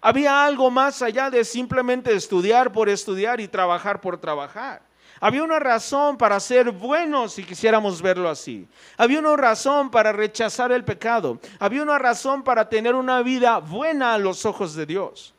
Había 0.00 0.44
algo 0.44 0.72
más 0.72 1.02
allá 1.02 1.30
de 1.30 1.44
simplemente 1.44 2.12
estudiar 2.12 2.72
por 2.72 2.88
estudiar 2.88 3.40
y 3.40 3.46
trabajar 3.46 4.00
por 4.00 4.18
trabajar. 4.18 4.82
Había 5.20 5.44
una 5.44 5.60
razón 5.60 6.18
para 6.18 6.40
ser 6.40 6.72
buenos 6.72 7.34
si 7.34 7.44
quisiéramos 7.44 8.02
verlo 8.02 8.28
así. 8.28 8.66
Había 8.96 9.20
una 9.20 9.36
razón 9.36 9.92
para 9.92 10.10
rechazar 10.10 10.72
el 10.72 10.84
pecado. 10.84 11.38
Había 11.60 11.84
una 11.84 11.96
razón 11.96 12.42
para 12.42 12.68
tener 12.68 12.96
una 12.96 13.22
vida 13.22 13.58
buena 13.58 14.14
a 14.14 14.18
los 14.18 14.44
ojos 14.44 14.74
de 14.74 14.84
Dios. 14.84 15.32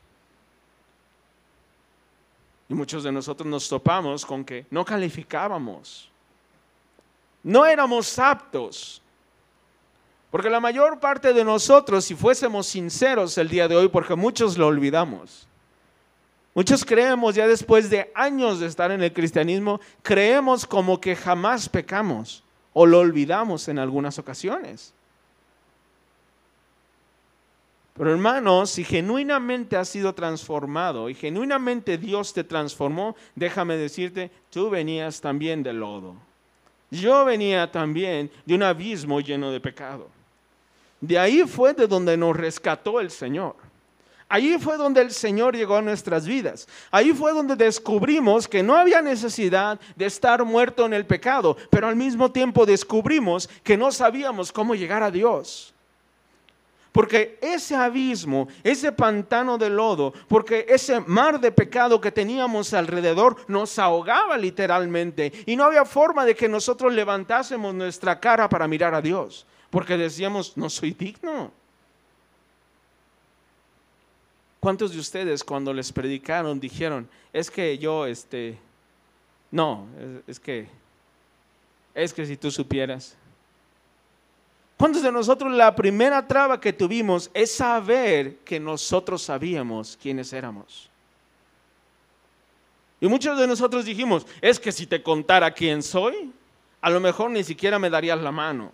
Y 2.72 2.74
muchos 2.74 3.04
de 3.04 3.12
nosotros 3.12 3.46
nos 3.50 3.68
topamos 3.68 4.26
con 4.26 4.46
que 4.46 4.66
no 4.70 4.86
calificábamos. 4.86 6.10
No 7.44 7.66
éramos 7.66 8.18
aptos. 8.18 9.02
Porque 10.30 10.50
la 10.50 10.62
mayor 10.62 10.98
parte 10.98 11.34
de 11.34 11.44
nosotros, 11.44 12.06
si 12.06 12.16
fuésemos 12.16 12.68
sinceros 12.68 13.38
el 13.38 13.50
día 13.50 13.68
de 13.68 13.76
hoy, 13.76 13.90
porque 13.90 14.16
muchos 14.16 14.58
lo 14.58 14.68
olvidamos, 14.68 15.50
muchos 16.54 16.86
creemos 16.86 17.36
ya 17.36 17.46
después 17.46 17.90
de 17.90 18.10
años 18.16 18.62
de 18.62 18.68
estar 18.68 18.90
en 18.90 19.04
el 19.04 19.12
cristianismo, 19.12 19.82
creemos 20.02 20.66
como 20.66 21.02
que 21.02 21.18
jamás 21.18 21.68
pecamos 21.68 22.42
o 22.72 22.86
lo 22.86 23.00
olvidamos 23.00 23.68
en 23.68 23.80
algunas 23.80 24.18
ocasiones. 24.18 24.94
Pero 27.94 28.12
hermano, 28.12 28.66
si 28.66 28.84
genuinamente 28.84 29.76
has 29.76 29.90
sido 29.90 30.14
transformado 30.14 31.10
y 31.10 31.14
genuinamente 31.14 31.98
Dios 31.98 32.34
te 32.34 32.44
transformó, 32.44 33.16
déjame 33.36 33.76
decirte, 33.76 34.32
tú 34.50 34.70
venías 34.70 35.20
también 35.20 35.62
del 35.62 35.80
lodo. 35.80 36.16
Yo 36.90 37.26
venía 37.26 37.72
también 37.72 38.32
de 38.46 38.56
un 38.56 38.64
abismo 38.64 39.20
lleno 39.20 39.52
de 39.52 39.60
pecado. 39.60 40.10
De 41.00 41.18
ahí 41.18 41.44
fue 41.44 41.74
de 41.74 41.88
donde 41.88 42.16
nos 42.16 42.36
rescató 42.36 43.00
el 43.00 43.12
Señor. 43.12 43.56
Ahí 44.30 44.58
fue 44.58 44.78
donde 44.78 45.02
el 45.02 45.12
Señor 45.12 45.58
llegó 45.58 45.76
a 45.76 45.82
nuestras 45.82 46.26
vidas. 46.26 46.66
Ahí 46.90 47.12
fue 47.12 47.34
donde 47.34 47.58
descubrimos 47.58 48.48
que 48.48 48.64
no 48.64 48.78
había 48.78 49.02
necesidad 49.02 49.78
de 49.98 50.06
estar 50.06 50.46
muerto 50.46 50.86
en 50.86 50.94
el 50.94 51.06
pecado, 51.06 51.58
pero 51.70 51.88
al 51.88 51.98
mismo 51.98 52.32
tiempo 52.32 52.66
descubrimos 52.66 53.50
que 53.62 53.76
no 53.76 53.92
sabíamos 53.92 54.54
cómo 54.54 54.74
llegar 54.74 55.04
a 55.04 55.12
Dios. 55.12 55.71
Porque 56.92 57.38
ese 57.42 57.76
abismo, 57.76 58.50
ese 58.64 58.92
pantano 58.92 59.58
de 59.58 59.70
lodo, 59.70 60.14
porque 60.28 60.66
ese 60.68 61.00
mar 61.00 61.40
de 61.40 61.52
pecado 61.52 62.02
que 62.02 62.12
teníamos 62.12 62.74
alrededor 62.74 63.38
nos 63.48 63.80
ahogaba 63.80 64.38
literalmente. 64.38 65.32
Y 65.46 65.56
no 65.56 65.64
había 65.64 65.86
forma 65.86 66.26
de 66.26 66.36
que 66.36 66.50
nosotros 66.50 66.94
levantásemos 66.94 67.74
nuestra 67.74 68.20
cara 68.20 68.50
para 68.50 68.68
mirar 68.68 68.94
a 68.94 69.02
Dios. 69.02 69.46
Porque 69.70 69.96
decíamos, 69.96 70.58
no 70.58 70.70
soy 70.70 70.92
digno. 70.92 71.52
¿Cuántos 74.60 74.92
de 74.92 75.00
ustedes 75.00 75.44
cuando 75.44 75.74
les 75.74 75.92
predicaron 75.92 76.60
dijeron, 76.60 77.10
es 77.32 77.50
que 77.50 77.78
yo, 77.78 78.06
este, 78.06 78.60
no, 79.50 79.88
es, 80.28 80.40
que, 80.40 80.68
es 81.96 82.14
que 82.14 82.26
si 82.26 82.38
tú 82.38 82.52
supieras, 82.52 83.18
¿Cuántos 84.82 85.04
de 85.04 85.12
nosotros 85.12 85.52
la 85.52 85.76
primera 85.76 86.28
traba 86.28 86.60
que 86.60 86.74
tuvimos 86.74 87.30
es 87.36 87.52
saber 87.52 88.38
que 88.38 88.60
nosotros 88.60 89.22
sabíamos 89.22 89.96
quiénes 90.02 90.34
éramos? 90.34 90.90
Y 93.00 93.06
muchos 93.06 93.38
de 93.38 93.46
nosotros 93.46 93.86
dijimos, 93.86 94.26
es 94.42 94.60
que 94.60 94.72
si 94.72 94.88
te 94.88 95.04
contara 95.04 95.52
quién 95.52 95.84
soy, 95.84 96.32
a 96.82 96.90
lo 96.90 97.00
mejor 97.00 97.30
ni 97.30 97.44
siquiera 97.44 97.78
me 97.78 97.92
darías 97.92 98.20
la 98.22 98.32
mano. 98.32 98.72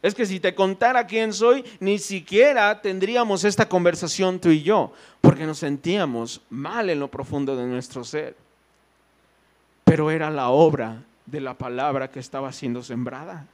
Es 0.00 0.14
que 0.14 0.24
si 0.24 0.40
te 0.40 0.54
contara 0.54 1.06
quién 1.06 1.34
soy, 1.34 1.62
ni 1.78 1.98
siquiera 1.98 2.80
tendríamos 2.80 3.44
esta 3.44 3.68
conversación 3.68 4.40
tú 4.40 4.48
y 4.48 4.62
yo, 4.62 4.94
porque 5.20 5.44
nos 5.44 5.58
sentíamos 5.58 6.40
mal 6.48 6.88
en 6.88 7.00
lo 7.00 7.10
profundo 7.10 7.54
de 7.54 7.66
nuestro 7.66 8.02
ser. 8.02 8.34
Pero 9.84 10.10
era 10.10 10.30
la 10.30 10.48
obra 10.48 11.02
de 11.26 11.42
la 11.42 11.52
palabra 11.52 12.10
que 12.10 12.18
estaba 12.20 12.50
siendo 12.50 12.82
sembrada. 12.82 13.46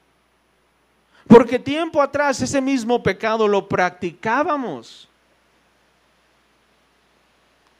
Porque 1.26 1.58
tiempo 1.58 2.02
atrás 2.02 2.40
ese 2.40 2.60
mismo 2.60 3.02
pecado 3.02 3.46
lo 3.46 3.68
practicábamos. 3.68 5.08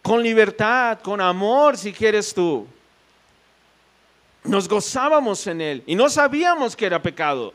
Con 0.03 0.23
libertad, 0.23 1.01
con 1.01 1.21
amor, 1.21 1.77
si 1.77 1.93
quieres 1.93 2.33
tú. 2.35 2.67
Nos 4.45 4.69
gozábamos 4.69 5.47
en 5.47 5.61
él 5.61 5.83
y 5.87 5.95
no 5.95 6.09
sabíamos 6.09 6.75
que 6.75 6.87
era 6.87 7.01
pecado. 7.01 7.55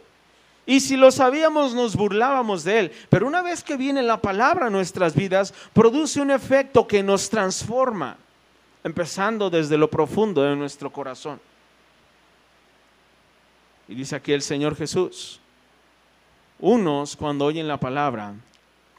Y 0.65 0.81
si 0.81 0.97
lo 0.97 1.11
sabíamos, 1.11 1.73
nos 1.73 1.95
burlábamos 1.95 2.65
de 2.65 2.79
él. 2.79 2.91
Pero 3.09 3.25
una 3.25 3.41
vez 3.41 3.63
que 3.63 3.77
viene 3.77 4.03
la 4.03 4.21
palabra 4.21 4.67
a 4.67 4.69
nuestras 4.69 5.15
vidas, 5.15 5.53
produce 5.71 6.19
un 6.19 6.29
efecto 6.29 6.85
que 6.85 7.01
nos 7.01 7.29
transforma, 7.29 8.17
empezando 8.83 9.49
desde 9.49 9.77
lo 9.77 9.89
profundo 9.89 10.43
de 10.43 10.57
nuestro 10.57 10.91
corazón. 10.91 11.39
Y 13.87 13.95
dice 13.95 14.17
aquí 14.17 14.33
el 14.33 14.41
Señor 14.41 14.75
Jesús, 14.75 15.39
unos 16.59 17.15
cuando 17.15 17.45
oyen 17.45 17.67
la 17.67 17.79
palabra 17.79 18.33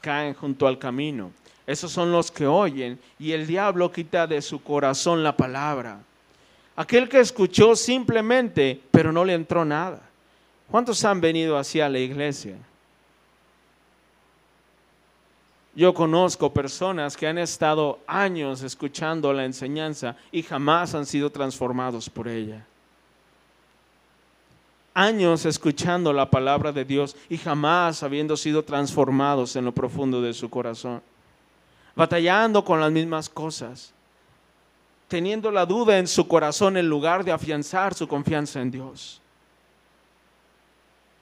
caen 0.01 0.33
junto 0.33 0.67
al 0.67 0.79
camino. 0.79 1.31
Esos 1.67 1.91
son 1.91 2.11
los 2.11 2.31
que 2.31 2.47
oyen 2.47 2.99
y 3.19 3.31
el 3.31 3.45
diablo 3.45 3.91
quita 3.91 4.25
de 4.25 4.41
su 4.41 4.63
corazón 4.63 5.23
la 5.23 5.35
palabra. 5.35 5.99
Aquel 6.75 7.09
que 7.09 7.19
escuchó 7.19 7.75
simplemente, 7.75 8.81
pero 8.91 9.11
no 9.11 9.25
le 9.25 9.33
entró 9.33 9.65
nada. 9.65 10.01
¿Cuántos 10.71 11.03
han 11.03 11.19
venido 11.19 11.57
hacia 11.57 11.89
la 11.89 11.99
iglesia? 11.99 12.55
Yo 15.75 15.93
conozco 15.93 16.53
personas 16.53 17.15
que 17.15 17.27
han 17.27 17.37
estado 17.37 17.99
años 18.07 18.63
escuchando 18.63 19.31
la 19.33 19.45
enseñanza 19.45 20.15
y 20.31 20.41
jamás 20.41 20.95
han 20.95 21.05
sido 21.05 21.29
transformados 21.29 22.09
por 22.09 22.27
ella 22.27 22.65
años 24.93 25.45
escuchando 25.45 26.11
la 26.13 26.29
palabra 26.29 26.71
de 26.71 26.85
Dios 26.85 27.15
y 27.29 27.37
jamás 27.37 28.03
habiendo 28.03 28.35
sido 28.35 28.63
transformados 28.63 29.55
en 29.55 29.65
lo 29.65 29.71
profundo 29.73 30.21
de 30.21 30.33
su 30.33 30.49
corazón, 30.49 31.01
batallando 31.95 32.63
con 32.63 32.79
las 32.79 32.91
mismas 32.91 33.29
cosas, 33.29 33.93
teniendo 35.07 35.51
la 35.51 35.65
duda 35.65 35.97
en 35.97 36.07
su 36.07 36.27
corazón 36.27 36.77
en 36.77 36.87
lugar 36.87 37.23
de 37.23 37.31
afianzar 37.31 37.93
su 37.93 38.07
confianza 38.07 38.61
en 38.61 38.71
Dios. 38.71 39.21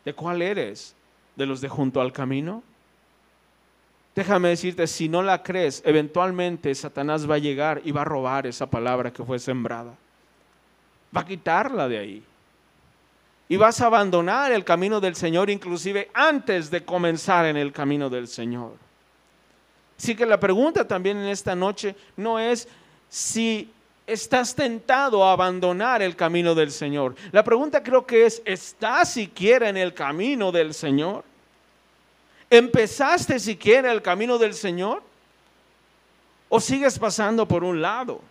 ¿De 0.03 0.13
cuál 0.13 0.41
eres? 0.41 0.95
¿De 1.36 1.45
los 1.45 1.62
de 1.62 1.69
junto 1.69 2.01
al 2.01 2.12
camino? 2.12 2.63
Déjame 4.15 4.49
decirte, 4.49 4.88
si 4.88 5.08
no 5.08 5.21
la 5.21 5.43
crees, 5.43 5.84
eventualmente 5.86 6.73
Satanás 6.73 7.30
va 7.30 7.36
a 7.36 7.39
llegar 7.39 7.82
y 7.86 7.91
va 7.91 8.01
a 8.01 8.06
robar 8.06 8.47
esa 8.47 8.65
palabra 8.65 9.13
que 9.13 9.23
fue 9.23 9.38
sembrada. 9.38 9.93
Va 11.15 11.21
a 11.21 11.25
quitarla 11.25 11.88
de 11.88 11.97
ahí 11.99 12.23
y 13.49 13.55
vas 13.55 13.79
a 13.81 13.86
abandonar 13.86 14.51
el 14.51 14.63
camino 14.63 14.99
del 14.99 15.15
Señor 15.15 15.49
inclusive 15.49 16.10
antes 16.13 16.69
de 16.69 16.83
comenzar 16.83 17.45
en 17.45 17.57
el 17.57 17.71
camino 17.71 18.10
del 18.10 18.27
Señor. 18.27 18.73
Así 19.97 20.15
que 20.15 20.25
la 20.25 20.39
pregunta 20.39 20.88
también 20.88 21.17
en 21.17 21.27
esta 21.27 21.55
noche 21.55 21.95
no 22.17 22.39
es 22.39 22.67
si 23.10 23.71
estás 24.05 24.53
tentado 24.53 25.23
a 25.23 25.33
abandonar 25.33 26.01
el 26.01 26.15
camino 26.15 26.53
del 26.55 26.71
Señor. 26.71 27.15
La 27.31 27.43
pregunta 27.43 27.81
creo 27.81 28.05
que 28.05 28.25
es, 28.25 28.41
¿estás 28.45 29.13
siquiera 29.13 29.69
en 29.69 29.77
el 29.77 29.93
camino 29.93 30.51
del 30.51 30.73
Señor? 30.73 31.23
¿Empezaste 32.49 33.39
siquiera 33.39 33.91
el 33.91 34.01
camino 34.01 34.38
del 34.38 34.53
Señor? 34.53 35.01
¿O 36.49 36.60
sigues 36.60 36.97
pasando 36.97 37.45
por 37.47 37.63
un 37.63 37.81
lado? 37.81 38.21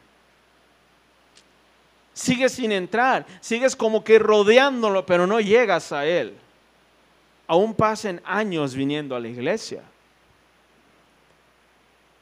Sigues 2.16 2.52
sin 2.52 2.72
entrar, 2.72 3.26
sigues 3.42 3.76
como 3.76 4.02
que 4.02 4.18
rodeándolo, 4.18 5.04
pero 5.04 5.26
no 5.26 5.38
llegas 5.38 5.92
a 5.92 6.06
Él. 6.06 6.34
Aún 7.46 7.74
pasen 7.74 8.22
años 8.24 8.74
viniendo 8.74 9.14
a 9.14 9.20
la 9.20 9.28
iglesia. 9.28 9.82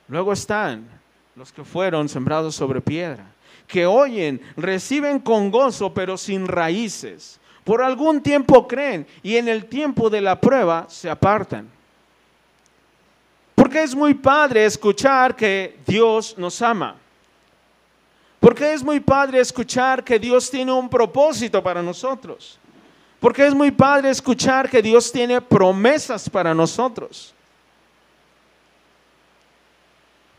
Luego 0.08 0.32
están 0.32 0.88
los 1.36 1.52
que 1.52 1.62
fueron 1.62 2.08
sembrados 2.08 2.56
sobre 2.56 2.80
piedra, 2.80 3.24
que 3.68 3.86
oyen, 3.86 4.42
reciben 4.56 5.20
con 5.20 5.52
gozo, 5.52 5.94
pero 5.94 6.16
sin 6.18 6.48
raíces. 6.48 7.38
Por 7.62 7.80
algún 7.80 8.20
tiempo 8.20 8.66
creen 8.66 9.06
y 9.22 9.36
en 9.36 9.46
el 9.46 9.66
tiempo 9.66 10.10
de 10.10 10.20
la 10.20 10.40
prueba 10.40 10.86
se 10.88 11.08
apartan. 11.08 11.70
Porque 13.54 13.84
es 13.84 13.94
muy 13.94 14.14
padre 14.14 14.64
escuchar 14.64 15.36
que 15.36 15.78
Dios 15.86 16.36
nos 16.36 16.60
ama. 16.62 16.96
Porque 18.44 18.74
es 18.74 18.82
muy 18.84 19.00
padre 19.00 19.40
escuchar 19.40 20.04
que 20.04 20.18
Dios 20.18 20.50
tiene 20.50 20.70
un 20.70 20.90
propósito 20.90 21.62
para 21.62 21.82
nosotros. 21.82 22.58
Porque 23.18 23.46
es 23.46 23.54
muy 23.54 23.70
padre 23.70 24.10
escuchar 24.10 24.68
que 24.68 24.82
Dios 24.82 25.10
tiene 25.10 25.40
promesas 25.40 26.28
para 26.28 26.52
nosotros. 26.52 27.32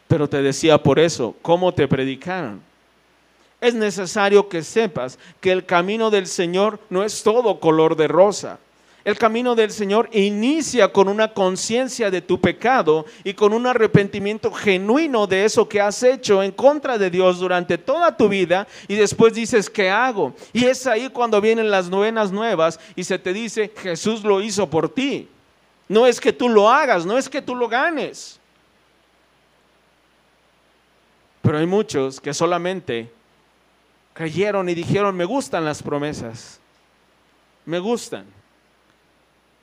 Pero 0.07 0.29
te 0.29 0.39
decía 0.43 0.77
por 0.77 0.99
eso, 0.99 1.35
¿cómo 1.41 1.73
te 1.73 1.87
predicaron? 1.87 2.61
Es 3.59 3.73
necesario 3.73 4.47
que 4.47 4.61
sepas 4.61 5.17
que 5.41 5.51
el 5.51 5.65
camino 5.65 6.11
del 6.11 6.27
Señor 6.27 6.79
no 6.91 7.03
es 7.03 7.23
todo 7.23 7.59
color 7.59 7.95
de 7.95 8.07
rosa. 8.07 8.59
El 9.05 9.19
camino 9.19 9.53
del 9.53 9.69
Señor 9.69 10.09
inicia 10.13 10.91
con 10.91 11.07
una 11.07 11.31
conciencia 11.31 12.09
de 12.09 12.23
tu 12.23 12.41
pecado 12.41 13.05
y 13.23 13.35
con 13.35 13.53
un 13.53 13.67
arrepentimiento 13.67 14.51
genuino 14.51 15.27
de 15.27 15.45
eso 15.45 15.69
que 15.69 15.79
has 15.79 16.01
hecho 16.01 16.41
en 16.41 16.51
contra 16.51 16.97
de 16.97 17.11
Dios 17.11 17.37
durante 17.37 17.77
toda 17.77 18.17
tu 18.17 18.27
vida 18.27 18.67
y 18.87 18.95
después 18.95 19.35
dices, 19.35 19.69
¿qué 19.69 19.91
hago? 19.91 20.33
Y 20.53 20.65
es 20.65 20.87
ahí 20.87 21.07
cuando 21.09 21.39
vienen 21.39 21.69
las 21.69 21.87
novenas 21.87 22.31
nuevas 22.31 22.79
y 22.95 23.03
se 23.03 23.19
te 23.19 23.31
dice, 23.31 23.71
Jesús 23.77 24.23
lo 24.23 24.41
hizo 24.41 24.67
por 24.67 24.89
ti. 24.89 25.29
No 25.87 26.07
es 26.07 26.19
que 26.19 26.33
tú 26.33 26.49
lo 26.49 26.67
hagas, 26.67 27.05
no 27.05 27.15
es 27.15 27.29
que 27.29 27.43
tú 27.43 27.53
lo 27.53 27.69
ganes. 27.69 28.39
Pero 31.43 31.59
hay 31.59 31.67
muchos 31.67 32.19
que 32.19 32.33
solamente 32.33 33.11
creyeron 34.15 34.67
y 34.67 34.73
dijeron, 34.73 35.15
me 35.15 35.25
gustan 35.25 35.63
las 35.63 35.83
promesas, 35.83 36.59
me 37.67 37.77
gustan. 37.77 38.34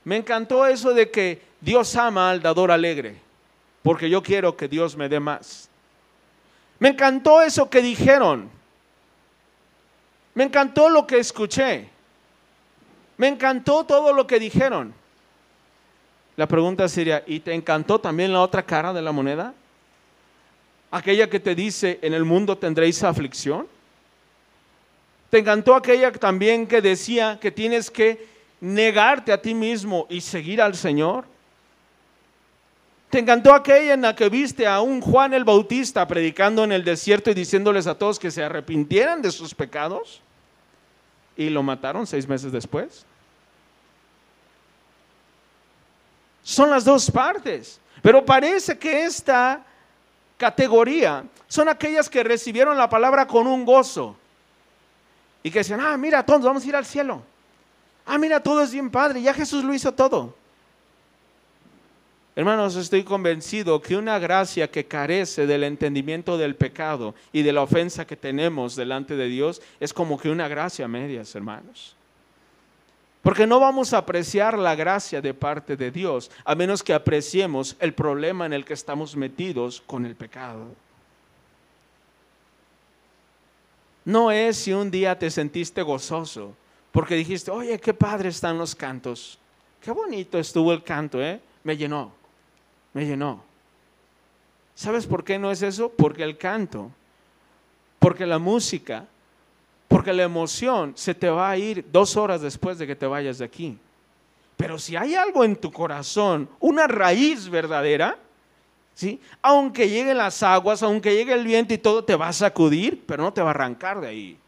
Me 0.05 0.17
encantó 0.17 0.67
eso 0.67 0.93
de 0.95 1.11
que 1.11 1.43
Dios 1.61 1.95
ama 1.97 2.31
al 2.31 2.43
dador 2.43 2.71
alegre, 2.71 3.17
porque 3.83 4.11
yo 4.11 4.23
quiero 4.23 4.57
que 4.57 4.69
Dios 4.69 4.97
me 4.97 5.09
dé 5.09 5.21
más. 5.21 5.69
Me 6.79 6.89
encantó 6.89 7.43
eso 7.43 7.71
que 7.71 7.81
dijeron. 7.81 8.51
Me 10.35 10.45
encantó 10.45 10.89
lo 10.89 11.07
que 11.07 11.19
escuché. 11.19 11.89
Me 13.17 13.29
encantó 13.29 13.85
todo 13.85 14.13
lo 14.13 14.27
que 14.27 14.41
dijeron. 14.41 14.93
La 16.37 16.49
pregunta 16.49 16.89
sería, 16.89 17.23
¿y 17.27 17.41
te 17.41 17.53
encantó 17.53 18.01
también 18.01 18.33
la 18.33 18.41
otra 18.41 18.65
cara 18.65 18.93
de 18.93 19.03
la 19.03 19.13
moneda? 19.13 19.55
Aquella 20.91 21.29
que 21.31 21.39
te 21.39 21.55
dice, 21.55 21.99
en 22.03 22.15
el 22.15 22.25
mundo 22.25 22.59
tendréis 22.59 23.03
aflicción. 23.05 23.69
¿Te 25.31 25.39
encantó 25.39 25.75
aquella 25.75 26.11
también 26.11 26.67
que 26.67 26.83
decía 26.83 27.39
que 27.41 27.51
tienes 27.51 27.91
que 27.91 28.27
negarte 28.63 29.33
a 29.33 29.43
ti 29.43 29.55
mismo 29.55 30.07
y 30.09 30.21
seguir 30.21 30.63
al 30.63 30.77
Señor? 30.77 31.27
¿Te 33.11 33.19
encantó 33.19 33.53
aquella 33.53 33.93
en 33.93 34.03
la 34.03 34.17
que 34.17 34.29
viste 34.31 34.67
a 34.67 34.81
un 34.81 35.03
Juan 35.03 35.35
el 35.35 35.45
Bautista 35.45 36.07
predicando 36.07 36.65
en 36.65 36.73
el 36.73 36.85
desierto 36.85 37.31
y 37.31 37.35
diciéndoles 37.35 37.87
a 37.87 37.99
todos 37.99 38.19
que 38.19 38.31
se 38.31 38.43
arrepintieran 38.43 39.21
de 39.21 39.31
sus 39.31 39.55
pecados? 39.55 40.23
Y 41.37 41.51
lo 41.51 41.63
mataron 41.63 42.07
seis 42.07 42.27
meses 42.27 42.53
después. 42.53 43.05
Son 46.43 46.71
las 46.71 46.85
dos 46.85 47.11
partes. 47.11 47.81
Pero 48.01 48.25
parece 48.25 48.79
que 48.79 49.05
esta 49.05 49.63
categoría 50.39 51.25
son 51.49 51.69
aquellas 51.69 52.09
que 52.09 52.23
recibieron 52.23 52.79
la 52.79 52.89
palabra 52.89 53.27
con 53.27 53.47
un 53.47 53.65
gozo. 53.65 54.17
Y 55.43 55.51
que 55.51 55.59
decían, 55.59 55.81
ah, 55.81 55.97
mira, 55.97 56.25
todos 56.25 56.43
vamos 56.43 56.65
a 56.65 56.69
ir 56.69 56.77
al 56.77 56.87
cielo. 56.87 57.23
Ah, 58.05 58.19
mira, 58.19 58.43
todo 58.43 58.63
es 58.63 58.73
bien 58.73 58.91
padre, 58.91 59.23
ya 59.23 59.33
Jesús 59.33 59.65
lo 59.65 59.73
hizo 59.75 59.93
todo. 59.93 60.35
Hermanos, 62.35 62.77
estoy 62.77 63.05
convencido 63.05 63.83
que 63.83 63.95
una 63.95 64.19
gracia 64.19 64.71
que 64.71 64.87
carece 64.87 65.47
del 65.47 65.65
entendimiento 65.65 66.39
del 66.39 66.57
pecado 66.57 67.15
y 67.31 67.43
de 67.43 67.53
la 67.53 67.63
ofensa 67.63 68.07
que 68.07 68.17
tenemos 68.17 68.75
delante 68.75 69.17
de 69.17 69.27
Dios 69.27 69.61
es 69.81 69.93
como 69.93 70.19
que 70.19 70.31
una 70.31 70.49
gracia 70.49 70.87
a 70.87 70.89
medias, 70.89 71.35
hermanos. 71.35 71.95
Porque 73.21 73.47
no 73.47 73.61
vamos 73.61 73.93
a 73.93 73.99
apreciar 73.99 74.59
la 74.59 74.75
gracia 74.75 75.21
de 75.21 75.35
parte 75.35 75.77
de 75.77 75.91
Dios 75.91 76.31
a 76.45 76.55
menos 76.55 76.83
que 76.83 76.95
apreciemos 76.95 77.77
el 77.79 77.93
problema 77.93 78.47
en 78.47 78.55
el 78.55 78.65
que 78.65 78.75
estamos 78.75 79.15
metidos 79.15 79.83
con 79.87 80.07
el 80.07 80.17
pecado. 80.17 80.69
No 84.07 84.31
es 84.31 84.57
si 84.57 84.73
un 84.73 84.91
día 84.91 85.19
te 85.19 85.31
sentiste 85.31 85.83
gozoso 85.83 86.57
porque 86.93 87.15
dijiste, 87.15 87.51
oye, 87.51 87.81
qué 87.81 87.95
padre 87.95 88.29
están 88.29 88.59
los 88.59 88.75
cantos. 88.75 89.39
Qué 89.81 89.91
bonito 89.91 90.39
estuvo 90.39 90.73
el 90.73 90.83
canto, 90.83 91.21
¿eh? 91.21 91.41
Me 91.65 91.77
llenó, 91.77 92.13
me 92.93 93.07
llenó. 93.07 93.43
¿Sabes 94.75 95.07
por 95.07 95.25
qué 95.25 95.39
no 95.39 95.51
es 95.51 95.63
eso? 95.63 95.91
Porque 95.91 96.23
el 96.23 96.37
canto, 96.37 96.91
porque 97.99 98.27
la 98.27 98.39
música, 98.39 99.07
porque 99.89 100.13
la 100.13 100.23
emoción 100.23 100.93
se 100.97 101.15
te 101.15 101.29
va 101.29 101.51
a 101.51 101.57
ir 101.57 101.85
dos 101.91 102.17
horas 102.17 102.43
después 102.43 102.79
de 102.79 102.87
que 102.87 102.97
te 102.97 103.07
vayas 103.07 103.39
de 103.39 103.45
aquí. 103.45 103.79
Pero 104.57 104.79
si 104.79 104.95
hay 104.95 105.15
algo 105.15 105.45
en 105.45 105.57
tu 105.57 105.73
corazón, 105.73 106.49
una 106.61 106.87
raíz 106.87 107.49
verdadera, 107.49 108.19
¿sí? 108.95 109.21
Aunque 109.41 109.89
lleguen 109.89 110.19
las 110.19 110.43
aguas, 110.43 110.83
aunque 110.83 111.15
llegue 111.15 111.33
el 111.33 111.45
viento 111.45 111.75
y 111.75 111.79
todo 111.79 112.05
te 112.05 112.17
va 112.17 112.29
a 112.29 112.33
sacudir, 112.33 113.03
pero 113.07 113.23
no 113.23 113.33
te 113.33 113.41
va 113.41 113.49
a 113.49 113.51
arrancar 113.51 114.01
de 114.01 114.09
ahí. 114.09 114.39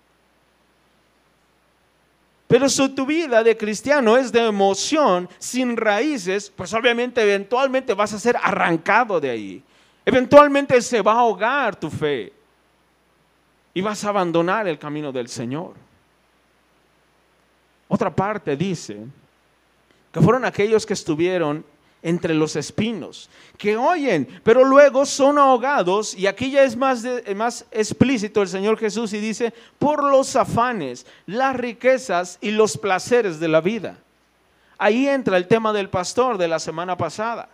Pero 2.55 2.69
si 2.69 2.88
tu 2.90 3.05
vida 3.05 3.43
de 3.43 3.57
cristiano 3.57 4.17
es 4.17 4.31
de 4.31 4.47
emoción, 4.47 5.29
sin 5.40 5.77
raíces, 5.77 6.53
pues 6.55 6.73
obviamente 6.73 7.21
eventualmente 7.21 7.95
vas 7.95 8.12
a 8.12 8.19
ser 8.21 8.37
arrancado 8.40 9.21
de 9.21 9.29
ahí. 9.29 9.62
Eventualmente 10.07 10.81
se 10.81 11.03
va 11.03 11.14
a 11.14 11.19
ahogar 11.19 11.75
tu 11.75 11.90
fe 11.90 12.33
y 13.75 13.81
vas 13.81 14.05
a 14.05 14.11
abandonar 14.11 14.69
el 14.69 14.79
camino 14.79 15.11
del 15.11 15.27
Señor. 15.27 15.75
Otra 17.88 18.14
parte 18.14 18.57
dice 18.57 18.99
que 20.12 20.21
fueron 20.21 20.45
aquellos 20.45 20.87
que 20.87 20.95
estuvieron 20.95 21.67
entre 22.05 22.35
los 22.35 22.55
espinos, 22.55 23.31
que 23.57 23.79
oyen, 23.79 24.29
pero 24.45 24.62
luego 24.62 25.07
son 25.07 25.38
ahogados, 25.38 26.14
y 26.14 26.27
aquí 26.27 26.51
ya 26.51 26.62
es 26.62 26.77
más, 26.77 27.03
más 27.35 27.64
explícito 27.73 28.43
el 28.43 28.49
Señor 28.49 28.79
Jesús 28.79 29.14
y 29.14 29.19
dice, 29.19 29.55
por 29.79 30.05
los 30.05 30.37
afanes, 30.37 31.07
las 31.25 31.57
riquezas 31.57 32.37
y 32.43 32.51
los 32.51 32.77
placeres 32.77 33.40
de 33.40 33.49
la 33.49 33.62
vida. 33.62 33.97
Ahí 34.77 35.09
entra 35.09 35.38
el 35.38 35.49
tema 35.49 35.73
del 35.73 35.88
pastor 35.88 36.37
de 36.37 36.47
la 36.47 36.59
semana 36.59 36.97
pasada. 36.97 37.49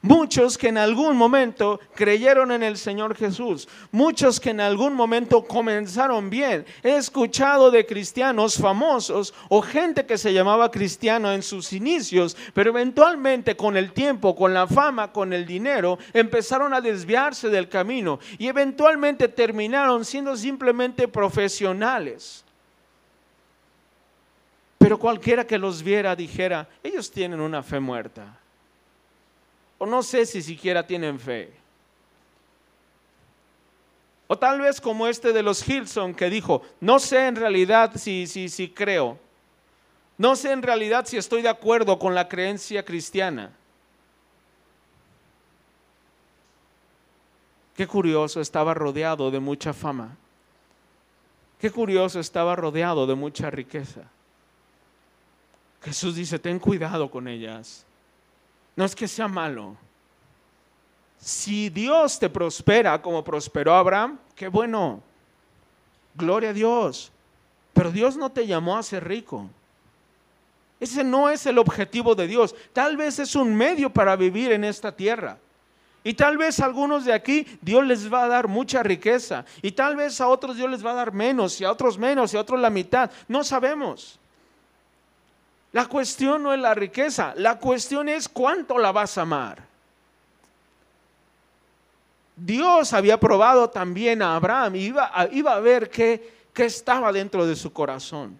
Muchos 0.00 0.56
que 0.56 0.68
en 0.68 0.78
algún 0.78 1.16
momento 1.16 1.80
creyeron 1.96 2.52
en 2.52 2.62
el 2.62 2.76
Señor 2.76 3.16
Jesús, 3.16 3.68
muchos 3.90 4.38
que 4.38 4.50
en 4.50 4.60
algún 4.60 4.94
momento 4.94 5.44
comenzaron 5.44 6.30
bien. 6.30 6.64
He 6.84 6.94
escuchado 6.94 7.72
de 7.72 7.84
cristianos 7.84 8.56
famosos 8.58 9.34
o 9.48 9.60
gente 9.60 10.06
que 10.06 10.16
se 10.16 10.32
llamaba 10.32 10.70
cristiano 10.70 11.32
en 11.32 11.42
sus 11.42 11.72
inicios, 11.72 12.36
pero 12.54 12.70
eventualmente 12.70 13.56
con 13.56 13.76
el 13.76 13.90
tiempo, 13.90 14.36
con 14.36 14.54
la 14.54 14.68
fama, 14.68 15.10
con 15.10 15.32
el 15.32 15.44
dinero, 15.44 15.98
empezaron 16.12 16.72
a 16.74 16.80
desviarse 16.80 17.48
del 17.48 17.68
camino 17.68 18.20
y 18.38 18.46
eventualmente 18.46 19.26
terminaron 19.26 20.04
siendo 20.04 20.36
simplemente 20.36 21.08
profesionales. 21.08 22.44
Pero 24.78 24.96
cualquiera 24.96 25.44
que 25.44 25.58
los 25.58 25.82
viera 25.82 26.14
dijera, 26.14 26.68
ellos 26.84 27.10
tienen 27.10 27.40
una 27.40 27.64
fe 27.64 27.80
muerta 27.80 28.38
o 29.78 29.86
no 29.86 30.02
sé 30.02 30.26
si 30.26 30.42
siquiera 30.42 30.86
tienen 30.86 31.18
fe. 31.18 31.52
O 34.26 34.36
tal 34.36 34.60
vez 34.60 34.80
como 34.80 35.06
este 35.06 35.32
de 35.32 35.42
los 35.42 35.66
Hilson 35.66 36.14
que 36.14 36.28
dijo, 36.28 36.62
no 36.80 36.98
sé 36.98 37.28
en 37.28 37.36
realidad 37.36 37.92
si, 37.96 38.26
si, 38.26 38.48
si 38.48 38.68
creo. 38.68 39.18
No 40.18 40.36
sé 40.36 40.52
en 40.52 40.62
realidad 40.62 41.06
si 41.06 41.16
estoy 41.16 41.42
de 41.42 41.48
acuerdo 41.48 41.98
con 41.98 42.14
la 42.14 42.28
creencia 42.28 42.84
cristiana. 42.84 43.52
Qué 47.74 47.86
curioso, 47.86 48.40
estaba 48.40 48.74
rodeado 48.74 49.30
de 49.30 49.38
mucha 49.38 49.72
fama. 49.72 50.16
Qué 51.60 51.70
curioso, 51.70 52.20
estaba 52.20 52.54
rodeado 52.54 53.06
de 53.06 53.14
mucha 53.14 53.50
riqueza. 53.50 54.02
Jesús 55.80 56.16
dice, 56.16 56.38
ten 56.38 56.58
cuidado 56.58 57.10
con 57.10 57.28
ellas. 57.28 57.86
No 58.78 58.84
es 58.84 58.94
que 58.94 59.08
sea 59.08 59.26
malo. 59.26 59.76
Si 61.18 61.68
Dios 61.68 62.16
te 62.16 62.30
prospera 62.30 63.02
como 63.02 63.24
prosperó 63.24 63.74
Abraham, 63.74 64.20
qué 64.36 64.46
bueno. 64.46 65.02
Gloria 66.14 66.50
a 66.50 66.52
Dios. 66.52 67.10
Pero 67.72 67.90
Dios 67.90 68.16
no 68.16 68.30
te 68.30 68.46
llamó 68.46 68.78
a 68.78 68.84
ser 68.84 69.02
rico. 69.02 69.50
Ese 70.78 71.02
no 71.02 71.28
es 71.28 71.44
el 71.46 71.58
objetivo 71.58 72.14
de 72.14 72.28
Dios. 72.28 72.54
Tal 72.72 72.96
vez 72.96 73.18
es 73.18 73.34
un 73.34 73.52
medio 73.52 73.90
para 73.90 74.14
vivir 74.14 74.52
en 74.52 74.62
esta 74.62 74.94
tierra. 74.94 75.38
Y 76.04 76.14
tal 76.14 76.38
vez 76.38 76.60
a 76.60 76.66
algunos 76.66 77.04
de 77.04 77.12
aquí 77.12 77.44
Dios 77.60 77.84
les 77.84 78.12
va 78.12 78.22
a 78.22 78.28
dar 78.28 78.46
mucha 78.46 78.84
riqueza. 78.84 79.44
Y 79.60 79.72
tal 79.72 79.96
vez 79.96 80.20
a 80.20 80.28
otros 80.28 80.56
Dios 80.56 80.70
les 80.70 80.86
va 80.86 80.92
a 80.92 81.02
dar 81.02 81.12
menos, 81.12 81.60
y 81.60 81.64
a 81.64 81.72
otros 81.72 81.98
menos, 81.98 82.32
y 82.32 82.36
a 82.36 82.42
otros 82.42 82.60
la 82.60 82.70
mitad. 82.70 83.10
No 83.26 83.42
sabemos. 83.42 84.20
La 85.72 85.86
cuestión 85.86 86.42
no 86.42 86.52
es 86.52 86.60
la 86.60 86.74
riqueza, 86.74 87.34
la 87.36 87.58
cuestión 87.58 88.08
es 88.08 88.28
cuánto 88.28 88.78
la 88.78 88.90
vas 88.92 89.18
a 89.18 89.22
amar. 89.22 89.62
Dios 92.34 92.92
había 92.92 93.18
probado 93.18 93.68
también 93.68 94.22
a 94.22 94.36
Abraham 94.36 94.76
y 94.76 94.84
iba 94.84 95.06
a, 95.06 95.60
ver 95.60 95.90
qué, 95.90 96.32
qué 96.54 96.66
estaba 96.66 97.12
dentro 97.12 97.46
de 97.46 97.56
su 97.56 97.72
corazón. 97.72 98.36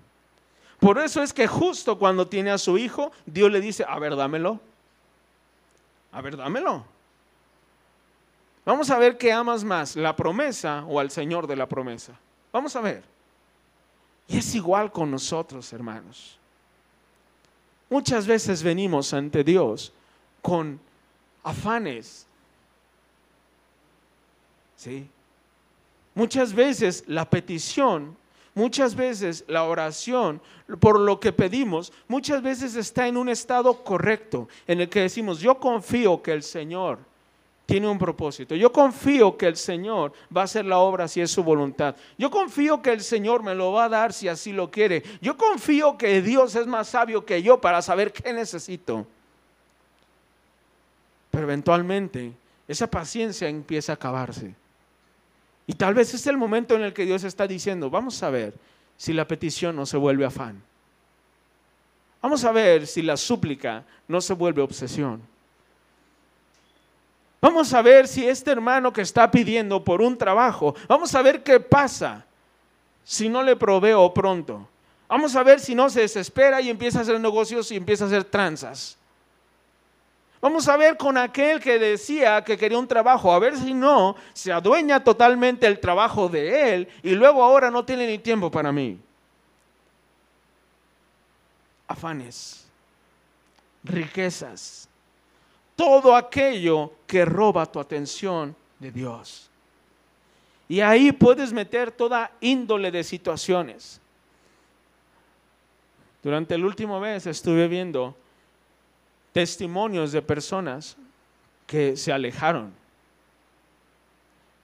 Por 0.79 0.99
eso 0.99 1.23
es 1.23 1.33
que 1.33 1.49
justo 1.49 1.99
cuando 1.99 2.27
tiene 2.29 2.51
a 2.51 2.59
su 2.59 2.79
hijo, 2.79 3.11
Dios 3.27 3.51
le 3.51 3.61
dice, 3.61 3.85
a 3.87 3.99
ver, 3.99 4.15
dámelo. 4.15 4.61
A 6.13 6.21
ver, 6.21 6.37
dámelo. 6.37 6.85
Vamos 8.65 8.91
a 8.91 8.99
ver 8.99 9.19
qué 9.19 9.33
amas 9.33 9.65
más, 9.65 9.97
la 9.97 10.15
promesa 10.15 10.85
o 10.87 11.01
al 11.01 11.11
Señor 11.11 11.47
de 11.47 11.57
la 11.57 11.67
promesa. 11.67 12.13
Vamos 12.53 12.77
a 12.77 12.81
ver. 12.81 13.03
Y 14.29 14.39
es 14.39 14.55
igual 14.55 14.93
con 14.93 15.11
nosotros, 15.11 15.73
hermanos. 15.73 16.39
Muchas 17.91 18.27
veces 18.27 18.63
venimos 18.63 19.13
ante 19.15 19.43
Dios 19.43 19.93
con 20.43 20.79
afanes. 21.43 22.27
¿Sí? 24.77 25.09
Muchas 26.15 26.53
veces 26.53 27.05
la 27.07 27.29
petición, 27.29 28.17
muchas 28.55 28.95
veces 28.95 29.45
la 29.49 29.65
oración 29.65 30.41
por 30.81 31.01
lo 31.01 31.19
que 31.21 31.33
pedimos, 31.33 31.93
muchas 32.09 32.43
veces 32.43 32.77
está 32.77 33.09
en 33.09 33.17
un 33.17 33.29
estado 33.29 33.85
correcto, 33.85 34.49
en 34.67 34.81
el 34.81 34.89
que 34.89 35.01
decimos, 35.01 35.41
yo 35.41 35.59
confío 35.59 36.23
que 36.23 36.33
el 36.33 36.43
Señor 36.43 36.99
tiene 37.69 37.87
un 37.87 37.99
propósito. 37.99 38.55
Yo 38.55 38.73
confío 38.73 39.37
que 39.37 39.47
el 39.47 39.55
Señor 39.59 40.15
va 40.35 40.41
a 40.41 40.45
hacer 40.45 40.65
la 40.65 40.79
obra 40.79 41.07
si 41.07 41.21
es 41.21 41.31
su 41.31 41.45
voluntad. 41.45 41.95
Yo 42.17 42.31
confío 42.31 42.81
que 42.81 42.93
el 42.93 43.03
Señor 43.03 43.43
me 43.43 43.55
lo 43.55 43.73
va 43.73 43.85
a 43.85 43.89
dar 43.91 44.15
si 44.15 44.27
así 44.27 44.53
lo 44.53 44.71
quiere. 44.71 45.03
Yo 45.21 45.37
confío 45.37 45.99
que 45.99 46.23
Dios 46.23 46.55
es 46.55 46.67
más 46.67 46.89
sabio 46.89 47.27
que 47.27 47.43
yo 47.43 47.61
para 47.61 47.83
saber 47.83 48.11
qué 48.11 48.33
necesito. 48.33 49.07
Pero 51.31 51.45
eventualmente 51.45 52.33
esa 52.67 52.87
paciencia 52.87 53.51
empieza 53.51 53.93
a 53.93 53.97
acabarse. 53.97 54.55
Y 55.67 55.75
tal 55.75 55.93
vez 55.93 56.15
es 56.15 56.27
el 56.27 56.39
momento 56.39 56.75
en 56.75 56.85
el 56.85 56.95
que 56.95 57.05
Dios 57.05 57.23
está 57.23 57.47
diciendo, 57.47 57.91
vamos 57.91 58.23
a 58.23 58.31
ver 58.31 58.55
si 58.97 59.13
la 59.13 59.29
petición 59.29 59.77
no 59.77 59.85
se 59.85 59.99
vuelve 59.99 60.25
afán. 60.25 60.63
Vamos 62.23 62.43
a 62.45 62.51
ver 62.51 62.87
si 62.87 63.03
la 63.03 63.19
súplica 63.19 63.85
no 64.09 64.23
se 64.23 64.33
vuelve 64.33 64.63
obsesión. 64.63 65.21
Vamos 67.41 67.73
a 67.73 67.83
ver 67.83 68.09
si 68.09 68.29
este 68.29 68.51
hermano 68.51 68.93
que 68.93 69.03
está 69.03 69.31
pidiendo 69.31 69.85
por 69.85 70.03
un 70.03 70.19
trabajo, 70.19 70.75
vamos 70.89 71.15
a 71.15 71.23
ver 71.23 71.43
qué 71.43 71.61
pasa 71.61 72.25
si 73.05 73.29
no 73.29 73.43
le 73.43 73.57
proveo 73.57 74.13
pronto. 74.13 74.69
Vamos 75.09 75.35
a 75.37 75.43
ver 75.43 75.61
si 75.61 75.75
no 75.75 75.89
se 75.89 76.01
desespera 76.01 76.61
y 76.61 76.69
empieza 76.69 76.99
a 76.99 77.03
hacer 77.03 77.19
negocios 77.19 77.71
y 77.71 77.77
empieza 77.77 78.05
a 78.05 78.07
hacer 78.09 78.25
tranzas. 78.25 78.99
Vamos 80.41 80.69
a 80.69 80.77
ver 80.77 80.97
con 80.97 81.17
aquel 81.17 81.61
que 81.61 81.79
decía 81.79 82.45
que 82.45 82.57
quería 82.57 82.79
un 82.79 82.87
trabajo, 82.87 83.33
a 83.33 83.39
ver 83.39 83.57
si 83.57 83.75
no 83.75 84.15
se 84.33 84.53
adueña 84.53 85.03
totalmente 85.03 85.67
el 85.67 85.81
trabajo 85.81 86.29
de 86.29 86.75
él 86.75 86.89
y 87.03 87.11
luego 87.13 87.43
ahora 87.43 87.71
no 87.71 87.85
tiene 87.85 88.07
ni 88.07 88.19
tiempo 88.19 88.51
para 88.51 88.71
mí. 88.71 89.01
Afanes, 91.89 92.67
riquezas, 93.83 94.88
todo 95.79 96.17
aquello 96.17 96.93
que 97.07 97.25
roba 97.25 97.65
tu 97.65 97.79
atención 97.79 98.57
de 98.81 98.91
Dios. 98.91 99.49
Y 100.69 100.81
ahí 100.81 101.13
puedes 101.13 101.53
meter 101.53 101.93
toda 101.93 102.33
índole 102.41 102.91
de 102.91 103.05
situaciones. 103.05 104.01
Durante 106.21 106.57
el 106.57 106.65
último 106.65 106.99
mes 106.99 107.27
estuve 107.27 107.69
viendo 107.69 108.17
testimonios 109.33 110.11
de 110.11 110.21
personas 110.21 110.97
que 111.65 111.97
se 111.97 112.13
alejaron, 112.13 112.73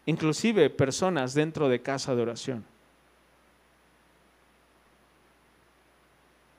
inclusive 0.07 0.69
personas 0.69 1.33
dentro 1.33 1.69
de 1.69 1.81
casa 1.81 2.17
de 2.17 2.23
oración. 2.23 2.65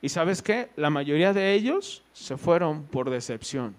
¿Y 0.00 0.08
sabes 0.08 0.40
qué? 0.40 0.70
La 0.76 0.88
mayoría 0.88 1.34
de 1.34 1.52
ellos 1.52 2.02
se 2.14 2.38
fueron 2.38 2.84
por 2.84 3.10
decepción. 3.10 3.76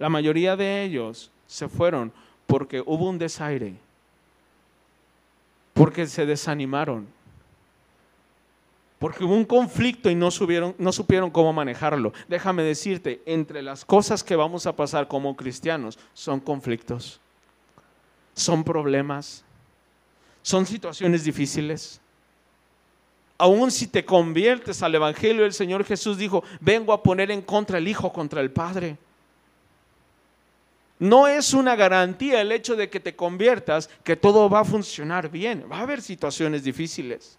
La 0.00 0.08
mayoría 0.08 0.56
de 0.56 0.82
ellos 0.82 1.30
se 1.46 1.68
fueron 1.68 2.10
porque 2.46 2.80
hubo 2.80 3.06
un 3.06 3.18
desaire, 3.18 3.74
porque 5.74 6.06
se 6.06 6.24
desanimaron, 6.24 7.06
porque 8.98 9.22
hubo 9.22 9.34
un 9.34 9.44
conflicto 9.44 10.08
y 10.08 10.14
no, 10.14 10.30
no 10.78 10.92
supieron 10.92 11.30
cómo 11.30 11.52
manejarlo. 11.52 12.14
Déjame 12.28 12.62
decirte, 12.62 13.20
entre 13.26 13.60
las 13.60 13.84
cosas 13.84 14.24
que 14.24 14.36
vamos 14.36 14.66
a 14.66 14.74
pasar 14.74 15.06
como 15.06 15.36
cristianos 15.36 15.98
son 16.14 16.40
conflictos, 16.40 17.20
son 18.32 18.64
problemas, 18.64 19.44
son 20.40 20.64
situaciones 20.64 21.24
difíciles. 21.24 22.00
Aún 23.36 23.70
si 23.70 23.86
te 23.86 24.06
conviertes 24.06 24.82
al 24.82 24.94
Evangelio, 24.94 25.44
el 25.44 25.52
Señor 25.52 25.84
Jesús 25.84 26.16
dijo, 26.16 26.42
vengo 26.58 26.94
a 26.94 27.02
poner 27.02 27.30
en 27.30 27.42
contra 27.42 27.76
el 27.76 27.86
Hijo 27.86 28.10
contra 28.10 28.40
el 28.40 28.50
Padre. 28.50 28.96
No 31.00 31.26
es 31.26 31.54
una 31.54 31.76
garantía 31.76 32.42
el 32.42 32.52
hecho 32.52 32.76
de 32.76 32.90
que 32.90 33.00
te 33.00 33.16
conviertas 33.16 33.88
que 34.04 34.16
todo 34.16 34.50
va 34.50 34.60
a 34.60 34.64
funcionar 34.64 35.30
bien. 35.30 35.64
Va 35.70 35.78
a 35.78 35.82
haber 35.82 36.02
situaciones 36.02 36.62
difíciles. 36.62 37.38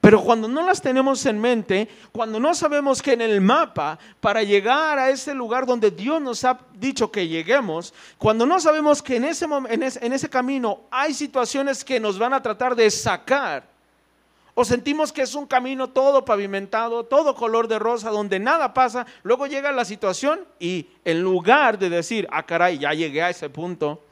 Pero 0.00 0.22
cuando 0.22 0.48
no 0.48 0.64
las 0.64 0.80
tenemos 0.80 1.26
en 1.26 1.40
mente, 1.40 1.88
cuando 2.12 2.40
no 2.40 2.54
sabemos 2.54 3.02
que 3.02 3.12
en 3.12 3.20
el 3.20 3.40
mapa, 3.40 3.98
para 4.20 4.42
llegar 4.42 4.98
a 4.98 5.10
ese 5.10 5.34
lugar 5.34 5.66
donde 5.66 5.90
Dios 5.90 6.22
nos 6.22 6.44
ha 6.44 6.58
dicho 6.74 7.10
que 7.10 7.28
lleguemos, 7.28 7.92
cuando 8.16 8.46
no 8.46 8.60
sabemos 8.60 9.02
que 9.02 9.16
en 9.16 9.24
ese, 9.24 9.46
en 9.68 10.12
ese 10.12 10.30
camino 10.30 10.82
hay 10.90 11.12
situaciones 11.12 11.84
que 11.84 12.00
nos 12.00 12.18
van 12.18 12.32
a 12.32 12.40
tratar 12.40 12.74
de 12.74 12.90
sacar 12.90 13.69
o 14.54 14.64
sentimos 14.64 15.12
que 15.12 15.22
es 15.22 15.34
un 15.34 15.46
camino 15.46 15.90
todo 15.90 16.24
pavimentado, 16.24 17.04
todo 17.04 17.34
color 17.34 17.68
de 17.68 17.78
rosa, 17.78 18.10
donde 18.10 18.38
nada 18.38 18.74
pasa. 18.74 19.06
Luego 19.22 19.46
llega 19.46 19.72
la 19.72 19.84
situación 19.84 20.44
y 20.58 20.88
en 21.04 21.22
lugar 21.22 21.78
de 21.78 21.90
decir, 21.90 22.26
ah, 22.30 22.44
caray, 22.44 22.78
ya 22.78 22.92
llegué 22.92 23.22
a 23.22 23.30
ese 23.30 23.48
punto, 23.48 24.02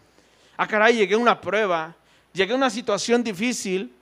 ah, 0.57 0.67
caray, 0.67 0.97
llegué 0.97 1.15
a 1.15 1.19
una 1.19 1.41
prueba, 1.41 1.95
llegué 2.33 2.53
a 2.53 2.57
una 2.57 2.71
situación 2.71 3.23
difícil, 3.23 3.93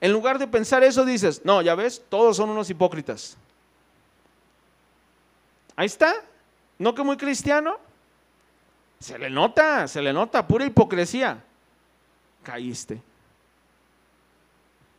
en 0.00 0.12
lugar 0.12 0.38
de 0.38 0.46
pensar 0.46 0.84
eso 0.84 1.04
dices, 1.04 1.42
no, 1.44 1.62
ya 1.62 1.74
ves, 1.74 2.02
todos 2.10 2.36
son 2.36 2.50
unos 2.50 2.68
hipócritas. 2.68 3.38
Ahí 5.76 5.86
está, 5.86 6.14
¿no 6.78 6.94
que 6.94 7.02
muy 7.02 7.16
cristiano? 7.16 7.78
Se 9.00 9.18
le 9.18 9.30
nota, 9.30 9.88
se 9.88 10.02
le 10.02 10.12
nota, 10.12 10.46
pura 10.46 10.64
hipocresía. 10.66 11.42
Caíste. 12.42 13.00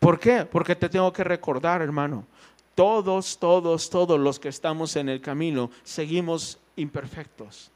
¿Por 0.06 0.20
qué? 0.20 0.46
Porque 0.46 0.76
te 0.76 0.88
tengo 0.88 1.12
que 1.12 1.24
recordar, 1.24 1.82
hermano. 1.82 2.28
Todos, 2.76 3.40
todos, 3.40 3.90
todos 3.90 4.20
los 4.20 4.40
que 4.40 4.50
estamos 4.50 4.96
en 4.98 5.10
el 5.10 5.20
camino 5.20 5.72
seguimos 5.84 6.60
imperfectos. 6.76 7.72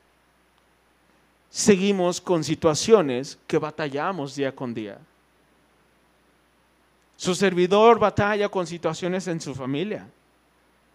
Seguimos 1.49 2.21
con 2.21 2.43
situaciones 2.43 3.39
que 3.47 3.57
batallamos 3.57 4.35
día 4.35 4.55
con 4.55 4.75
día. 4.75 4.99
Su 7.17 7.33
servidor 7.33 7.97
batalla 7.97 8.47
con 8.47 8.67
situaciones 8.67 9.27
en 9.27 9.41
su 9.41 9.55
familia. 9.55 10.07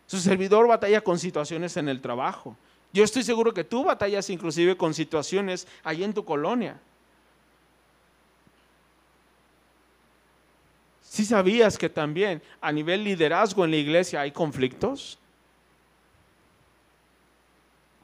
Su 0.07 0.21
servidor 0.21 0.69
batalla 0.69 1.01
con 1.01 1.19
situaciones 1.19 1.77
en 1.77 1.89
el 1.89 2.01
trabajo. 2.01 2.57
Yo 2.93 3.03
estoy 3.03 3.25
seguro 3.25 3.53
que 3.53 3.65
tú 3.65 3.83
batallas 3.83 4.31
inclusive 4.31 4.77
con 4.77 4.95
situaciones 4.95 5.67
ahí 5.83 6.05
en 6.05 6.15
tu 6.15 6.25
colonia. 6.25 6.79
¿Sí 11.15 11.25
sabías 11.25 11.79
que 11.79 11.89
también 11.89 12.43
a 12.61 12.73
nivel 12.73 13.05
liderazgo 13.05 13.65
en 13.65 13.71
la 13.71 13.77
iglesia 13.77 14.21
hay 14.21 14.33
conflictos? 14.33 15.17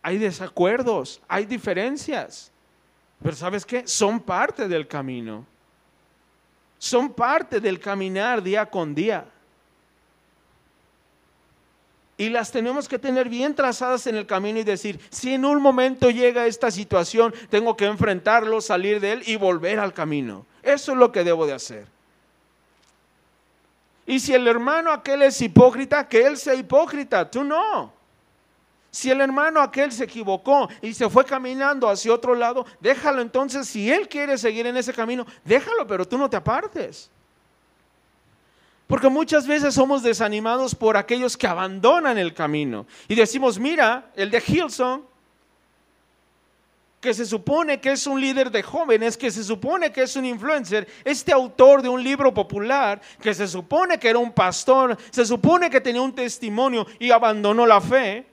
Hay 0.01 0.17
desacuerdos, 0.17 1.21
hay 1.27 1.45
diferencias. 1.45 2.53
Pero 3.21 3.35
¿sabes 3.35 3.67
qué? 3.67 3.85
Son 3.89 4.21
parte 4.21 4.69
del 4.69 4.87
camino. 4.87 5.45
Son 6.79 7.13
parte 7.13 7.59
del 7.59 7.81
caminar 7.81 8.45
día 8.45 8.65
con 8.65 8.95
día. 8.95 9.25
Y 12.17 12.29
las 12.29 12.53
tenemos 12.53 12.89
que 12.89 13.01
tener 13.01 13.29
bien 13.29 13.57
trazadas 13.57 14.07
en 14.07 14.15
el 14.15 14.27
camino 14.27 14.61
y 14.61 14.63
decir, 14.63 15.01
si 15.11 15.35
en 15.35 15.45
un 15.45 15.61
momento 15.61 16.11
llega 16.11 16.47
esta 16.47 16.71
situación, 16.71 17.35
tengo 17.49 17.77
que 17.77 17.87
enfrentarlo, 17.87 18.61
salir 18.61 19.01
de 19.01 19.15
él 19.15 19.23
y 19.27 19.35
volver 19.35 19.81
al 19.81 19.93
camino. 19.93 20.47
Eso 20.63 20.93
es 20.93 20.99
lo 20.99 21.11
que 21.11 21.25
debo 21.25 21.45
de 21.45 21.55
hacer. 21.55 22.00
Y 24.11 24.19
si 24.19 24.35
el 24.35 24.49
hermano 24.49 24.91
aquel 24.91 25.23
es 25.23 25.41
hipócrita, 25.41 26.09
que 26.09 26.27
él 26.27 26.37
sea 26.37 26.57
hipócrita, 26.57 27.31
tú 27.31 27.45
no. 27.45 27.93
Si 28.91 29.09
el 29.09 29.21
hermano 29.21 29.61
aquel 29.61 29.93
se 29.93 30.03
equivocó 30.03 30.69
y 30.83 30.93
se 30.95 31.09
fue 31.09 31.25
caminando 31.25 31.89
hacia 31.89 32.13
otro 32.13 32.35
lado, 32.35 32.67
déjalo 32.81 33.23
entonces, 33.23 33.69
si 33.69 33.89
él 33.89 34.09
quiere 34.09 34.37
seguir 34.37 34.67
en 34.67 34.77
ese 34.77 34.93
camino, 34.93 35.25
déjalo, 35.45 35.87
pero 35.87 36.05
tú 36.05 36.19
no 36.19 36.29
te 36.29 36.37
apartes. 36.37 37.09
Porque 38.89 39.09
muchas 39.09 39.47
veces 39.47 39.75
somos 39.75 40.03
desanimados 40.03 40.75
por 40.75 40.97
aquellos 40.97 41.37
que 41.37 41.47
abandonan 41.47 42.19
el 42.19 42.35
camino 42.35 42.87
y 43.07 43.15
decimos, 43.15 43.61
mira, 43.61 44.11
el 44.17 44.33
de 44.33 44.43
Hilson, 44.45 45.05
que 47.01 47.15
se 47.15 47.25
supone 47.25 47.81
que 47.81 47.93
es 47.93 48.07
un 48.07 48.21
líder 48.21 48.51
de 48.51 48.63
jóvenes, 48.63 49.17
que 49.17 49.31
se 49.31 49.43
supone 49.43 49.91
que 49.91 50.03
es 50.03 50.17
un 50.17 50.27
influencer, 50.27 50.87
este 51.05 51.33
autor 51.33 51.81
de 51.81 51.89
un 51.89 52.03
libro 52.03 52.33
popular, 52.35 53.01
que 53.23 53.33
se 53.33 53.49
supone 53.49 53.99
que 53.99 54.09
era 54.09 54.19
un 54.19 54.33
pastor, 54.33 54.99
se 55.11 55.25
supone 55.25 55.71
que 55.71 55.81
tenía 55.81 56.03
un 56.03 56.15
testimonio 56.15 56.87
y 56.99 57.11
abandonó 57.11 57.67
la 57.67 57.81
fe, 57.81 58.27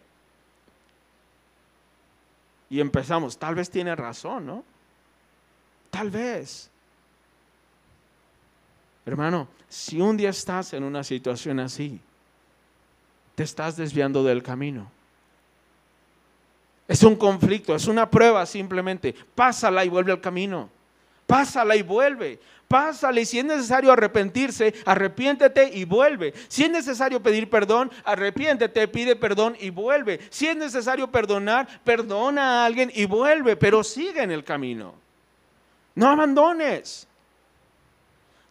y 2.70 2.82
empezamos, 2.82 3.38
tal 3.38 3.56
vez 3.56 3.70
tiene 3.70 3.96
razón, 3.96 4.46
¿no? 4.46 4.64
Tal 5.90 6.12
vez. 6.12 6.70
Hermano, 9.06 9.48
si 9.70 10.02
un 10.02 10.18
día 10.18 10.30
estás 10.30 10.74
en 10.74 10.84
una 10.84 11.04
situación 11.04 11.62
así, 11.62 12.02
te 13.36 13.44
estás 13.44 13.78
desviando 13.78 14.24
del 14.24 14.44
camino. 14.44 14.92
Es 16.88 17.04
un 17.04 17.16
conflicto, 17.16 17.76
es 17.76 17.88
una 17.88 18.10
prueba 18.10 18.46
simplemente. 18.46 19.14
Pásala 19.36 19.84
y 19.84 19.90
vuelve 19.90 20.14
al 20.14 20.22
camino. 20.22 20.70
Pásala 21.26 21.76
y 21.76 21.82
vuelve. 21.82 22.40
Pásale. 22.68 23.26
Si 23.26 23.40
es 23.40 23.46
necesario 23.46 23.92
arrepentirse, 23.92 24.74
arrepiéntete 24.86 25.70
y 25.74 25.86
vuelve. 25.86 26.34
Si 26.48 26.64
es 26.64 26.70
necesario 26.70 27.22
pedir 27.22 27.50
perdón, 27.50 27.92
arrepiéntete, 28.06 28.88
pide 28.88 29.16
perdón 29.16 29.58
y 29.60 29.70
vuelve. 29.70 30.20
Si 30.30 30.48
es 30.48 30.56
necesario 30.56 31.10
perdonar, 31.10 31.68
perdona 31.84 32.62
a 32.62 32.66
alguien 32.66 32.92
y 32.94 33.06
vuelve, 33.06 33.58
pero 33.58 33.84
sigue 33.84 34.24
en 34.24 34.32
el 34.32 34.44
camino. 34.44 34.94
No 35.96 36.10
abandones. 36.10 37.08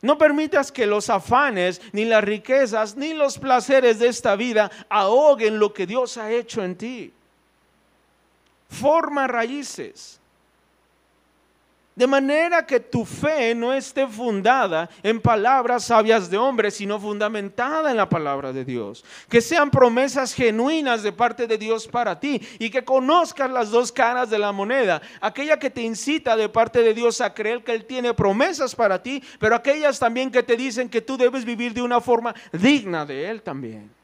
No 0.03 0.19
permitas 0.19 0.71
que 0.71 0.87
los 0.87 1.09
afanes, 1.09 1.81
ni 1.93 2.05
las 2.05 2.23
riquezas, 2.23 2.97
ni 2.97 3.15
los 3.15 3.39
placeres 3.39 3.99
de 3.99 4.09
esta 4.09 4.37
vida 4.37 4.71
ahoguen 4.91 5.59
lo 5.59 5.73
que 5.73 5.87
Dios 5.87 6.19
ha 6.19 6.31
hecho 6.31 6.63
en 6.63 6.77
ti. 6.77 7.13
Forma 8.69 9.27
raíces. 9.27 10.21
De 11.97 12.07
manera 12.07 12.67
que 12.67 12.79
tu 12.79 13.07
fe 13.07 13.55
no 13.55 13.73
esté 13.73 14.07
fundada 14.07 14.91
en 15.03 15.19
palabras 15.19 15.85
sabias 15.85 16.29
de 16.29 16.37
hombres, 16.37 16.75
sino 16.75 17.01
fundamentada 17.01 17.91
en 17.91 17.97
la 17.97 18.07
palabra 18.07 18.53
de 18.53 18.67
Dios. 18.67 19.03
Que 19.31 19.41
sean 19.41 19.71
promesas 19.71 20.35
genuinas 20.35 21.03
de 21.03 21.13
parte 21.13 21.47
de 21.47 21.57
Dios 21.57 21.89
para 21.89 22.21
ti 22.21 22.39
y 22.59 22.69
que 22.69 22.85
conozcas 22.85 23.51
las 23.51 23.71
dos 23.71 23.91
caras 23.91 24.29
de 24.29 24.39
la 24.39 24.53
moneda. 24.53 25.01
Aquella 25.23 25.59
que 25.59 25.71
te 25.71 25.81
incita 25.81 26.37
de 26.37 26.51
parte 26.51 26.83
de 26.83 26.93
Dios 26.93 27.23
a 27.23 27.33
creer 27.33 27.65
que 27.65 27.73
Él 27.73 27.87
tiene 27.87 28.13
promesas 28.13 28.75
para 28.75 29.03
ti, 29.03 29.25
pero 29.39 29.57
aquellas 29.57 29.99
también 29.99 30.31
que 30.31 30.43
te 30.43 30.55
dicen 30.55 30.91
que 30.91 31.01
tú 31.01 31.17
debes 31.17 31.47
vivir 31.47 31.73
de 31.73 31.81
una 31.81 32.03
forma 32.03 32.35
digna 32.53 33.07
de 33.07 33.31
Él 33.31 33.41
también. 33.41 33.96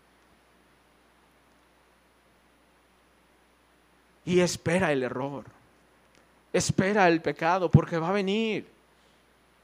Y 4.24 4.40
espera 4.40 4.92
el 4.92 5.02
error. 5.02 5.44
Espera 6.52 7.08
el 7.08 7.20
pecado 7.20 7.70
porque 7.70 7.98
va 7.98 8.10
a 8.10 8.12
venir. 8.12 8.66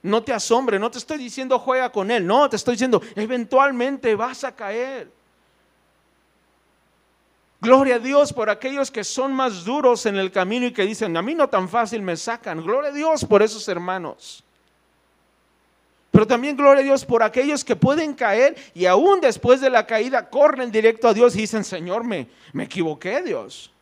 No 0.03 0.23
te 0.23 0.33
asombre, 0.33 0.79
no 0.79 0.91
te 0.91 0.99
estoy 0.99 1.19
diciendo 1.19 1.59
juega 1.59 1.91
con 1.91 2.11
él, 2.11 2.27
no, 2.27 2.49
te 2.49 2.57
estoy 2.57 2.75
diciendo 2.75 3.03
eventualmente 3.17 4.15
vas 4.15 4.45
a 4.45 4.55
caer. 4.55 5.11
Gloria 7.61 7.97
a 7.97 7.99
Dios 7.99 8.33
por 8.33 8.49
aquellos 8.49 8.91
que 8.91 9.03
son 9.03 9.33
más 9.33 9.65
duros 9.65 10.07
en 10.07 10.17
el 10.17 10.31
camino 10.31 10.67
y 10.67 10.73
que 10.73 10.87
dicen, 10.87 11.17
a 11.17 11.23
mí 11.23 11.35
no 11.35 11.49
tan 11.49 11.69
fácil 11.69 12.03
me 12.03 12.17
sacan. 12.17 12.63
Gloria 12.63 12.91
a 12.91 12.95
Dios 12.95 13.25
por 13.25 13.43
esos 13.43 13.67
hermanos. 13.67 14.45
Pero 16.13 16.27
también 16.27 16.57
gloria 16.57 16.81
a 16.81 16.85
Dios 16.85 17.05
por 17.05 17.23
aquellos 17.23 17.65
que 17.65 17.75
pueden 17.75 18.15
caer 18.15 18.57
y 18.75 18.87
aún 18.87 19.21
después 19.21 19.61
de 19.61 19.71
la 19.71 19.87
caída 19.87 20.31
corren 20.31 20.71
directo 20.71 21.09
a 21.09 21.15
Dios 21.15 21.35
y 21.35 21.41
dicen, 21.41 21.65
Señor, 21.65 22.05
me, 22.05 22.29
me 22.53 22.65
equivoqué, 22.65 23.23
Dios. 23.23 23.73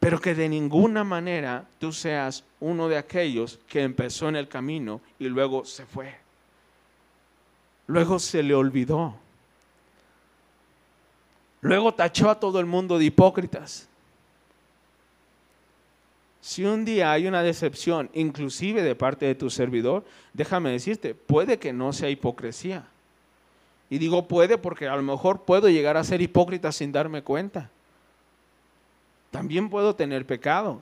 Pero 0.00 0.20
que 0.20 0.34
de 0.34 0.48
ninguna 0.48 1.02
manera 1.02 1.66
tú 1.78 1.92
seas 1.92 2.44
uno 2.60 2.88
de 2.88 2.96
aquellos 2.96 3.58
que 3.68 3.82
empezó 3.82 4.28
en 4.28 4.36
el 4.36 4.48
camino 4.48 5.00
y 5.18 5.28
luego 5.28 5.64
se 5.64 5.86
fue. 5.86 6.14
Luego 7.86 8.18
se 8.18 8.42
le 8.42 8.54
olvidó. 8.54 9.16
Luego 11.60 11.92
tachó 11.94 12.30
a 12.30 12.38
todo 12.38 12.60
el 12.60 12.66
mundo 12.66 12.98
de 12.98 13.06
hipócritas. 13.06 13.88
Si 16.40 16.64
un 16.64 16.84
día 16.84 17.10
hay 17.10 17.26
una 17.26 17.42
decepción, 17.42 18.08
inclusive 18.14 18.82
de 18.82 18.94
parte 18.94 19.26
de 19.26 19.34
tu 19.34 19.50
servidor, 19.50 20.04
déjame 20.32 20.70
decirte, 20.70 21.14
puede 21.14 21.58
que 21.58 21.72
no 21.72 21.92
sea 21.92 22.08
hipocresía. 22.08 22.86
Y 23.90 23.98
digo 23.98 24.28
puede 24.28 24.58
porque 24.58 24.86
a 24.86 24.94
lo 24.94 25.02
mejor 25.02 25.42
puedo 25.42 25.68
llegar 25.68 25.96
a 25.96 26.04
ser 26.04 26.22
hipócrita 26.22 26.70
sin 26.70 26.92
darme 26.92 27.22
cuenta 27.22 27.70
también 29.30 29.68
puedo 29.68 29.94
tener 29.94 30.26
pecado. 30.26 30.80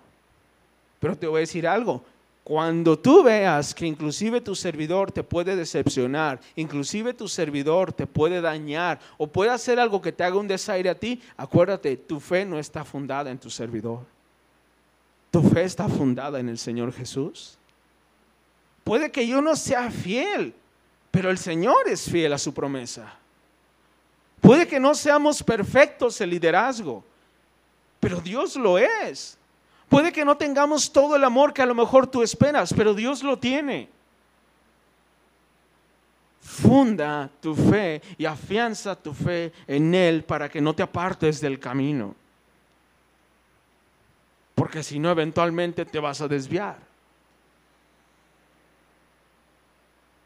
Pero 1.01 1.17
te 1.17 1.27
voy 1.27 1.39
a 1.39 1.41
decir 1.41 1.67
algo, 1.67 2.03
cuando 2.47 2.97
tú 2.97 3.25
veas 3.25 3.75
que 3.75 3.87
inclusive 3.87 4.41
tu 4.41 4.55
servidor 4.55 5.11
te 5.11 5.25
puede 5.25 5.57
decepcionar, 5.57 6.41
inclusive 6.55 7.13
tu 7.13 7.27
servidor 7.27 7.93
te 7.93 8.07
puede 8.07 8.41
dañar 8.41 9.01
o 9.19 9.27
puede 9.27 9.51
hacer 9.51 9.81
algo 9.81 10.01
que 10.01 10.13
te 10.13 10.23
haga 10.23 10.37
un 10.37 10.47
desaire 10.47 10.89
a 10.89 10.95
ti, 10.95 11.21
acuérdate, 11.37 11.97
tu 11.97 12.21
fe 12.21 12.45
no 12.45 12.59
está 12.59 12.85
fundada 12.85 13.33
en 13.33 13.39
tu 13.39 13.51
servidor. 13.51 14.01
Tu 15.33 15.43
fe 15.43 15.65
está 15.65 15.89
fundada 15.89 16.39
en 16.39 16.49
el 16.49 16.57
Señor 16.57 16.93
Jesús. 16.93 17.59
Puede 18.85 19.11
que 19.11 19.27
yo 19.27 19.43
no 19.43 19.57
sea 19.57 19.91
fiel, 19.91 20.55
pero 21.11 21.31
el 21.31 21.39
Señor 21.39 21.89
es 21.89 22.09
fiel 22.09 22.33
a 22.33 22.39
su 22.39 22.55
promesa. 22.55 23.13
Puede 24.41 24.69
que 24.69 24.79
no 24.79 24.95
seamos 24.95 25.43
perfectos 25.43 26.21
en 26.21 26.31
liderazgo, 26.31 27.03
pero 28.01 28.21
Dios 28.21 28.57
lo 28.57 28.79
es. 28.79 29.39
Puede 29.89 30.13
que 30.13 30.25
no 30.25 30.37
tengamos 30.37 30.93
todo 30.93 31.17
el 31.17 31.25
amor 31.25 31.53
que 31.53 31.63
a 31.63 31.67
lo 31.67 31.75
mejor 31.75 32.07
tú 32.07 32.23
esperas, 32.23 32.73
pero 32.75 32.95
Dios 32.95 33.23
lo 33.23 33.39
tiene. 33.39 33.89
Funda 36.41 37.31
tu 37.41 37.55
fe 37.55 38.03
y 38.19 38.25
afianza 38.25 38.95
tu 38.95 39.13
fe 39.13 39.53
en 39.67 39.95
Él 39.95 40.25
para 40.25 40.49
que 40.49 40.61
no 40.61 40.75
te 40.75 40.83
apartes 40.83 41.41
del 41.41 41.59
camino. 41.59 42.15
Porque 44.55 44.83
si 44.83 44.99
no, 44.99 45.11
eventualmente 45.11 45.85
te 45.85 45.99
vas 45.99 46.21
a 46.21 46.29
desviar. 46.29 46.79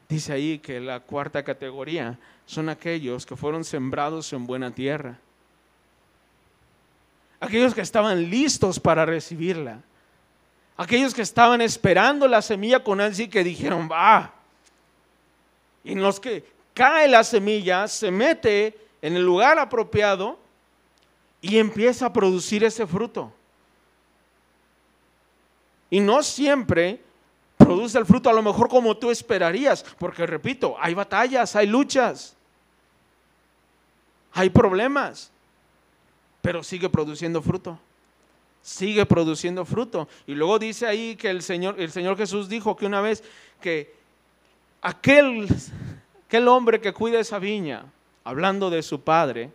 Dice 0.09 0.33
ahí 0.33 0.59
que 0.59 0.81
la 0.81 1.01
cuarta 1.01 1.43
categoría 1.43 2.19
son 2.47 2.69
aquellos 2.69 3.27
que 3.27 3.37
fueron 3.37 3.65
sembrados 3.65 4.33
en 4.33 4.47
buena 4.47 4.71
tierra 4.71 5.19
aquellos 7.41 7.75
que 7.75 7.81
estaban 7.81 8.29
listos 8.31 8.79
para 8.79 9.07
recibirla, 9.07 9.81
aquellos 10.77 11.15
que 11.15 11.23
estaban 11.23 11.63
esperando 11.63 12.29
la 12.29 12.43
semilla 12.43 12.85
con 12.85 13.01
ansia 13.01 13.25
y 13.25 13.29
que 13.29 13.43
dijeron, 13.43 13.89
va. 13.91 14.33
Y 15.83 15.93
en 15.93 16.03
los 16.03 16.21
que 16.21 16.45
cae 16.75 17.09
la 17.09 17.25
semilla, 17.25 17.89
se 17.89 18.11
mete 18.11 18.79
en 19.01 19.17
el 19.17 19.25
lugar 19.25 19.59
apropiado 19.59 20.39
y 21.41 21.59
empieza 21.59 22.07
a 22.07 22.13
producir 22.13 22.63
ese 22.63 22.87
fruto. 22.87 23.33
Y 25.89 26.01
no 26.01 26.23
siempre 26.23 27.01
produce 27.57 27.99
el 27.99 28.07
fruto 28.07 28.31
a 28.31 28.33
lo 28.33 28.43
mejor 28.43 28.69
como 28.69 28.97
tú 28.97 29.11
esperarías, 29.11 29.85
porque 29.99 30.27
repito, 30.27 30.77
hay 30.79 30.95
batallas, 30.95 31.57
hay 31.57 31.67
luchas, 31.67 32.37
hay 34.33 34.51
problemas 34.51 35.33
pero 36.43 36.63
sigue 36.63 36.89
produciendo 36.89 37.43
fruto. 37.43 37.79
Sigue 38.63 39.07
produciendo 39.07 39.65
fruto. 39.65 40.09
Y 40.27 40.35
luego 40.35 40.59
dice 40.59 40.87
ahí 40.87 41.17
que 41.17 41.31
el 41.31 41.43
Señor, 41.43 41.81
el 41.81 41.91
Señor 41.91 42.17
Jesús 42.17 42.49
dijo 42.49 42.77
que 42.77 42.87
una 42.87 43.01
vez 43.01 43.23
que 43.61 43.95
aquel, 44.83 45.49
aquel 46.27 46.49
hombre 46.49 46.81
que 46.81 46.93
cuida 46.93 47.21
esa 47.21 47.39
viña, 47.39 47.85
hablando 48.25 48.71
de 48.71 48.83
su 48.83 49.01
padre, 49.01 49.51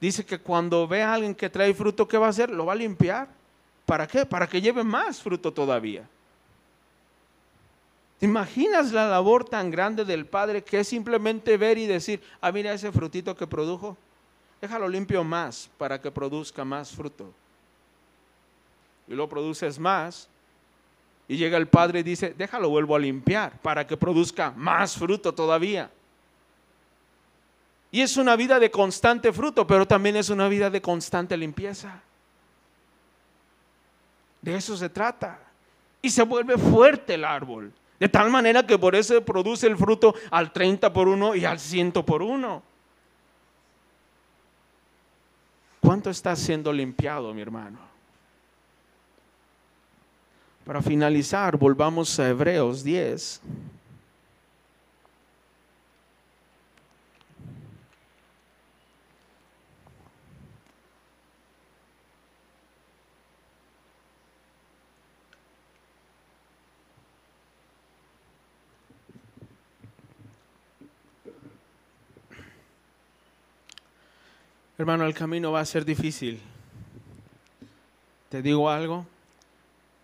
dice 0.00 0.24
que 0.24 0.38
cuando 0.38 0.86
ve 0.88 1.02
a 1.02 1.14
alguien 1.14 1.34
que 1.34 1.50
trae 1.50 1.74
fruto, 1.74 2.08
¿qué 2.08 2.18
va 2.18 2.26
a 2.26 2.30
hacer? 2.30 2.50
Lo 2.50 2.66
va 2.66 2.72
a 2.72 2.76
limpiar. 2.76 3.28
¿Para 3.84 4.06
qué? 4.06 4.26
Para 4.26 4.46
que 4.46 4.60
lleve 4.60 4.84
más 4.84 5.20
fruto 5.20 5.52
todavía. 5.52 6.08
¿Te 8.18 8.26
imaginas 8.26 8.92
la 8.92 9.08
labor 9.08 9.44
tan 9.44 9.70
grande 9.70 10.04
del 10.04 10.26
Padre 10.26 10.64
que 10.64 10.80
es 10.80 10.88
simplemente 10.88 11.56
ver 11.56 11.78
y 11.78 11.86
decir, 11.86 12.20
ah, 12.40 12.50
mira 12.50 12.72
ese 12.72 12.90
frutito 12.90 13.36
que 13.36 13.46
produjo? 13.46 13.96
Déjalo 14.60 14.88
limpio 14.88 15.22
más 15.22 15.70
para 15.78 16.00
que 16.00 16.10
produzca 16.10 16.64
más 16.64 16.90
fruto. 16.90 17.32
Y 19.06 19.14
lo 19.14 19.28
produces 19.28 19.78
más. 19.78 20.28
Y 21.28 21.36
llega 21.36 21.58
el 21.58 21.68
Padre 21.68 22.00
y 22.00 22.02
dice, 22.02 22.34
déjalo 22.36 22.70
vuelvo 22.70 22.96
a 22.96 22.98
limpiar 22.98 23.58
para 23.60 23.86
que 23.86 23.96
produzca 23.96 24.52
más 24.56 24.96
fruto 24.96 25.32
todavía. 25.34 25.90
Y 27.90 28.00
es 28.00 28.16
una 28.16 28.36
vida 28.36 28.58
de 28.58 28.70
constante 28.70 29.32
fruto, 29.32 29.66
pero 29.66 29.86
también 29.86 30.16
es 30.16 30.28
una 30.28 30.48
vida 30.48 30.70
de 30.70 30.82
constante 30.82 31.36
limpieza. 31.36 32.00
De 34.42 34.56
eso 34.56 34.76
se 34.76 34.88
trata. 34.88 35.38
Y 36.02 36.10
se 36.10 36.22
vuelve 36.22 36.58
fuerte 36.58 37.14
el 37.14 37.24
árbol. 37.24 37.72
De 37.98 38.08
tal 38.08 38.30
manera 38.30 38.66
que 38.66 38.78
por 38.78 38.94
eso 38.94 39.24
produce 39.24 39.66
el 39.66 39.76
fruto 39.76 40.14
al 40.30 40.52
30 40.52 40.92
por 40.92 41.08
uno 41.08 41.34
y 41.34 41.44
al 41.44 41.58
100 41.58 41.92
por 41.92 42.22
uno. 42.22 42.62
¿Cuánto 45.88 46.10
está 46.10 46.36
siendo 46.36 46.70
limpiado, 46.70 47.32
mi 47.32 47.40
hermano? 47.40 47.78
Para 50.66 50.82
finalizar, 50.82 51.56
volvamos 51.56 52.20
a 52.20 52.28
Hebreos 52.28 52.84
10. 52.84 53.40
Hermano, 74.78 75.04
el 75.06 75.12
camino 75.12 75.50
va 75.50 75.58
a 75.58 75.64
ser 75.64 75.84
difícil. 75.84 76.40
Te 78.28 78.42
digo 78.42 78.70
algo, 78.70 79.04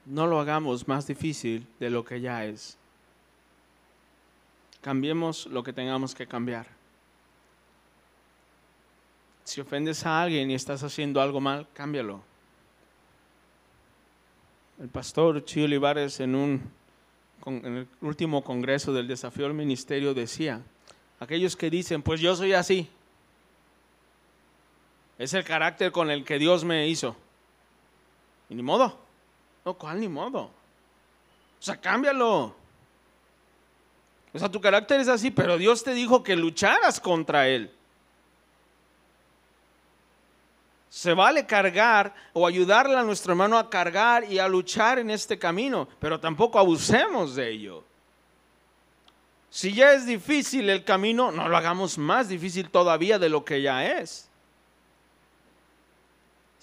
no 0.04 0.26
lo 0.26 0.40
hagamos 0.40 0.88
más 0.88 1.06
difícil 1.06 1.64
de 1.78 1.90
lo 1.90 2.04
que 2.04 2.20
ya 2.20 2.44
es. 2.44 2.76
Cambiemos 4.80 5.46
lo 5.46 5.62
que 5.62 5.72
tengamos 5.72 6.12
que 6.12 6.26
cambiar. 6.26 6.66
Si 9.44 9.60
ofendes 9.60 10.04
a 10.06 10.20
alguien 10.20 10.50
y 10.50 10.54
estás 10.54 10.82
haciendo 10.82 11.20
algo 11.20 11.40
mal, 11.40 11.68
cámbialo. 11.72 12.20
El 14.80 14.88
pastor 14.88 15.44
Chio 15.44 15.66
Olivares 15.66 16.18
en, 16.18 16.34
un, 16.34 16.60
en 17.46 17.76
el 17.76 17.88
último 18.00 18.42
congreso 18.42 18.92
del 18.92 19.06
desafío 19.06 19.46
al 19.46 19.54
ministerio 19.54 20.14
decía, 20.14 20.62
aquellos 21.20 21.54
que 21.54 21.70
dicen, 21.70 22.02
pues 22.02 22.20
yo 22.20 22.34
soy 22.34 22.54
así, 22.54 22.88
es 25.18 25.32
el 25.34 25.44
carácter 25.44 25.92
con 25.92 26.10
el 26.10 26.24
que 26.24 26.38
Dios 26.38 26.64
me 26.64 26.88
hizo. 26.88 27.16
Y 28.48 28.54
ni 28.54 28.62
modo. 28.62 28.98
No, 29.64 29.74
¿cuál 29.74 30.00
ni 30.00 30.08
modo? 30.08 30.42
O 30.42 30.52
sea, 31.60 31.80
cámbialo. 31.80 32.54
O 34.32 34.38
sea, 34.38 34.50
tu 34.50 34.60
carácter 34.60 35.00
es 35.00 35.08
así, 35.08 35.30
pero 35.30 35.56
Dios 35.56 35.84
te 35.84 35.94
dijo 35.94 36.22
que 36.22 36.34
lucharas 36.34 37.00
contra 37.00 37.48
él. 37.48 37.70
Se 40.90 41.14
vale 41.14 41.46
cargar 41.46 42.14
o 42.32 42.46
ayudarle 42.46 42.96
a 42.96 43.02
nuestro 43.02 43.32
hermano 43.32 43.58
a 43.58 43.70
cargar 43.70 44.24
y 44.30 44.38
a 44.38 44.48
luchar 44.48 44.98
en 44.98 45.10
este 45.10 45.38
camino, 45.38 45.88
pero 45.98 46.20
tampoco 46.20 46.58
abusemos 46.58 47.34
de 47.34 47.50
ello. 47.50 47.84
Si 49.50 49.72
ya 49.72 49.92
es 49.92 50.06
difícil 50.06 50.68
el 50.68 50.84
camino, 50.84 51.30
no 51.30 51.48
lo 51.48 51.56
hagamos 51.56 51.96
más 51.96 52.28
difícil 52.28 52.70
todavía 52.70 53.18
de 53.18 53.28
lo 53.28 53.44
que 53.44 53.62
ya 53.62 53.86
es 53.86 54.28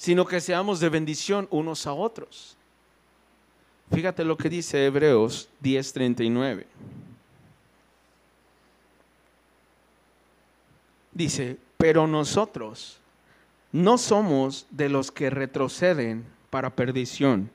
sino 0.02 0.26
que 0.26 0.42
seamos 0.42 0.80
de 0.80 0.90
bendición 0.90 1.48
unos 1.52 1.86
a 1.86 1.94
otros. 1.94 2.58
Fíjate 3.94 4.26
lo 4.26 4.36
que 4.36 4.50
dice 4.50 4.84
Hebreos 4.84 5.48
10:39. 5.62 6.66
Dice, 11.12 11.58
pero 11.78 12.08
nosotros 12.08 12.98
no 13.72 14.00
somos 14.00 14.66
de 14.72 14.90
los 14.90 15.12
que 15.12 15.30
retroceden 15.30 16.26
para 16.50 16.76
perdición, 16.76 17.52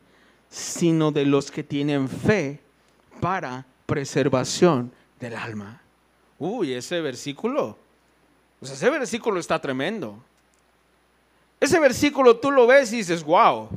sino 0.49 1.11
de 1.11 1.27
los 1.27 1.51
que 1.51 1.65
tienen 1.65 2.09
fe 2.09 2.61
para 3.21 3.67
preservación 3.87 4.93
del 5.19 5.35
alma. 5.35 5.83
Uy, 6.39 6.75
ese 6.75 7.01
versículo, 7.01 7.77
pues 8.61 8.71
ese 8.71 8.89
versículo 8.89 9.41
está 9.41 9.61
tremendo. 9.61 10.23
Ese 11.61 11.79
versículo 11.79 12.37
tú 12.37 12.51
lo 12.51 12.67
ves 12.67 12.93
y 12.93 12.99
dices, 12.99 13.23
wow. 13.25 13.69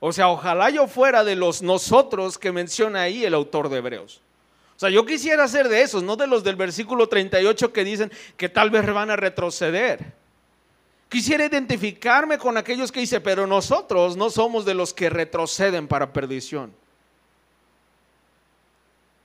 O 0.00 0.12
sea, 0.12 0.28
ojalá 0.28 0.70
yo 0.70 0.86
fuera 0.86 1.24
de 1.24 1.36
los 1.36 1.60
nosotros 1.62 2.38
que 2.38 2.52
menciona 2.52 3.02
ahí 3.02 3.24
el 3.24 3.34
autor 3.34 3.68
de 3.68 3.78
Hebreos. 3.78 4.20
O 4.76 4.78
sea, 4.78 4.90
yo 4.90 5.04
quisiera 5.04 5.48
ser 5.48 5.68
de 5.68 5.82
esos, 5.82 6.04
no 6.04 6.14
de 6.14 6.28
los 6.28 6.44
del 6.44 6.54
versículo 6.54 7.08
38 7.08 7.72
que 7.72 7.84
dicen 7.84 8.12
que 8.36 8.48
tal 8.48 8.70
vez 8.70 8.86
van 8.86 9.10
a 9.10 9.16
retroceder. 9.16 10.12
Quisiera 11.08 11.46
identificarme 11.46 12.38
con 12.38 12.56
aquellos 12.56 12.92
que 12.92 13.00
dicen, 13.00 13.22
pero 13.22 13.46
nosotros 13.46 14.16
no 14.16 14.30
somos 14.30 14.64
de 14.64 14.74
los 14.74 14.94
que 14.94 15.10
retroceden 15.10 15.88
para 15.88 16.12
perdición. 16.12 16.72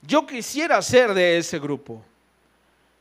Yo 0.01 0.26
quisiera 0.26 0.82
ser 0.82 1.14
de 1.14 1.38
ese 1.38 1.60
grupo. 1.60 2.04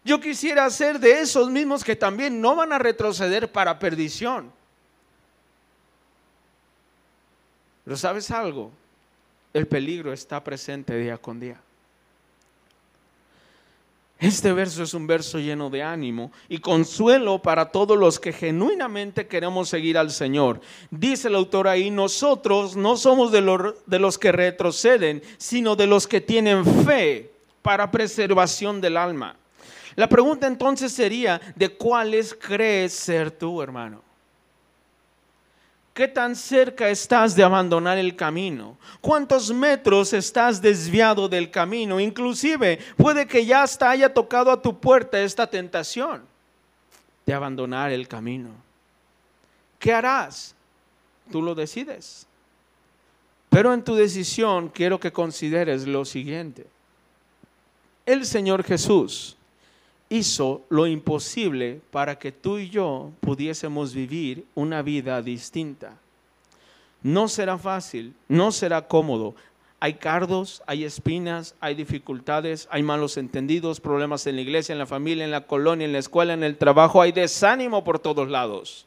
Yo 0.05 0.20
quisiera 0.20 0.68
ser 0.68 0.98
de 0.98 1.20
esos 1.20 1.48
mismos 1.48 1.82
que 1.84 1.96
también 1.96 2.40
no 2.40 2.57
van 2.57 2.72
a 2.72 2.78
retroceder 2.78 3.50
para 3.50 3.78
perdición. 3.78 4.53
Pero 7.84 7.96
sabes 7.96 8.30
algo, 8.30 8.70
el 9.52 9.66
peligro 9.66 10.12
está 10.12 10.42
presente 10.42 10.96
día 10.96 11.18
con 11.18 11.40
día. 11.40 11.60
Este 14.22 14.52
verso 14.52 14.84
es 14.84 14.94
un 14.94 15.08
verso 15.08 15.40
lleno 15.40 15.68
de 15.68 15.82
ánimo 15.82 16.30
y 16.48 16.58
consuelo 16.58 17.42
para 17.42 17.72
todos 17.72 17.98
los 17.98 18.20
que 18.20 18.32
genuinamente 18.32 19.26
queremos 19.26 19.68
seguir 19.68 19.98
al 19.98 20.12
Señor. 20.12 20.60
Dice 20.92 21.26
el 21.26 21.34
autor 21.34 21.66
ahí, 21.66 21.90
nosotros 21.90 22.76
no 22.76 22.96
somos 22.96 23.32
de 23.32 23.40
los, 23.40 23.74
de 23.84 23.98
los 23.98 24.18
que 24.18 24.30
retroceden, 24.30 25.24
sino 25.38 25.74
de 25.74 25.88
los 25.88 26.06
que 26.06 26.20
tienen 26.20 26.64
fe 26.84 27.32
para 27.62 27.90
preservación 27.90 28.80
del 28.80 28.96
alma. 28.96 29.34
La 29.96 30.08
pregunta 30.08 30.46
entonces 30.46 30.92
sería, 30.92 31.40
¿de 31.56 31.70
cuáles 31.70 32.32
crees 32.32 32.92
ser 32.92 33.32
tú, 33.32 33.60
hermano? 33.60 34.02
¿Qué 35.95 36.09
tan 36.09 36.34
cerca 36.34 36.88
estás 36.88 37.36
de 37.36 37.43
abandonar 37.43 37.99
el 37.99 38.16
camino? 38.16 38.78
¿Cuántos 39.03 39.53
metros 39.53 40.14
estás 40.14 40.62
desviado 40.62 41.28
del 41.28 41.51
camino? 41.51 42.01
Inclusive 42.01 42.78
puede 42.97 43.26
que 43.26 43.45
ya 43.45 43.62
hasta 43.62 43.90
haya 43.90 44.12
tocado 44.12 44.51
a 44.51 44.62
tu 44.62 44.80
puerta 44.80 45.20
esta 45.20 45.47
tentación 45.47 46.22
de 47.26 47.34
abandonar 47.34 47.93
el 47.93 48.09
camino. 48.09 48.51
¿Qué 49.78 49.93
harás? 49.93 50.55
Tú 51.30 51.43
lo 51.43 51.55
decides. 51.55 52.26
Pero 53.51 53.74
en 53.74 53.84
tu 53.84 53.95
decisión 53.95 54.70
quiero 54.70 54.99
que 54.99 55.12
consideres 55.12 55.86
lo 55.86 56.07
siguiente. 56.07 56.66
El 58.07 58.24
Señor 58.24 58.64
Jesús 58.64 59.36
hizo 60.12 60.62
lo 60.68 60.86
imposible 60.86 61.80
para 61.90 62.18
que 62.18 62.32
tú 62.32 62.58
y 62.58 62.68
yo 62.68 63.12
pudiésemos 63.20 63.94
vivir 63.94 64.44
una 64.54 64.82
vida 64.82 65.22
distinta. 65.22 65.96
No 67.02 67.28
será 67.28 67.56
fácil, 67.56 68.14
no 68.28 68.52
será 68.52 68.86
cómodo. 68.86 69.34
Hay 69.80 69.94
cardos, 69.94 70.62
hay 70.66 70.84
espinas, 70.84 71.54
hay 71.60 71.74
dificultades, 71.74 72.68
hay 72.70 72.82
malos 72.82 73.16
entendidos, 73.16 73.80
problemas 73.80 74.26
en 74.26 74.36
la 74.36 74.42
iglesia, 74.42 74.74
en 74.74 74.78
la 74.78 74.86
familia, 74.86 75.24
en 75.24 75.30
la 75.30 75.46
colonia, 75.46 75.86
en 75.86 75.92
la 75.92 75.98
escuela, 75.98 76.34
en 76.34 76.44
el 76.44 76.58
trabajo, 76.58 77.00
hay 77.00 77.12
desánimo 77.12 77.82
por 77.82 77.98
todos 77.98 78.28
lados. 78.28 78.86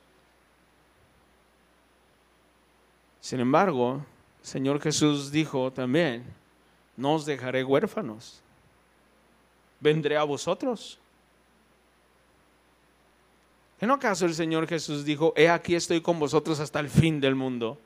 Sin 3.20 3.40
embargo, 3.40 4.02
el 4.42 4.48
Señor 4.48 4.80
Jesús 4.80 5.32
dijo 5.32 5.72
también, 5.72 6.24
no 6.96 7.16
os 7.16 7.26
dejaré 7.26 7.64
huérfanos, 7.64 8.42
vendré 9.80 10.18
a 10.18 10.24
vosotros. 10.24 11.00
¿En 13.86 13.92
acaso 13.92 14.26
el 14.26 14.34
Señor 14.34 14.68
Jesús 14.68 15.06
dijo, 15.06 15.32
he 15.38 15.48
aquí 15.48 15.76
estoy 15.76 16.02
con 16.02 16.18
vosotros 16.18 16.60
hasta 16.60 16.80
el 16.80 16.90
fin 16.90 17.22
del 17.22 17.36
mundo? 17.36 17.78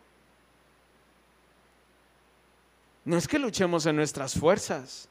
No 3.04 3.18
es 3.18 3.28
que 3.28 3.38
luchemos 3.38 3.86
en 3.86 3.98
nuestras 3.98 4.34
fuerzas, 4.34 5.10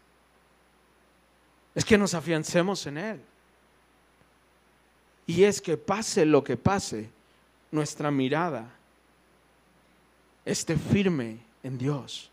es 1.74 1.84
que 1.84 1.98
nos 1.98 2.14
afiancemos 2.14 2.86
en 2.86 2.96
Él. 2.96 3.20
Y 5.26 5.44
es 5.44 5.60
que 5.60 5.76
pase 5.76 6.24
lo 6.24 6.42
que 6.42 6.56
pase, 6.56 7.10
nuestra 7.70 8.10
mirada 8.10 8.74
esté 10.46 10.78
firme 10.78 11.36
en 11.62 11.76
Dios. 11.76 12.30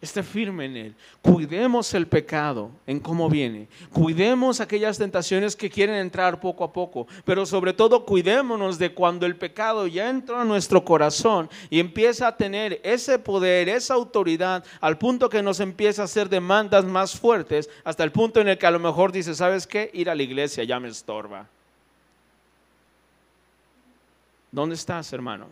Esté 0.00 0.22
firme 0.22 0.66
en 0.66 0.76
Él. 0.76 0.94
Cuidemos 1.22 1.94
el 1.94 2.06
pecado 2.06 2.70
en 2.86 3.00
cómo 3.00 3.30
viene. 3.30 3.66
Cuidemos 3.90 4.60
aquellas 4.60 4.98
tentaciones 4.98 5.56
que 5.56 5.70
quieren 5.70 5.96
entrar 5.96 6.38
poco 6.38 6.64
a 6.64 6.72
poco. 6.72 7.06
Pero 7.24 7.46
sobre 7.46 7.72
todo 7.72 8.04
cuidémonos 8.04 8.78
de 8.78 8.92
cuando 8.92 9.24
el 9.24 9.36
pecado 9.36 9.86
ya 9.86 10.10
entra 10.10 10.42
a 10.42 10.44
nuestro 10.44 10.84
corazón 10.84 11.48
y 11.70 11.80
empieza 11.80 12.28
a 12.28 12.36
tener 12.36 12.78
ese 12.84 13.18
poder, 13.18 13.70
esa 13.70 13.94
autoridad, 13.94 14.62
al 14.82 14.98
punto 14.98 15.30
que 15.30 15.42
nos 15.42 15.60
empieza 15.60 16.02
a 16.02 16.04
hacer 16.04 16.28
demandas 16.28 16.84
más 16.84 17.18
fuertes, 17.18 17.70
hasta 17.82 18.04
el 18.04 18.12
punto 18.12 18.40
en 18.40 18.48
el 18.48 18.58
que 18.58 18.66
a 18.66 18.70
lo 18.70 18.78
mejor 18.78 19.12
dice, 19.12 19.34
¿sabes 19.34 19.66
qué? 19.66 19.90
Ir 19.94 20.10
a 20.10 20.14
la 20.14 20.22
iglesia 20.22 20.62
ya 20.64 20.78
me 20.78 20.88
estorba. 20.88 21.48
¿Dónde 24.52 24.74
estás, 24.74 25.10
hermano? 25.14 25.48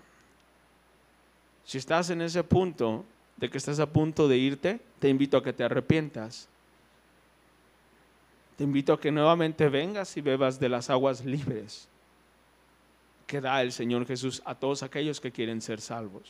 Si 1.64 1.78
estás 1.78 2.10
en 2.10 2.20
ese 2.20 2.44
punto 2.44 3.06
de 3.36 3.50
que 3.50 3.58
estás 3.58 3.80
a 3.80 3.86
punto 3.86 4.28
de 4.28 4.38
irte, 4.38 4.80
te 4.98 5.08
invito 5.08 5.36
a 5.36 5.42
que 5.42 5.52
te 5.52 5.64
arrepientas. 5.64 6.48
Te 8.56 8.64
invito 8.64 8.92
a 8.92 9.00
que 9.00 9.10
nuevamente 9.10 9.68
vengas 9.68 10.16
y 10.16 10.20
bebas 10.20 10.60
de 10.60 10.68
las 10.68 10.90
aguas 10.90 11.24
libres 11.24 11.88
que 13.26 13.40
da 13.40 13.62
el 13.62 13.72
Señor 13.72 14.06
Jesús 14.06 14.42
a 14.44 14.54
todos 14.54 14.82
aquellos 14.82 15.20
que 15.20 15.32
quieren 15.32 15.60
ser 15.60 15.80
salvos. 15.80 16.22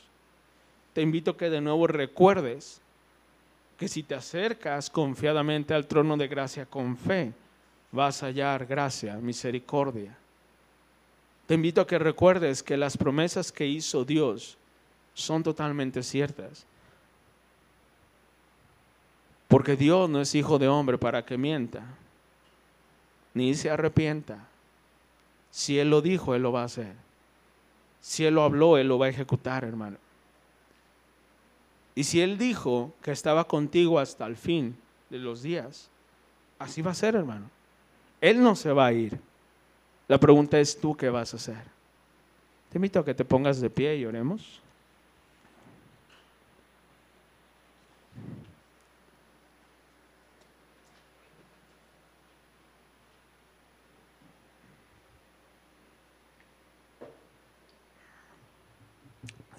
Te 0.92 1.02
invito 1.02 1.32
a 1.32 1.36
que 1.36 1.50
de 1.50 1.60
nuevo 1.60 1.86
recuerdes 1.86 2.80
que 3.78 3.88
si 3.88 4.02
te 4.02 4.14
acercas 4.14 4.88
confiadamente 4.88 5.74
al 5.74 5.86
trono 5.86 6.16
de 6.16 6.28
gracia 6.28 6.64
con 6.66 6.96
fe, 6.96 7.32
vas 7.90 8.22
a 8.22 8.26
hallar 8.26 8.66
gracia, 8.66 9.16
misericordia. 9.16 10.16
Te 11.46 11.54
invito 11.54 11.80
a 11.80 11.86
que 11.86 11.98
recuerdes 11.98 12.62
que 12.62 12.76
las 12.76 12.96
promesas 12.96 13.52
que 13.52 13.66
hizo 13.66 14.04
Dios 14.04 14.56
son 15.12 15.42
totalmente 15.42 16.02
ciertas. 16.02 16.64
Porque 19.54 19.76
Dios 19.76 20.10
no 20.10 20.20
es 20.20 20.34
hijo 20.34 20.58
de 20.58 20.66
hombre 20.66 20.98
para 20.98 21.24
que 21.24 21.38
mienta, 21.38 21.84
ni 23.34 23.54
se 23.54 23.70
arrepienta. 23.70 24.48
Si 25.52 25.78
Él 25.78 25.90
lo 25.90 26.02
dijo, 26.02 26.34
Él 26.34 26.42
lo 26.42 26.50
va 26.50 26.62
a 26.62 26.64
hacer. 26.64 26.92
Si 28.00 28.26
Él 28.26 28.34
lo 28.34 28.42
habló, 28.42 28.78
Él 28.78 28.88
lo 28.88 28.98
va 28.98 29.06
a 29.06 29.10
ejecutar, 29.10 29.62
hermano. 29.62 29.96
Y 31.94 32.02
si 32.02 32.20
Él 32.20 32.36
dijo 32.36 32.94
que 33.00 33.12
estaba 33.12 33.44
contigo 33.44 34.00
hasta 34.00 34.26
el 34.26 34.34
fin 34.34 34.76
de 35.08 35.18
los 35.18 35.42
días, 35.42 35.88
así 36.58 36.82
va 36.82 36.90
a 36.90 36.94
ser, 36.94 37.14
hermano. 37.14 37.48
Él 38.20 38.42
no 38.42 38.56
se 38.56 38.72
va 38.72 38.86
a 38.86 38.92
ir. 38.92 39.20
La 40.08 40.18
pregunta 40.18 40.58
es 40.58 40.80
tú 40.80 40.96
qué 40.96 41.10
vas 41.10 41.32
a 41.32 41.36
hacer. 41.36 41.62
Te 42.70 42.78
invito 42.78 42.98
a 42.98 43.04
que 43.04 43.14
te 43.14 43.24
pongas 43.24 43.60
de 43.60 43.70
pie 43.70 43.98
y 43.98 44.04
oremos. 44.04 44.63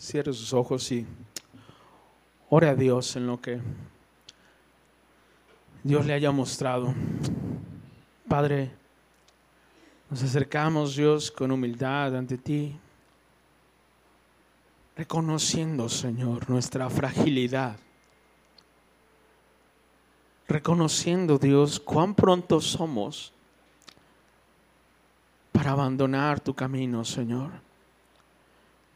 Cierre 0.06 0.34
sus 0.34 0.53
ojos 0.53 0.91
y 0.91 1.03
ore 2.51 2.70
a 2.70 2.76
Dios 2.76 3.16
en 3.16 3.26
lo 3.26 3.41
que 3.41 3.60
Dios 5.82 6.06
le 6.06 6.14
haya 6.14 6.30
mostrado. 6.30 6.93
Padre, 8.30 8.72
nos 10.12 10.22
acercamos, 10.22 10.95
Dios, 10.95 11.32
con 11.32 11.49
humildad 11.49 12.16
ante 12.16 12.38
ti, 12.38 12.78
reconociendo, 14.95 15.89
Señor, 15.89 16.51
nuestra 16.51 16.88
fragilidad, 16.88 17.76
reconociendo, 20.47 21.39
Dios, 21.39 21.80
cuán 21.80 22.14
pronto 22.14 22.62
somos 22.62 23.34
para 25.51 25.72
abandonar 25.72 26.39
tu 26.39 26.53
camino, 26.53 27.03
Señor. 27.03 27.64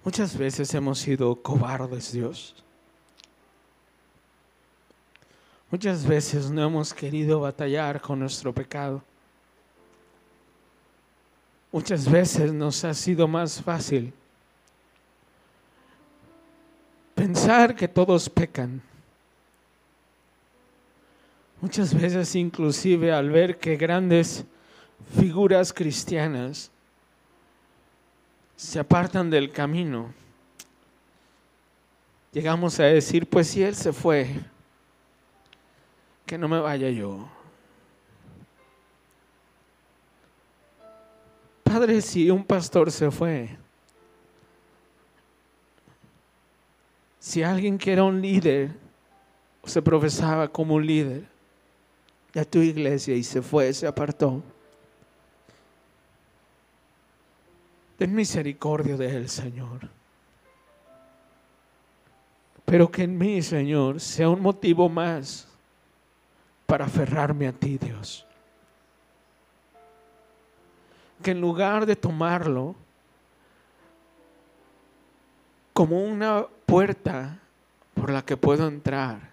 Muchas 0.03 0.37
veces 0.37 0.73
hemos 0.73 0.99
sido 0.99 1.35
cobardes, 1.35 2.11
Dios. 2.11 2.55
Muchas 5.69 6.05
veces 6.05 6.49
no 6.49 6.63
hemos 6.63 6.93
querido 6.93 7.41
batallar 7.41 8.01
con 8.01 8.19
nuestro 8.19 8.53
pecado. 8.53 9.03
Muchas 11.71 12.09
veces 12.09 12.51
nos 12.51 12.83
ha 12.83 12.93
sido 12.93 13.27
más 13.27 13.61
fácil 13.61 14.11
pensar 17.13 17.75
que 17.75 17.87
todos 17.87 18.29
pecan. 18.29 18.81
Muchas 21.61 21.93
veces 21.93 22.33
inclusive 22.35 23.11
al 23.11 23.29
ver 23.29 23.59
que 23.59 23.75
grandes 23.75 24.45
figuras 25.19 25.73
cristianas 25.73 26.71
se 28.59 28.77
apartan 28.77 29.29
del 29.29 29.53
camino, 29.53 30.13
llegamos 32.33 32.77
a 32.81 32.83
decir, 32.83 33.25
pues 33.25 33.47
si 33.47 33.63
Él 33.63 33.73
se 33.73 33.93
fue, 33.93 34.35
que 36.25 36.37
no 36.37 36.49
me 36.49 36.59
vaya 36.59 36.89
yo. 36.89 37.25
Padre, 41.63 42.01
si 42.01 42.29
un 42.29 42.43
pastor 42.43 42.91
se 42.91 43.09
fue, 43.09 43.57
si 47.17 47.41
alguien 47.41 47.77
que 47.77 47.93
era 47.93 48.03
un 48.03 48.21
líder 48.21 48.71
se 49.63 49.81
profesaba 49.81 50.49
como 50.49 50.75
un 50.75 50.85
líder 50.85 51.23
de 52.33 52.43
tu 52.43 52.59
iglesia 52.59 53.15
y 53.15 53.23
se 53.23 53.41
fue, 53.41 53.73
se 53.73 53.87
apartó, 53.87 54.43
ten 57.99 58.15
misericordia 58.15 58.97
de 58.97 59.15
él, 59.15 59.29
Señor. 59.29 59.87
Pero 62.65 62.89
que 62.89 63.03
en 63.03 63.15
mí, 63.15 63.43
Señor, 63.43 63.99
sea 63.99 64.29
un 64.29 64.41
motivo 64.41 64.89
más 64.89 65.47
para 66.65 66.85
aferrarme 66.85 67.47
a 67.47 67.51
ti, 67.51 67.77
Dios 67.77 68.25
que 71.21 71.31
en 71.31 71.41
lugar 71.41 71.85
de 71.85 71.95
tomarlo 71.95 72.75
como 75.73 76.03
una 76.03 76.45
puerta 76.65 77.39
por 77.93 78.09
la 78.09 78.21
que 78.21 78.37
puedo 78.37 78.67
entrar, 78.67 79.29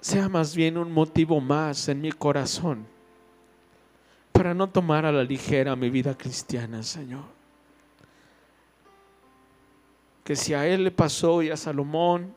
sea 0.00 0.28
más 0.28 0.54
bien 0.54 0.78
un 0.78 0.92
motivo 0.92 1.40
más 1.40 1.88
en 1.88 2.00
mi 2.00 2.12
corazón 2.12 2.86
para 4.36 4.54
no 4.54 4.68
tomar 4.68 5.06
a 5.06 5.12
la 5.12 5.24
ligera 5.24 5.74
mi 5.76 5.88
vida 5.88 6.16
cristiana, 6.16 6.82
Señor. 6.82 7.24
Que 10.24 10.36
si 10.36 10.52
a 10.52 10.66
él 10.66 10.84
le 10.84 10.90
pasó 10.90 11.42
y 11.42 11.50
a 11.50 11.56
Salomón, 11.56 12.34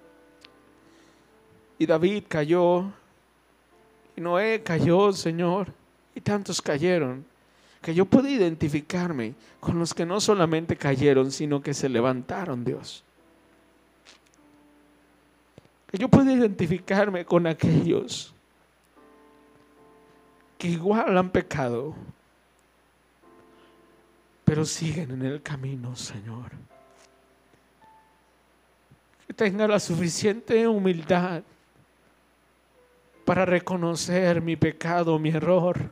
y 1.78 1.86
David 1.86 2.24
cayó, 2.28 2.86
y 4.16 4.22
Noé 4.22 4.62
cayó, 4.64 5.12
Señor, 5.12 5.74
y 6.16 6.22
tantos 6.22 6.62
cayeron, 6.62 7.26
que 7.82 7.94
yo 7.94 8.06
puedo 8.06 8.28
identificarme 8.28 9.34
con 9.60 9.80
los 9.80 9.94
que 9.94 10.06
no 10.06 10.20
solamente 10.22 10.76
cayeron, 10.76 11.32
sino 11.32 11.62
que 11.62 11.74
se 11.74 11.90
levantaron, 11.90 12.64
Dios. 12.64 13.04
Que 15.90 15.98
yo 15.98 16.08
puedo 16.08 16.32
identificarme 16.32 17.26
con 17.26 17.48
aquellos 17.48 18.34
que 20.60 20.68
igual 20.68 21.18
han 21.18 21.32
pecado, 21.32 21.96
pero 24.46 24.64
siguen 24.66 25.10
en 25.12 25.24
el 25.24 25.42
camino, 25.42 25.96
Señor. 25.96 26.52
Que 29.26 29.34
tenga 29.34 29.68
la 29.68 29.80
suficiente 29.80 30.68
humildad 30.68 31.42
para 33.26 33.46
reconocer 33.46 34.42
mi 34.42 34.56
pecado, 34.56 35.18
mi 35.18 35.30
error 35.30 35.92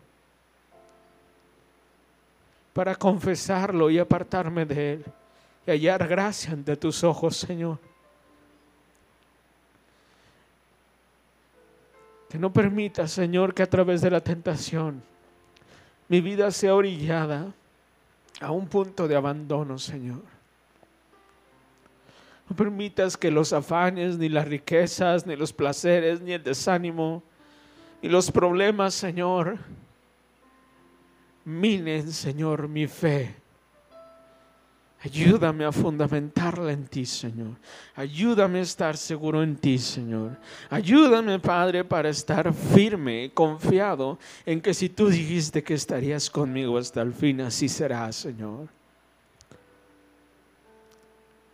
para 2.77 2.93
confesarlo 2.93 3.89
y 3.89 3.97
apartarme 3.97 4.63
de 4.63 4.93
él 4.93 5.05
y 5.65 5.71
hallar 5.71 6.07
gracia 6.07 6.51
ante 6.51 6.77
tus 6.77 7.03
ojos, 7.03 7.35
Señor. 7.35 7.79
Que 12.29 12.37
no 12.37 12.51
permita, 12.51 13.07
Señor, 13.07 13.53
que 13.53 13.63
a 13.63 13.69
través 13.69 14.01
de 14.01 14.11
la 14.11 14.21
tentación 14.21 15.01
mi 16.09 16.21
vida 16.21 16.51
sea 16.51 16.75
orillada 16.75 17.53
a 18.39 18.51
un 18.51 18.67
punto 18.67 19.07
de 19.07 19.15
abandono, 19.15 19.77
Señor. 19.77 20.21
No 22.49 22.55
permitas 22.55 23.17
que 23.17 23.29
los 23.29 23.51
afanes, 23.51 24.17
ni 24.17 24.29
las 24.29 24.47
riquezas, 24.47 25.25
ni 25.25 25.35
los 25.35 25.51
placeres, 25.51 26.21
ni 26.21 26.31
el 26.31 26.43
desánimo, 26.43 27.23
ni 28.01 28.07
los 28.07 28.31
problemas, 28.31 28.93
Señor, 28.93 29.57
minen, 31.43 32.11
Señor, 32.11 32.69
mi 32.69 32.87
fe. 32.87 33.35
Ayúdame 35.03 35.63
a 35.63 35.71
fundamentarla 35.71 36.71
en 36.71 36.87
ti, 36.87 37.05
Señor. 37.05 37.55
Ayúdame 37.95 38.59
a 38.59 38.63
estar 38.63 38.97
seguro 38.97 39.43
en 39.43 39.55
ti, 39.55 39.77
Señor. 39.77 40.37
Ayúdame, 40.71 41.37
Padre, 41.39 41.83
para 41.83 42.09
estar 42.09 42.51
firme, 42.51 43.31
confiado 43.31 44.17
en 44.43 44.59
que 44.59 44.73
si 44.73 44.89
tú 44.89 45.09
dijiste 45.09 45.63
que 45.63 45.75
estarías 45.75 46.29
conmigo 46.31 46.79
hasta 46.79 47.03
el 47.03 47.13
fin, 47.13 47.41
así 47.41 47.69
será, 47.69 48.11
Señor. 48.11 48.67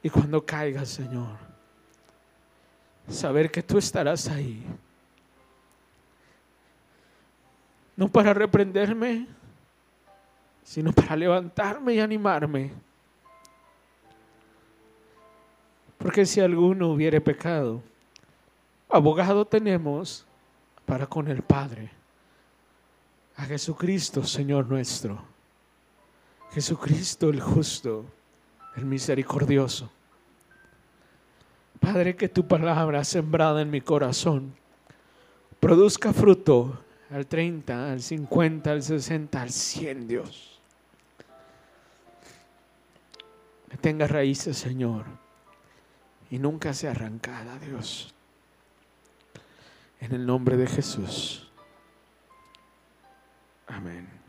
Y 0.02 0.10
cuando 0.10 0.46
caiga, 0.46 0.86
Señor, 0.86 1.38
saber 3.10 3.52
que 3.52 3.62
tú 3.62 3.78
estarás 3.78 4.30
ahí. 4.30 4.64
No 7.98 8.08
para 8.08 8.34
reprenderme, 8.34 9.28
sino 10.64 10.94
para 10.94 11.18
levantarme 11.18 11.96
y 11.96 12.00
animarme. 12.00 12.93
Porque 16.04 16.26
si 16.26 16.42
alguno 16.42 16.90
hubiere 16.90 17.22
pecado, 17.22 17.82
abogado 18.90 19.46
tenemos 19.46 20.26
para 20.86 21.08
con 21.08 21.30
el 21.30 21.42
Padre, 21.42 21.92
a 23.38 23.46
Jesucristo, 23.46 24.22
Señor 24.26 24.68
nuestro. 24.68 25.24
Jesucristo 26.52 27.30
el 27.30 27.40
justo, 27.40 28.04
el 28.76 28.84
misericordioso. 28.84 29.90
Padre, 31.80 32.18
que 32.18 32.28
tu 32.28 32.46
palabra 32.50 33.06
sembrada 33.06 33.62
en 33.62 33.72
mi 33.72 33.80
corazón 33.80 34.54
produzca 35.62 36.12
fruto 36.12 36.84
al 37.12 37.28
30, 37.28 37.94
al 37.94 38.02
50, 38.02 38.72
al 38.72 38.84
60, 38.84 39.42
al 39.42 39.52
100, 39.52 40.08
Dios. 40.10 40.60
Que 43.70 43.78
tenga 43.78 44.06
raíces, 44.06 44.58
Señor, 44.58 45.23
y 46.34 46.40
nunca 46.40 46.74
sea 46.74 46.90
arrancada, 46.90 47.60
Dios. 47.60 48.12
En 50.00 50.14
el 50.14 50.26
nombre 50.26 50.58
de 50.58 50.66
Jesús. 50.66 51.48
Amén. 53.68 54.23